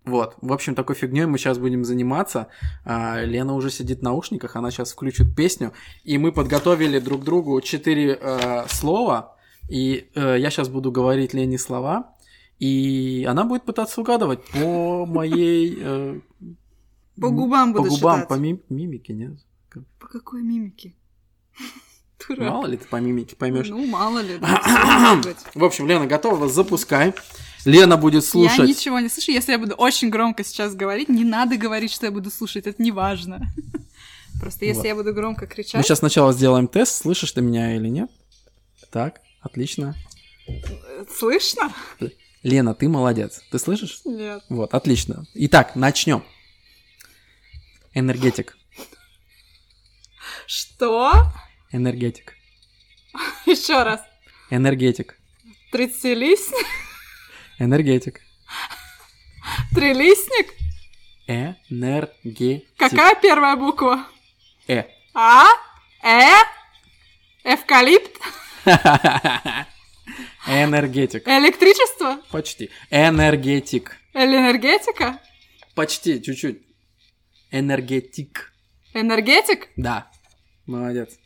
[0.06, 2.48] Вот, в общем, такой фигней мы сейчас будем заниматься.
[2.84, 5.72] А, Лена уже сидит в наушниках, она сейчас включит песню,
[6.04, 9.38] и мы подготовили друг другу четыре э, слова,
[9.70, 12.14] И э, я сейчас буду говорить Лене слова,
[12.60, 15.78] и она будет пытаться угадывать по моей...
[15.80, 16.20] э,
[17.22, 18.28] По губам По буду губам, читать.
[18.30, 19.32] по ми- мимике, нет?
[20.00, 20.94] По какой мимике?
[22.28, 22.50] Дурак.
[22.50, 23.70] Мало ли ты по мимике поймешь.
[23.70, 24.62] Ну, мало ли, да.
[25.56, 27.14] В общем, Лена готова, запускай.
[27.66, 28.68] Лена будет Я слушать.
[28.68, 29.32] ничего не слышу.
[29.32, 32.68] Если я буду очень громко сейчас говорить, не надо говорить, что я буду слушать.
[32.68, 33.48] Это не важно.
[34.40, 34.88] Просто если Вот.
[34.88, 35.86] я буду громко Мы кричать...
[35.86, 38.10] сейчас сначала сделаем тест, слышишь ты меня или нет.
[38.92, 39.96] Так, отлично.
[41.18, 41.74] Слышно?
[42.42, 43.42] Лена, ты молодец.
[43.52, 44.02] Ты слышишь?
[44.04, 44.44] Нет.
[44.50, 45.26] Вот, отлично.
[45.36, 46.24] Итак, начнем.
[47.94, 48.58] Энергетик.
[50.46, 51.14] Что?
[51.72, 52.34] Энергетик.
[53.46, 54.02] Еще раз.
[54.50, 55.18] Энергетик.
[55.72, 56.66] Тридцатилистник?
[57.60, 58.22] Энергетик.
[59.74, 60.54] Трилистник?
[61.28, 62.68] Энергетик.
[62.78, 64.06] Какая первая буква?
[64.68, 64.84] Э.
[65.14, 65.46] А?
[66.04, 66.44] Э?
[67.44, 68.12] Эвкалипт?
[70.48, 71.28] Энергетик.
[71.28, 72.20] Электричество?
[72.32, 72.70] Почти.
[72.90, 73.98] Энергетик.
[74.14, 75.20] Или энергетика?
[75.76, 76.62] Почти, чуть-чуть.
[77.52, 78.54] Энергетик.
[78.94, 79.70] Энергетик?
[79.76, 80.12] Да.
[80.66, 81.18] Молодец.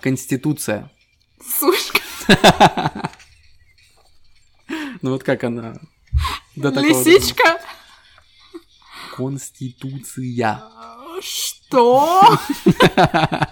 [0.00, 0.90] Конституция.
[1.40, 2.00] Сушка?
[5.02, 5.74] Ну вот как она
[6.54, 7.60] до такого Лисичка?
[9.16, 10.62] Конституция.
[11.20, 12.22] Что?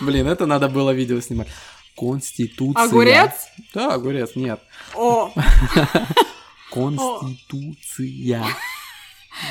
[0.00, 1.48] Блин, это надо было видео снимать.
[1.96, 2.84] Конституция.
[2.84, 3.32] Огурец?
[3.74, 4.60] Да, огурец, нет.
[4.94, 5.32] О,
[6.70, 8.46] Конституция.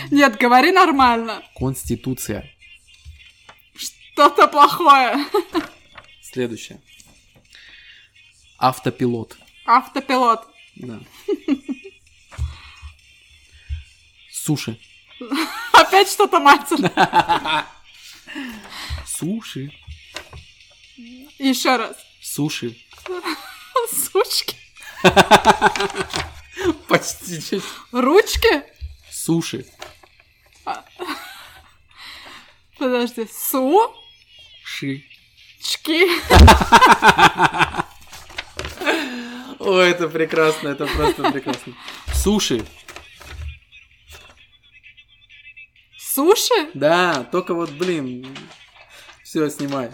[0.09, 1.43] нет, говори нормально.
[1.55, 2.49] Конституция.
[3.75, 5.25] Что-то плохое.
[6.21, 6.81] Следующее.
[8.57, 9.37] Автопилот.
[9.65, 10.47] Автопилот.
[10.81, 10.99] Да.
[14.31, 14.79] Суши.
[15.73, 17.65] Опять что-то матерное.
[19.05, 19.71] Суши.
[21.37, 21.95] Еще раз.
[22.19, 22.75] Суши.
[23.91, 24.55] Сучки.
[26.87, 27.61] Почти.
[27.91, 28.63] Ручки?
[29.11, 29.65] Суши.
[32.79, 33.27] Подожди.
[33.31, 33.93] Сучки?
[34.63, 35.03] Ши.
[39.63, 41.73] Ой, это прекрасно, это просто прекрасно.
[42.13, 42.65] Суши.
[45.97, 46.69] Суши?
[46.73, 48.35] Да, только вот, блин.
[49.23, 49.91] Все, снимай.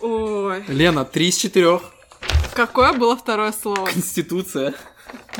[0.00, 0.64] Ой.
[0.68, 1.82] Лена, три из четырех.
[2.54, 3.86] Какое было второе слово?
[3.86, 4.74] Конституция.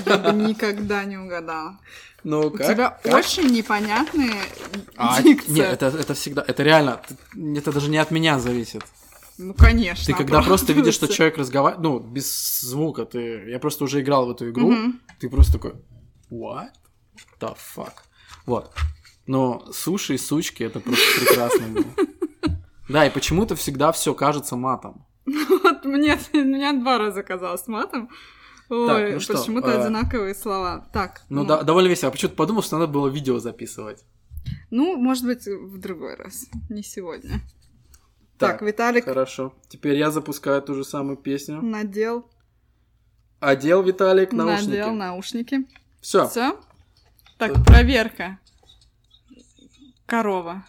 [0.06, 1.78] Я бы никогда не угадала.
[2.24, 2.66] Ну, У как?
[2.66, 3.14] тебя Как?
[3.14, 4.34] очень непонятные
[4.96, 5.54] А, дикция.
[5.54, 7.00] нет, это, это всегда, это реально,
[7.56, 8.82] это даже не от меня зависит.
[9.38, 10.04] Ну, конечно.
[10.04, 14.26] Ты когда просто видишь, что человек разговаривает, ну, без звука, ты, я просто уже играл
[14.26, 15.00] в эту игру, Мгм.
[15.20, 15.74] ты просто такой,
[16.30, 16.70] what
[17.40, 17.92] the fuck?
[18.46, 18.74] Вот.
[19.26, 21.84] Но суши и сучки, это просто прекрасно было.
[22.88, 25.06] Да, и почему-то всегда все кажется матом.
[25.26, 28.08] Вот мне, меня два раза казалось матом.
[28.70, 30.88] Ой, ну почему-то э, одинаковые слова.
[30.92, 32.10] Так, Ну, да, довольно весело.
[32.10, 34.04] Почему-то подумал, что надо было видео записывать.
[34.70, 37.40] ну, может быть, в другой раз, не сегодня.
[38.38, 39.52] Так, Так, Виталик Хорошо.
[39.68, 41.60] Теперь я запускаю ту же самую песню.
[41.60, 42.30] надел,
[43.40, 44.68] Одел Виталик наушники.
[44.70, 45.66] надел наушники.
[46.00, 46.28] Все.
[46.28, 46.58] Все?
[47.36, 48.38] Так, проверка.
[50.06, 50.64] Корова.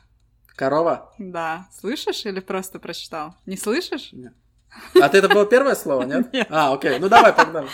[0.56, 1.14] Корова.
[1.18, 1.68] Да.
[1.80, 3.36] Слышишь или просто прочитал?
[3.46, 4.12] Не слышишь?
[5.02, 6.32] А ты это было первое слово, нет?
[6.34, 6.48] Нет.
[6.52, 7.00] А, окей.
[7.00, 7.68] Ну давай, погнали.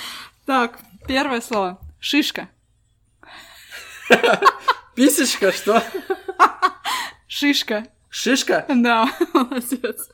[0.45, 1.79] Так, первое слово.
[1.99, 2.49] Шишка.
[4.95, 5.83] Писечка, что?
[7.27, 7.87] Шишка.
[8.15, 8.65] Шишка?
[8.69, 10.09] Да, молодец.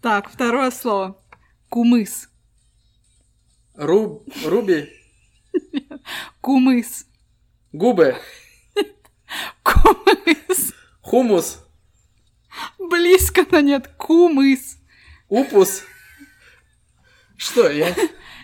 [0.00, 1.20] Так, второе слово.
[1.68, 2.28] Кумыс.
[3.74, 4.22] Руб...
[4.46, 4.88] Руби?
[6.40, 7.06] Кумыс.
[7.72, 8.16] Губы?
[9.64, 10.72] Кумыс.
[11.00, 11.64] Хумус?
[12.78, 13.88] Близко, но нет.
[13.96, 14.78] Кумыс.
[15.28, 15.82] Упус?
[17.36, 17.96] Что, я...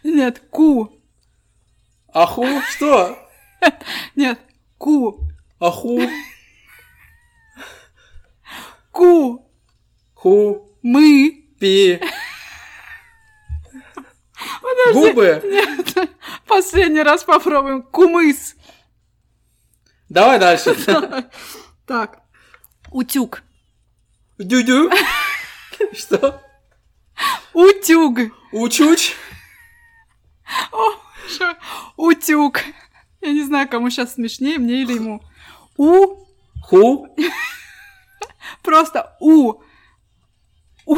[0.03, 1.01] Нет, ку.
[2.13, 2.45] Аху?
[2.71, 3.17] Что?
[4.17, 4.41] Нет,
[4.79, 5.29] ку.
[5.61, 6.01] Аху?
[8.97, 9.47] Ку.
[10.15, 10.71] Ху?
[10.83, 11.45] Мы.
[11.61, 12.01] Пи?
[14.95, 15.43] Губы?
[15.45, 16.11] Нет,
[16.47, 17.83] последний раз попробуем.
[17.83, 18.57] Кумыс.
[20.09, 20.75] Давай дальше.
[21.87, 22.23] Так.
[22.91, 23.43] Утюг.
[24.39, 24.91] Дю-дю?
[25.93, 26.43] Что?
[27.53, 28.19] Утюг.
[28.51, 29.13] Учуч?
[30.73, 30.93] О,
[31.29, 31.55] шо?
[31.97, 32.63] Утюг.
[33.21, 35.23] Я не знаю, кому сейчас смешнее, мне или ему.
[35.77, 36.27] У.
[36.63, 37.09] Ху?
[38.67, 39.63] Просто у.
[40.87, 40.97] У.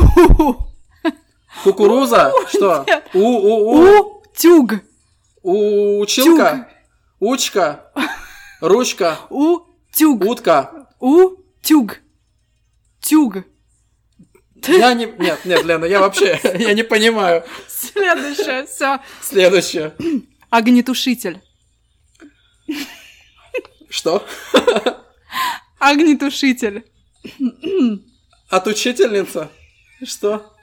[1.62, 2.32] Кукуруза?
[2.48, 2.86] Что?
[3.12, 4.22] У-у-у?
[4.22, 4.80] Утюг.
[5.42, 6.66] Училка?
[7.20, 7.92] Учка?
[8.62, 9.18] Ручка?
[9.28, 10.24] Утюг.
[10.24, 10.88] Утка?
[10.98, 11.98] Утюг.
[13.00, 13.36] Тюг.
[14.66, 15.04] Я не...
[15.04, 16.40] Нет, нет, Лена, я вообще...
[16.58, 17.44] Я не понимаю.
[17.68, 19.00] Следующее, все.
[19.20, 19.92] Следующее.
[20.48, 21.42] Огнетушитель.
[23.90, 24.26] Что?
[25.78, 26.84] Огнетушитель.
[28.48, 29.50] От учительница?
[30.04, 30.54] Что?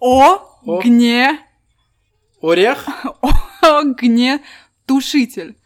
[0.00, 0.34] О,
[0.64, 0.80] О.
[0.82, 1.38] гне,
[2.42, 2.86] Орех?
[3.62, 4.42] огне,
[4.86, 5.56] тушитель.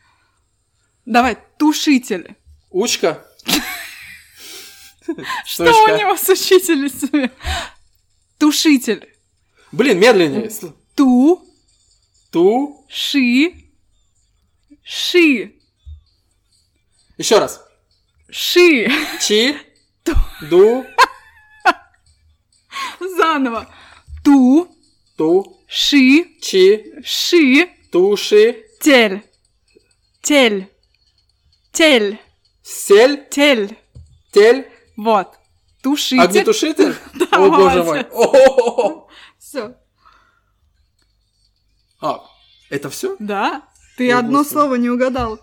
[1.06, 2.36] Давай, тушитель.
[2.70, 3.24] Учка?
[5.46, 7.30] Что у него с учительницами?
[8.38, 9.08] Тушитель.
[9.72, 10.50] Блин, медленнее.
[10.94, 11.44] Ту,
[12.30, 12.84] Ту.
[12.88, 13.52] ши,
[14.82, 15.54] ши,
[17.16, 17.64] Еще раз.
[18.30, 18.90] ши.
[19.20, 19.56] Чи.
[20.50, 20.84] Ду.
[23.16, 23.66] Заново.
[24.24, 24.68] Ту,
[25.16, 25.58] Ту.
[25.68, 26.84] ши, Чи.
[27.04, 28.64] ши, Туши.
[28.80, 29.22] тель.
[30.22, 30.66] Тель.
[31.72, 32.18] Тель.
[32.62, 33.26] Сель.
[33.30, 33.76] Тель.
[34.32, 34.66] Тель.
[34.96, 35.28] Вот.
[35.82, 36.22] Тушитель.
[36.24, 36.94] Огнетушитель?
[37.14, 38.06] Да, О, боже мой.
[39.38, 39.74] Все.
[42.00, 42.20] А,
[42.70, 43.16] это все?
[43.18, 43.62] Да?
[43.96, 45.40] Ты одно слово не угадал.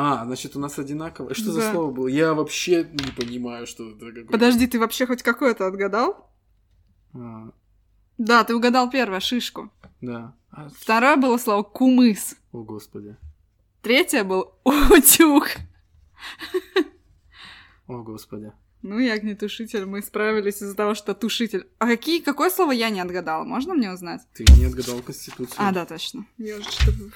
[0.00, 1.34] А, значит, у нас одинаковое.
[1.34, 1.72] Что за Да.
[1.72, 2.06] слово было?
[2.06, 4.24] Я вообще не понимаю, что это какое.
[4.26, 6.30] Подожди, ты вообще хоть какое-то отгадал?
[7.14, 7.50] А,
[8.16, 9.70] Да, ты угадал первое, шишку.
[10.00, 10.34] да.
[10.52, 12.36] А, Второе было слово кумыс.
[12.52, 13.16] О, господи.
[13.82, 15.48] Третье был утюг.
[17.88, 18.52] О, господи.
[18.82, 21.66] Ну и огнетушитель, мы справились из-за того, что тушитель.
[21.78, 23.42] А какие, какое слово я не отгадала?
[23.42, 24.22] Можно мне узнать?
[24.34, 25.56] Ты не отгадал Конституцию.
[25.58, 26.26] А, да, точно.
[26.38, 27.10] Я уже что-то...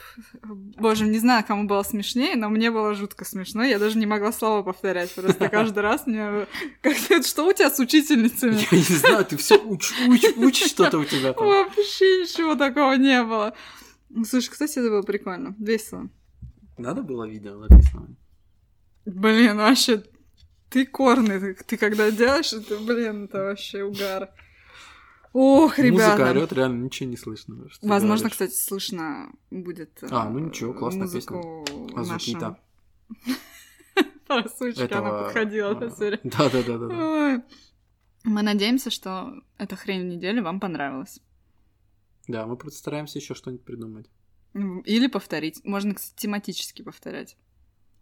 [0.45, 3.63] Боже, не знаю, кому было смешнее, но мне было жутко смешно.
[3.63, 5.15] Я даже не могла слово повторять.
[5.15, 6.49] Просто каждый раз мне...
[6.81, 8.55] Как-то, что у тебя с учительницами?
[8.55, 11.47] Я не знаю, ты все уч, уч, уч что-то у тебя там.
[11.47, 13.55] Вообще ничего такого не было.
[14.29, 15.55] Слушай, кстати, это было прикольно.
[15.61, 16.09] Весело.
[16.77, 18.11] Надо было видео записывать.
[19.05, 20.05] Блин, вообще,
[20.73, 21.39] ты корный.
[21.39, 24.31] Ты, ты когда делаешь это, блин, это вообще угар.
[25.33, 26.31] Ох, Музыка ребята.
[26.31, 27.57] орёт, реально ничего не слышно.
[27.83, 31.65] Возможно, кстати, слышно будет э, А, ну ничего, классная музыку
[31.97, 32.59] А звуки-то?
[34.27, 35.75] По сучке она подходила.
[35.75, 37.45] Да, да, да, да.
[38.25, 41.21] Мы надеемся, что эта хрень в неделю вам понравилась.
[42.29, 44.09] Да, мы постараемся еще что-нибудь придумать.
[44.85, 45.65] Или повторить.
[45.65, 47.37] Можно, кстати, тематически повторять.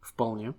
[0.00, 0.54] Вполне.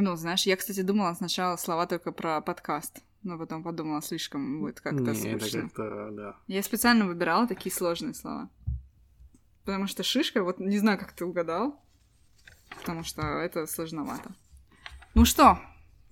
[0.00, 4.80] Ну, знаешь, я, кстати, думала сначала слова только про подкаст, но потом подумала, слишком будет
[4.80, 5.62] как-то Не, это скучно.
[5.62, 6.36] как-то, да.
[6.46, 8.48] Я специально выбирала такие сложные слова.
[9.64, 11.82] Потому что шишка, вот не знаю, как ты угадал,
[12.78, 14.32] потому что это сложновато.
[15.14, 15.58] Ну что,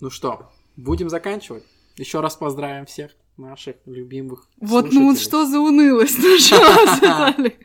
[0.00, 1.64] Ну что, будем заканчивать.
[1.96, 5.24] Еще раз поздравим всех наших любимых вот ну вот слушателей.
[5.24, 7.56] что за унылость началась, Виталик.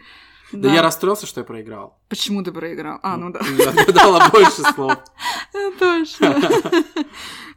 [0.51, 1.99] Да я расстроился, что я проиграл.
[2.09, 2.99] Почему ты проиграл?
[3.03, 3.39] А, ну да.
[3.57, 4.97] Я отгадала больше слов.
[5.79, 6.25] Точно.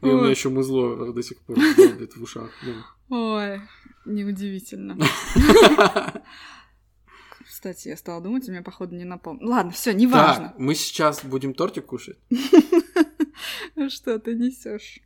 [0.03, 2.51] И у меня еще музло до сих пор в ушах.
[2.63, 3.35] Ну.
[3.37, 3.61] Ой,
[4.05, 4.97] неудивительно.
[7.47, 9.49] Кстати, я стала думать, у меня, походу, не напомню.
[9.49, 10.49] Ладно, все, неважно.
[10.49, 12.19] Так, мы сейчас будем тортик кушать.
[13.75, 15.01] Ну что ты несешь?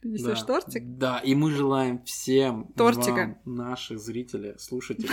[0.00, 0.46] Ты несешь Да.
[0.46, 0.82] тортик?
[0.98, 3.38] Да, и мы желаем всем Тортика.
[3.44, 5.10] вам, наши зрители, слушатели,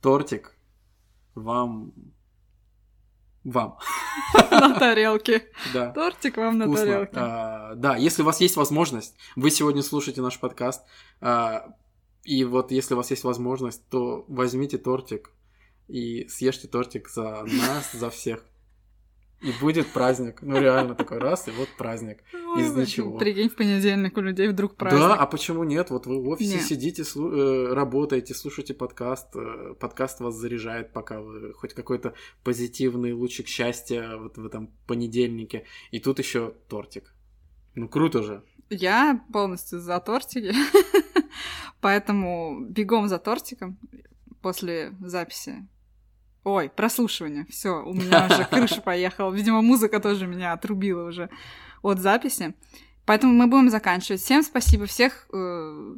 [0.00, 0.55] тортик
[1.36, 1.92] вам...
[3.44, 3.78] Вам.
[4.50, 5.44] На тарелке.
[5.72, 5.92] Да.
[5.92, 6.84] Тортик вам на Вкусно.
[6.84, 7.12] тарелке.
[7.14, 10.84] А, да, если у вас есть возможность, вы сегодня слушаете наш подкаст,
[11.20, 11.68] а,
[12.24, 15.30] и вот если у вас есть возможность, то возьмите тортик
[15.86, 18.44] и съешьте тортик за нас, за всех.
[19.42, 20.40] И будет праздник.
[20.40, 22.18] Ну, реально такой раз, и вот праздник.
[22.32, 23.18] Ой, из ничего.
[23.18, 25.16] Прикинь, в понедельник у людей вдруг Да, праздник.
[25.18, 25.90] а почему нет?
[25.90, 26.60] Вот вы в офисе Не.
[26.62, 32.14] сидите, слу- э, работаете, слушаете подкаст, э, подкаст вас заряжает, пока вы хоть какой-то
[32.44, 35.64] позитивный лучик счастья вот в этом понедельнике.
[35.90, 37.12] И тут еще тортик.
[37.74, 38.42] Ну, круто же.
[38.70, 40.54] Я полностью за тортики.
[41.80, 43.78] Поэтому бегом за тортиком
[44.40, 45.66] после записи.
[46.46, 47.44] Ой, прослушивание.
[47.50, 49.32] Все, у меня уже крыша поехала.
[49.32, 51.28] Видимо, музыка тоже меня отрубила уже
[51.82, 52.54] от записи.
[53.04, 54.20] Поэтому мы будем заканчивать.
[54.20, 55.96] Всем спасибо, всех э,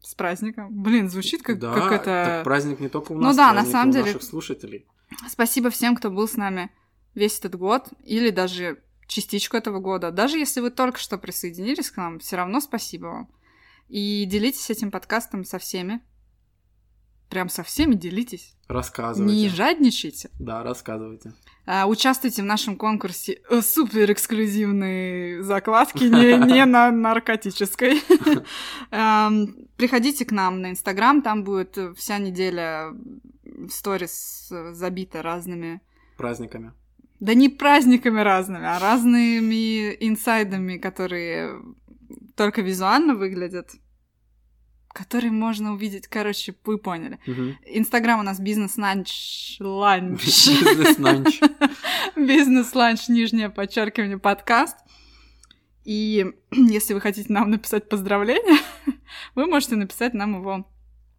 [0.00, 0.82] с праздником.
[0.82, 2.04] Блин, звучит как, да, как это...
[2.04, 4.86] так праздник не только у Ну нас, да, на самом деле- наших слушателей.
[5.28, 6.70] Спасибо всем, кто был с нами
[7.14, 10.10] весь этот год, или даже частичку этого года.
[10.10, 13.28] Даже если вы только что присоединились к нам, все равно спасибо вам.
[13.88, 16.00] И делитесь этим подкастом со всеми.
[17.30, 18.54] Прям со всеми делитесь.
[18.68, 19.34] Рассказывайте.
[19.34, 20.30] Не жадничайте.
[20.38, 21.32] Да, рассказывайте.
[21.64, 28.02] А, участвуйте в нашем конкурсе э, супер эксклюзивной закладки, не, не на наркотической.
[28.90, 32.92] Эм, Приходите к нам на Инстаграм, там будет вся неделя
[33.70, 35.80] сторис забита разными
[36.16, 36.72] Праздниками.
[37.20, 41.62] да не праздниками разными, а разными инсайдами, которые
[42.36, 43.70] только визуально выглядят.
[44.92, 47.18] Который можно увидеть, короче, вы поняли.
[47.64, 49.56] Инстаграм у нас бизнес-ланч.
[49.60, 50.24] Ланч.
[50.24, 51.40] Бизнес-ланч.
[52.16, 54.76] Бизнес-ланч, нижнее подчеркивание, подкаст.
[55.84, 58.60] И если вы хотите нам написать поздравления,
[59.34, 60.66] вы можете написать нам его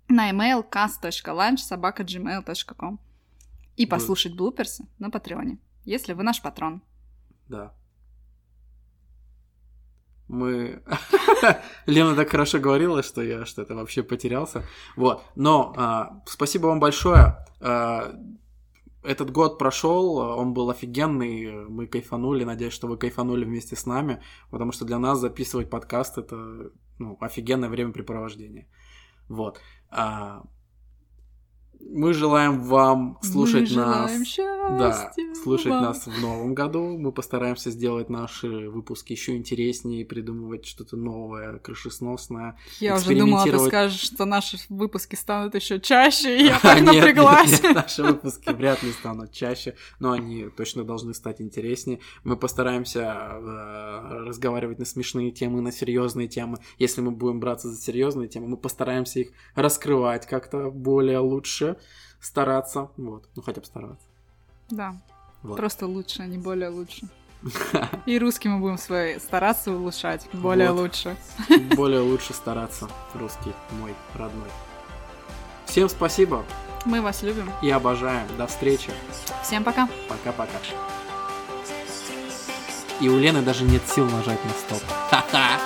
[0.07, 2.99] на email cast.lunch.gmail.com
[3.77, 6.81] и послушать блуперсы на Патреоне, если вы наш патрон.
[7.47, 7.73] Да.
[10.31, 10.81] Мы...
[11.87, 14.63] Лена так хорошо говорила, что я что-то вообще потерялся.
[14.95, 15.21] Вот.
[15.35, 17.45] Но а, спасибо вам большое.
[17.59, 18.15] А,
[19.03, 24.21] этот год прошел, он был офигенный, мы кайфанули, надеюсь, что вы кайфанули вместе с нами,
[24.51, 28.69] потому что для нас записывать подкаст это ну, офигенное времяпрепровождение.
[29.27, 29.59] Вот.
[29.89, 30.43] А,
[31.81, 34.09] мы желаем вам слушать Мы нас.
[34.09, 34.25] желаем
[34.77, 35.11] Да,
[35.43, 35.83] слушать вам.
[35.83, 36.97] нас в новом году.
[36.97, 42.57] Мы постараемся сделать наши выпуски еще интереснее, придумывать что-то новое, крышесносное.
[42.79, 46.81] Я уже думала, ты скажешь, что наши выпуски станут еще чаще, и я А, так
[46.81, 47.61] напряглась.
[47.63, 51.99] наши выпуски вряд ли станут чаще, но они точно должны стать интереснее.
[52.23, 56.59] Мы постараемся э, разговаривать на смешные темы, на серьезные темы.
[56.77, 61.77] Если мы будем браться за серьезные темы, мы постараемся их раскрывать как-то более лучше,
[62.19, 62.91] стараться.
[62.97, 64.10] Вот, ну хотя бы стараться.
[64.71, 64.95] Да,
[65.43, 65.57] Вот.
[65.57, 67.07] просто лучше, а не более лучше.
[68.05, 70.81] И русский мы будем свои стараться улучшать, более Вот.
[70.81, 71.15] лучше.
[71.75, 72.87] более лучше стараться.
[73.13, 74.49] Русский мой родной.
[75.65, 76.43] Всем спасибо
[76.85, 77.49] Мы вас любим.
[77.61, 78.27] и обожаем.
[78.37, 78.91] До встречи.
[79.43, 79.87] Всем пока.
[80.09, 80.57] Пока-пока.
[82.99, 84.83] И у Лены даже нет сил нажать на стоп.
[85.09, 85.57] Ха-ха.